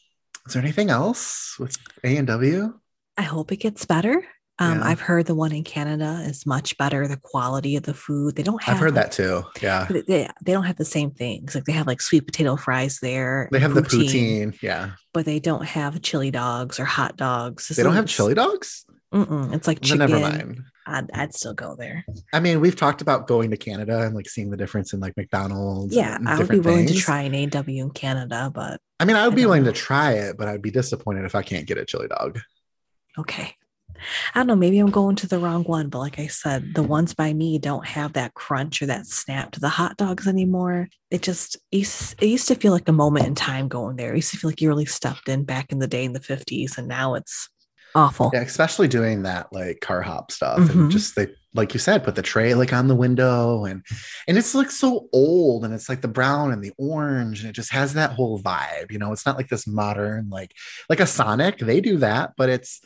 is 0.46 0.52
there 0.52 0.62
anything 0.62 0.90
else 0.90 1.56
with 1.58 1.76
A 2.02 2.16
and 2.16 2.26
W? 2.26 2.74
I 3.16 3.22
hope 3.22 3.52
it 3.52 3.56
gets 3.58 3.86
better. 3.86 4.24
Um, 4.60 4.78
yeah. 4.78 4.86
I've 4.86 5.00
heard 5.00 5.26
the 5.26 5.34
one 5.34 5.52
in 5.52 5.64
Canada 5.64 6.22
is 6.24 6.46
much 6.46 6.78
better. 6.78 7.08
The 7.08 7.16
quality 7.16 7.74
of 7.74 7.82
the 7.82 7.94
food 7.94 8.36
they 8.36 8.44
don't 8.44 8.62
have. 8.62 8.76
I've 8.76 8.80
heard 8.80 8.94
that 8.94 9.10
too. 9.10 9.42
Yeah, 9.60 9.86
they, 9.90 10.28
they 10.42 10.52
don't 10.52 10.64
have 10.64 10.76
the 10.76 10.84
same 10.84 11.10
things. 11.10 11.54
Like 11.54 11.64
they 11.64 11.72
have 11.72 11.88
like 11.88 12.00
sweet 12.00 12.26
potato 12.26 12.54
fries 12.56 13.00
there. 13.00 13.48
They 13.50 13.58
have 13.58 13.72
poutine, 13.72 13.90
the 13.90 13.96
poutine. 13.96 14.62
Yeah, 14.62 14.90
but 15.12 15.24
they 15.24 15.40
don't 15.40 15.64
have 15.64 16.00
chili 16.02 16.30
dogs 16.30 16.78
or 16.78 16.84
hot 16.84 17.16
dogs. 17.16 17.66
This 17.66 17.78
they 17.78 17.82
don't 17.82 17.94
have 17.94 18.06
chili 18.06 18.34
dogs. 18.34 18.84
Mm-mm. 19.12 19.52
It's 19.54 19.66
like 19.66 19.80
chicken. 19.80 19.98
never 19.98 20.20
mind. 20.20 20.60
I'd, 20.86 21.10
I'd 21.12 21.34
still 21.34 21.54
go 21.54 21.76
there. 21.76 22.04
I 22.32 22.40
mean, 22.40 22.60
we've 22.60 22.76
talked 22.76 23.00
about 23.00 23.26
going 23.26 23.50
to 23.50 23.56
Canada 23.56 24.02
and 24.02 24.14
like 24.14 24.28
seeing 24.28 24.50
the 24.50 24.56
difference 24.56 24.92
in 24.92 25.00
like 25.00 25.16
McDonald's. 25.16 25.94
Yeah, 25.94 26.18
I 26.26 26.38
would 26.38 26.48
be 26.48 26.58
willing 26.58 26.86
things. 26.86 26.98
to 26.98 27.04
try 27.04 27.22
an 27.22 27.34
AW 27.34 27.64
in 27.66 27.90
Canada, 27.90 28.50
but 28.54 28.80
I 29.00 29.04
mean, 29.04 29.16
I 29.16 29.24
would 29.26 29.32
I 29.32 29.36
be 29.36 29.46
willing 29.46 29.64
know. 29.64 29.72
to 29.72 29.76
try 29.76 30.12
it, 30.12 30.36
but 30.36 30.46
I'd 30.46 30.62
be 30.62 30.70
disappointed 30.70 31.24
if 31.24 31.34
I 31.34 31.42
can't 31.42 31.66
get 31.66 31.78
a 31.78 31.84
chili 31.84 32.08
dog. 32.08 32.38
Okay. 33.18 33.56
I 34.34 34.40
don't 34.40 34.46
know, 34.46 34.56
maybe 34.56 34.78
I'm 34.78 34.90
going 34.90 35.16
to 35.16 35.26
the 35.26 35.38
wrong 35.38 35.64
one, 35.64 35.88
but 35.88 35.98
like 35.98 36.18
I 36.18 36.26
said, 36.26 36.74
the 36.74 36.82
ones 36.82 37.14
by 37.14 37.32
me 37.32 37.58
don't 37.58 37.86
have 37.86 38.14
that 38.14 38.34
crunch 38.34 38.82
or 38.82 38.86
that 38.86 39.06
snap 39.06 39.52
to 39.52 39.60
the 39.60 39.68
hot 39.68 39.96
dogs 39.96 40.26
anymore. 40.26 40.88
It 41.10 41.22
just 41.22 41.56
it 41.70 42.22
used 42.22 42.48
to 42.48 42.54
feel 42.54 42.72
like 42.72 42.88
a 42.88 42.92
moment 42.92 43.26
in 43.26 43.34
time 43.34 43.68
going 43.68 43.96
there. 43.96 44.12
It 44.12 44.16
used 44.16 44.30
to 44.32 44.36
feel 44.36 44.50
like 44.50 44.60
you 44.60 44.68
really 44.68 44.86
stepped 44.86 45.28
in 45.28 45.44
back 45.44 45.72
in 45.72 45.78
the 45.78 45.86
day 45.86 46.04
in 46.04 46.12
the 46.12 46.20
50s, 46.20 46.78
and 46.78 46.88
now 46.88 47.14
it's 47.14 47.48
awful. 47.94 48.30
Yeah, 48.32 48.40
especially 48.40 48.88
doing 48.88 49.22
that 49.22 49.52
like 49.52 49.80
car 49.80 50.02
hop 50.02 50.30
stuff 50.32 50.58
mm-hmm. 50.58 50.80
and 50.80 50.90
just 50.90 51.16
they 51.16 51.28
like 51.54 51.72
you 51.72 51.78
said, 51.78 52.02
put 52.02 52.16
the 52.16 52.22
tray 52.22 52.54
like 52.54 52.72
on 52.72 52.88
the 52.88 52.96
window 52.96 53.64
and 53.64 53.84
and 54.26 54.36
it's 54.36 54.54
like 54.54 54.70
so 54.70 55.08
old 55.12 55.64
and 55.64 55.72
it's 55.72 55.88
like 55.88 56.02
the 56.02 56.08
brown 56.08 56.52
and 56.52 56.62
the 56.62 56.72
orange 56.76 57.40
and 57.40 57.48
it 57.48 57.54
just 57.54 57.72
has 57.72 57.94
that 57.94 58.10
whole 58.10 58.40
vibe. 58.40 58.90
You 58.90 58.98
know, 58.98 59.12
it's 59.12 59.24
not 59.24 59.36
like 59.36 59.48
this 59.48 59.66
modern 59.66 60.28
like 60.30 60.52
like 60.88 61.00
a 61.00 61.06
Sonic. 61.06 61.58
They 61.58 61.80
do 61.80 61.98
that, 61.98 62.32
but 62.36 62.48
it's 62.48 62.80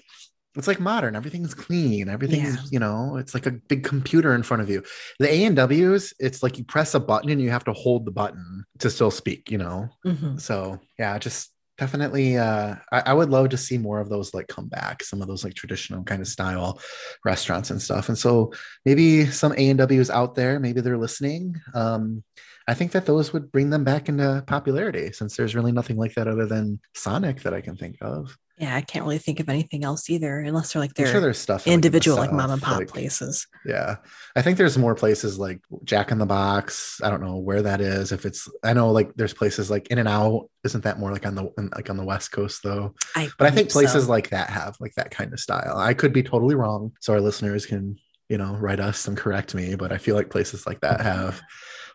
it's 0.59 0.69
like 0.69 0.81
modern. 0.81 1.17
Everything's 1.17 1.55
clean. 1.55 2.09
Everything's 2.09 2.57
yeah. 2.57 2.69
you 2.71 2.79
know 2.79 3.17
it's 3.17 3.35
like 3.35 3.47
a 3.47 3.53
big 3.53 3.85
computer 3.85 4.35
in 4.35 4.43
front 4.43 4.63
of 4.63 4.69
you. 4.69 4.83
The 5.19 5.33
a 5.33 5.45
and 5.45 5.57
w's 5.57 6.13
it's 6.19 6.43
like 6.43 6.59
you 6.59 6.65
press 6.65 6.95
a 6.95 7.01
button 7.01 7.31
and 7.31 7.41
you 7.41 7.51
have 7.51 7.65
to 7.65 7.73
hold 7.73 8.05
the 8.05 8.11
button 8.11 8.65
to 8.81 8.91
still 8.91 9.11
speak 9.11 9.51
you 9.51 9.59
know? 9.59 9.89
Mm-hmm. 10.07 10.39
so 10.39 10.81
yeah 10.99 11.19
just 11.19 11.53
definitely 11.77 12.37
uh 12.37 12.75
I, 12.91 13.03
I, 13.07 13.13
would 13.15 13.31
love 13.31 13.51
to 13.51 13.57
see 13.57 13.79
more 13.79 14.01
of 14.01 14.09
those 14.09 14.35
like 14.35 14.49
come 14.49 14.69
back 14.69 15.03
some 15.03 15.23
of 15.23 15.29
those 15.29 15.45
like 15.45 15.55
traditional 15.55 16.03
kind 16.03 16.21
of 16.21 16.27
style 16.27 16.81
restaurants 17.25 17.71
and 17.71 17.81
stuff. 17.81 18.09
And 18.09 18.19
so 18.19 18.53
maybe 18.85 19.27
some 19.27 19.53
a 19.53 19.71
and 19.71 19.79
w's 19.79 20.11
out 20.11 20.35
there 20.35 20.59
maybe 20.59 20.81
they're 20.81 20.99
listening. 20.99 21.61
Um 21.75 22.25
i 22.67 22.75
think 22.75 22.93
that 22.93 23.07
those 23.07 23.33
would 23.33 23.51
bring 23.53 23.71
them 23.71 23.85
back 23.85 24.09
into 24.09 24.43
popularity 24.47 25.13
since 25.13 25.37
there's 25.37 25.55
really 25.55 25.73
nothing 25.73 25.97
like 25.97 26.15
that 26.15 26.29
other 26.29 26.47
than 26.47 26.79
sonic 26.95 27.41
that 27.43 27.55
i 27.55 27.63
can 27.63 27.77
think 27.77 27.97
of 28.03 28.37
yeah, 28.61 28.75
I 28.75 28.81
can't 28.81 29.05
really 29.05 29.19
think 29.19 29.39
of 29.39 29.49
anything 29.49 29.85
else 29.85 30.11
either, 30.11 30.41
unless 30.41 30.73
they're 30.73 30.83
like 30.83 30.95
they're 30.95 31.07
sure 31.07 31.21
there's 31.21 31.39
stuff 31.39 31.67
individual 31.67 32.17
like, 32.17 32.31
like 32.31 32.37
mom 32.37 32.51
and 32.51 32.61
pop 32.61 32.79
like, 32.79 32.89
places. 32.89 33.47
Yeah, 33.65 33.97
I 34.35 34.43
think 34.43 34.59
there's 34.59 34.77
more 34.77 34.97
places 34.97 35.39
like 35.39 35.61
Jack 35.85 36.11
in 36.11 36.19
the 36.19 36.27
Box. 36.27 37.01
I 37.03 37.11
don't 37.11 37.23
know 37.23 37.37
where 37.37 37.63
that 37.63 37.81
is. 37.81 38.11
If 38.11 38.27
it's, 38.27 38.49
I 38.65 38.73
know 38.73 38.91
like 38.91 39.15
there's 39.15 39.33
places 39.33 39.71
like 39.71 39.89
In 39.89 39.99
and 39.99 40.09
Out. 40.09 40.49
Isn't 40.65 40.83
that 40.85 40.99
more 40.99 41.13
like 41.13 41.25
on 41.25 41.37
the 41.37 41.53
like 41.77 41.89
on 41.89 41.97
the 41.97 42.05
West 42.05 42.33
Coast 42.33 42.63
though? 42.65 42.95
I 43.15 43.29
but 43.39 43.47
I 43.47 43.51
think 43.51 43.71
places 43.71 44.05
so. 44.05 44.11
like 44.11 44.31
that 44.31 44.51
have 44.51 44.77
like 44.81 44.95
that 44.97 45.13
kind 45.13 45.33
of 45.33 45.39
style. 45.39 45.77
I 45.77 45.95
could 45.95 46.13
be 46.13 46.25
totally 46.25 46.57
wrong, 46.57 46.93
so 47.01 47.13
our 47.13 47.21
listeners 47.21 47.65
can 47.65 47.97
you 48.29 48.39
know 48.39 48.55
write 48.55 48.81
us 48.81 49.07
and 49.07 49.17
correct 49.17 49.55
me. 49.55 49.77
But 49.77 49.93
I 49.93 49.99
feel 49.99 50.17
like 50.17 50.31
places 50.31 50.67
like 50.67 50.81
that 50.81 51.01
have 51.01 51.41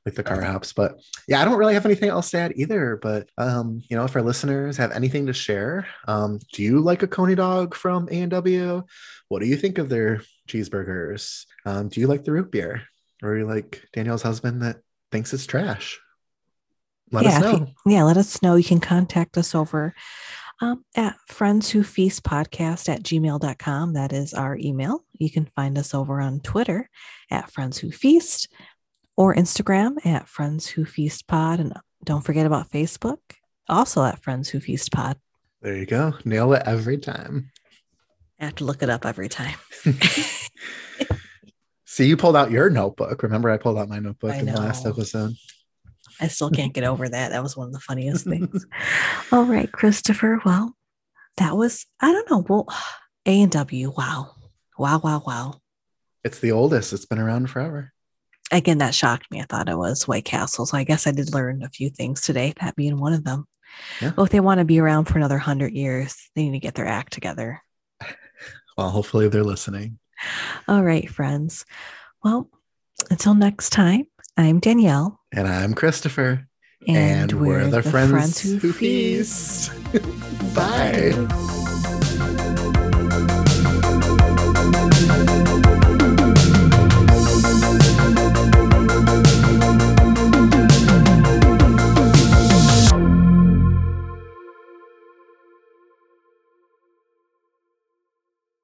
like 0.05 0.15
the 0.15 0.23
car 0.23 0.41
hops. 0.41 0.73
But 0.73 1.01
yeah, 1.27 1.41
I 1.41 1.45
don't 1.45 1.57
really 1.57 1.73
have 1.73 1.85
anything 1.85 2.09
else 2.09 2.31
to 2.31 2.37
add 2.37 2.53
either. 2.55 2.97
But 3.01 3.29
um, 3.37 3.81
you 3.89 3.95
know, 3.95 4.03
if 4.03 4.15
our 4.15 4.21
listeners 4.21 4.77
have 4.77 4.91
anything 4.91 5.27
to 5.27 5.33
share, 5.33 5.87
um, 6.07 6.39
do 6.51 6.63
you 6.63 6.79
like 6.79 7.03
a 7.03 7.07
Coney 7.07 7.35
dog 7.35 7.75
from 7.75 8.07
A 8.11 8.21
and 8.21 8.31
W? 8.31 8.83
What 9.29 9.41
do 9.41 9.47
you 9.47 9.57
think 9.57 9.77
of 9.77 9.89
their 9.89 10.21
cheeseburgers? 10.47 11.45
Um, 11.65 11.89
do 11.89 12.01
you 12.01 12.07
like 12.07 12.23
the 12.23 12.31
root 12.31 12.51
beer, 12.51 12.83
or 13.21 13.29
are 13.29 13.37
you 13.37 13.47
like 13.47 13.83
Danielle's 13.93 14.21
husband 14.21 14.61
that 14.61 14.77
thinks 15.11 15.33
it's 15.33 15.45
trash? 15.45 15.99
Let 17.11 17.25
yeah, 17.25 17.37
us 17.37 17.41
know. 17.41 17.73
You, 17.85 17.93
yeah, 17.93 18.03
let 18.03 18.17
us 18.17 18.41
know. 18.41 18.55
You 18.55 18.63
can 18.63 18.79
contact 18.79 19.37
us 19.37 19.53
over 19.55 19.93
um, 20.61 20.83
at 20.95 21.17
friends 21.27 21.69
who 21.69 21.83
feast 21.83 22.23
podcast 22.23 22.89
at 22.89 23.03
gmail.com. 23.03 23.93
That 23.93 24.13
is 24.13 24.33
our 24.33 24.57
email. 24.57 25.03
You 25.13 25.29
can 25.29 25.45
find 25.45 25.77
us 25.77 25.93
over 25.93 26.21
on 26.21 26.39
Twitter 26.39 26.89
at 27.29 27.51
friends 27.51 27.77
who 27.77 27.91
feast 27.91 28.47
or 29.15 29.35
Instagram 29.35 30.03
at 30.05 30.27
Friends 30.27 30.67
Who 30.67 30.85
Feast 30.85 31.27
Pod. 31.27 31.59
And 31.59 31.73
don't 32.03 32.23
forget 32.23 32.45
about 32.45 32.69
Facebook, 32.71 33.19
also 33.69 34.03
at 34.03 34.23
Friends 34.23 34.49
Who 34.49 34.59
Feast 34.59 34.91
Pod. 34.91 35.17
There 35.61 35.75
you 35.75 35.85
go. 35.85 36.13
Nail 36.25 36.53
it 36.53 36.63
every 36.65 36.97
time. 36.97 37.51
I 38.39 38.45
have 38.45 38.55
to 38.55 38.65
look 38.65 38.83
it 38.83 38.89
up 38.89 39.05
every 39.05 39.29
time. 39.29 39.55
See, 41.85 42.07
you 42.07 42.17
pulled 42.17 42.35
out 42.35 42.51
your 42.51 42.69
notebook. 42.69 43.23
Remember, 43.23 43.49
I 43.49 43.57
pulled 43.57 43.77
out 43.77 43.87
my 43.87 43.99
notebook 43.99 44.35
in 44.35 44.47
the 44.47 44.59
last 44.59 44.85
episode. 44.85 45.33
I 46.19 46.27
still 46.27 46.49
can't 46.49 46.73
get 46.73 46.83
over 46.83 47.07
that. 47.07 47.29
That 47.29 47.41
was 47.43 47.55
one 47.55 47.67
of 47.67 47.73
the 47.73 47.79
funniest 47.79 48.25
things. 48.29 48.65
All 49.31 49.45
right, 49.45 49.71
Christopher. 49.71 50.41
Well, 50.43 50.75
that 51.37 51.55
was, 51.55 51.85
I 52.01 52.11
don't 52.11 52.29
know. 52.29 52.45
Well, 52.47 52.67
A 53.25 53.41
and 53.41 53.51
W. 53.51 53.93
Wow. 53.95 54.35
Wow, 54.77 54.99
wow, 55.03 55.23
wow. 55.25 55.61
It's 56.23 56.39
the 56.39 56.51
oldest. 56.51 56.91
It's 56.93 57.05
been 57.05 57.19
around 57.19 57.49
forever 57.49 57.92
again, 58.57 58.79
that 58.79 58.95
shocked 58.95 59.29
me. 59.31 59.41
I 59.41 59.45
thought 59.45 59.69
it 59.69 59.77
was 59.77 60.07
White 60.07 60.25
Castle. 60.25 60.65
So 60.65 60.77
I 60.77 60.83
guess 60.83 61.07
I 61.07 61.11
did 61.11 61.33
learn 61.33 61.63
a 61.63 61.69
few 61.69 61.89
things 61.89 62.21
today, 62.21 62.53
that 62.61 62.75
being 62.75 62.99
one 62.99 63.13
of 63.13 63.23
them. 63.23 63.45
Yeah. 64.01 64.11
Well, 64.15 64.25
if 64.25 64.31
they 64.31 64.39
want 64.39 64.59
to 64.59 64.65
be 64.65 64.79
around 64.79 65.05
for 65.05 65.17
another 65.17 65.37
hundred 65.37 65.73
years, 65.73 66.29
they 66.35 66.43
need 66.43 66.51
to 66.51 66.59
get 66.59 66.75
their 66.75 66.87
act 66.87 67.13
together. 67.13 67.61
Well, 68.75 68.89
hopefully 68.89 69.27
they're 69.27 69.43
listening. 69.43 69.99
All 70.67 70.81
right, 70.81 71.07
friends. 71.07 71.63
Well, 72.23 72.49
until 73.11 73.35
next 73.35 73.69
time, 73.69 74.07
I'm 74.35 74.59
Danielle. 74.59 75.19
And 75.31 75.47
I'm 75.47 75.75
Christopher. 75.75 76.47
And, 76.87 77.31
and 77.31 77.33
we're, 77.33 77.47
we're, 77.47 77.65
the, 77.65 77.81
the 77.81 77.91
friends, 77.91 78.11
friends, 78.11 78.41
who, 78.41 78.73
feast. 78.73 79.71
feast. 79.71 80.55
Bye. 80.55 81.59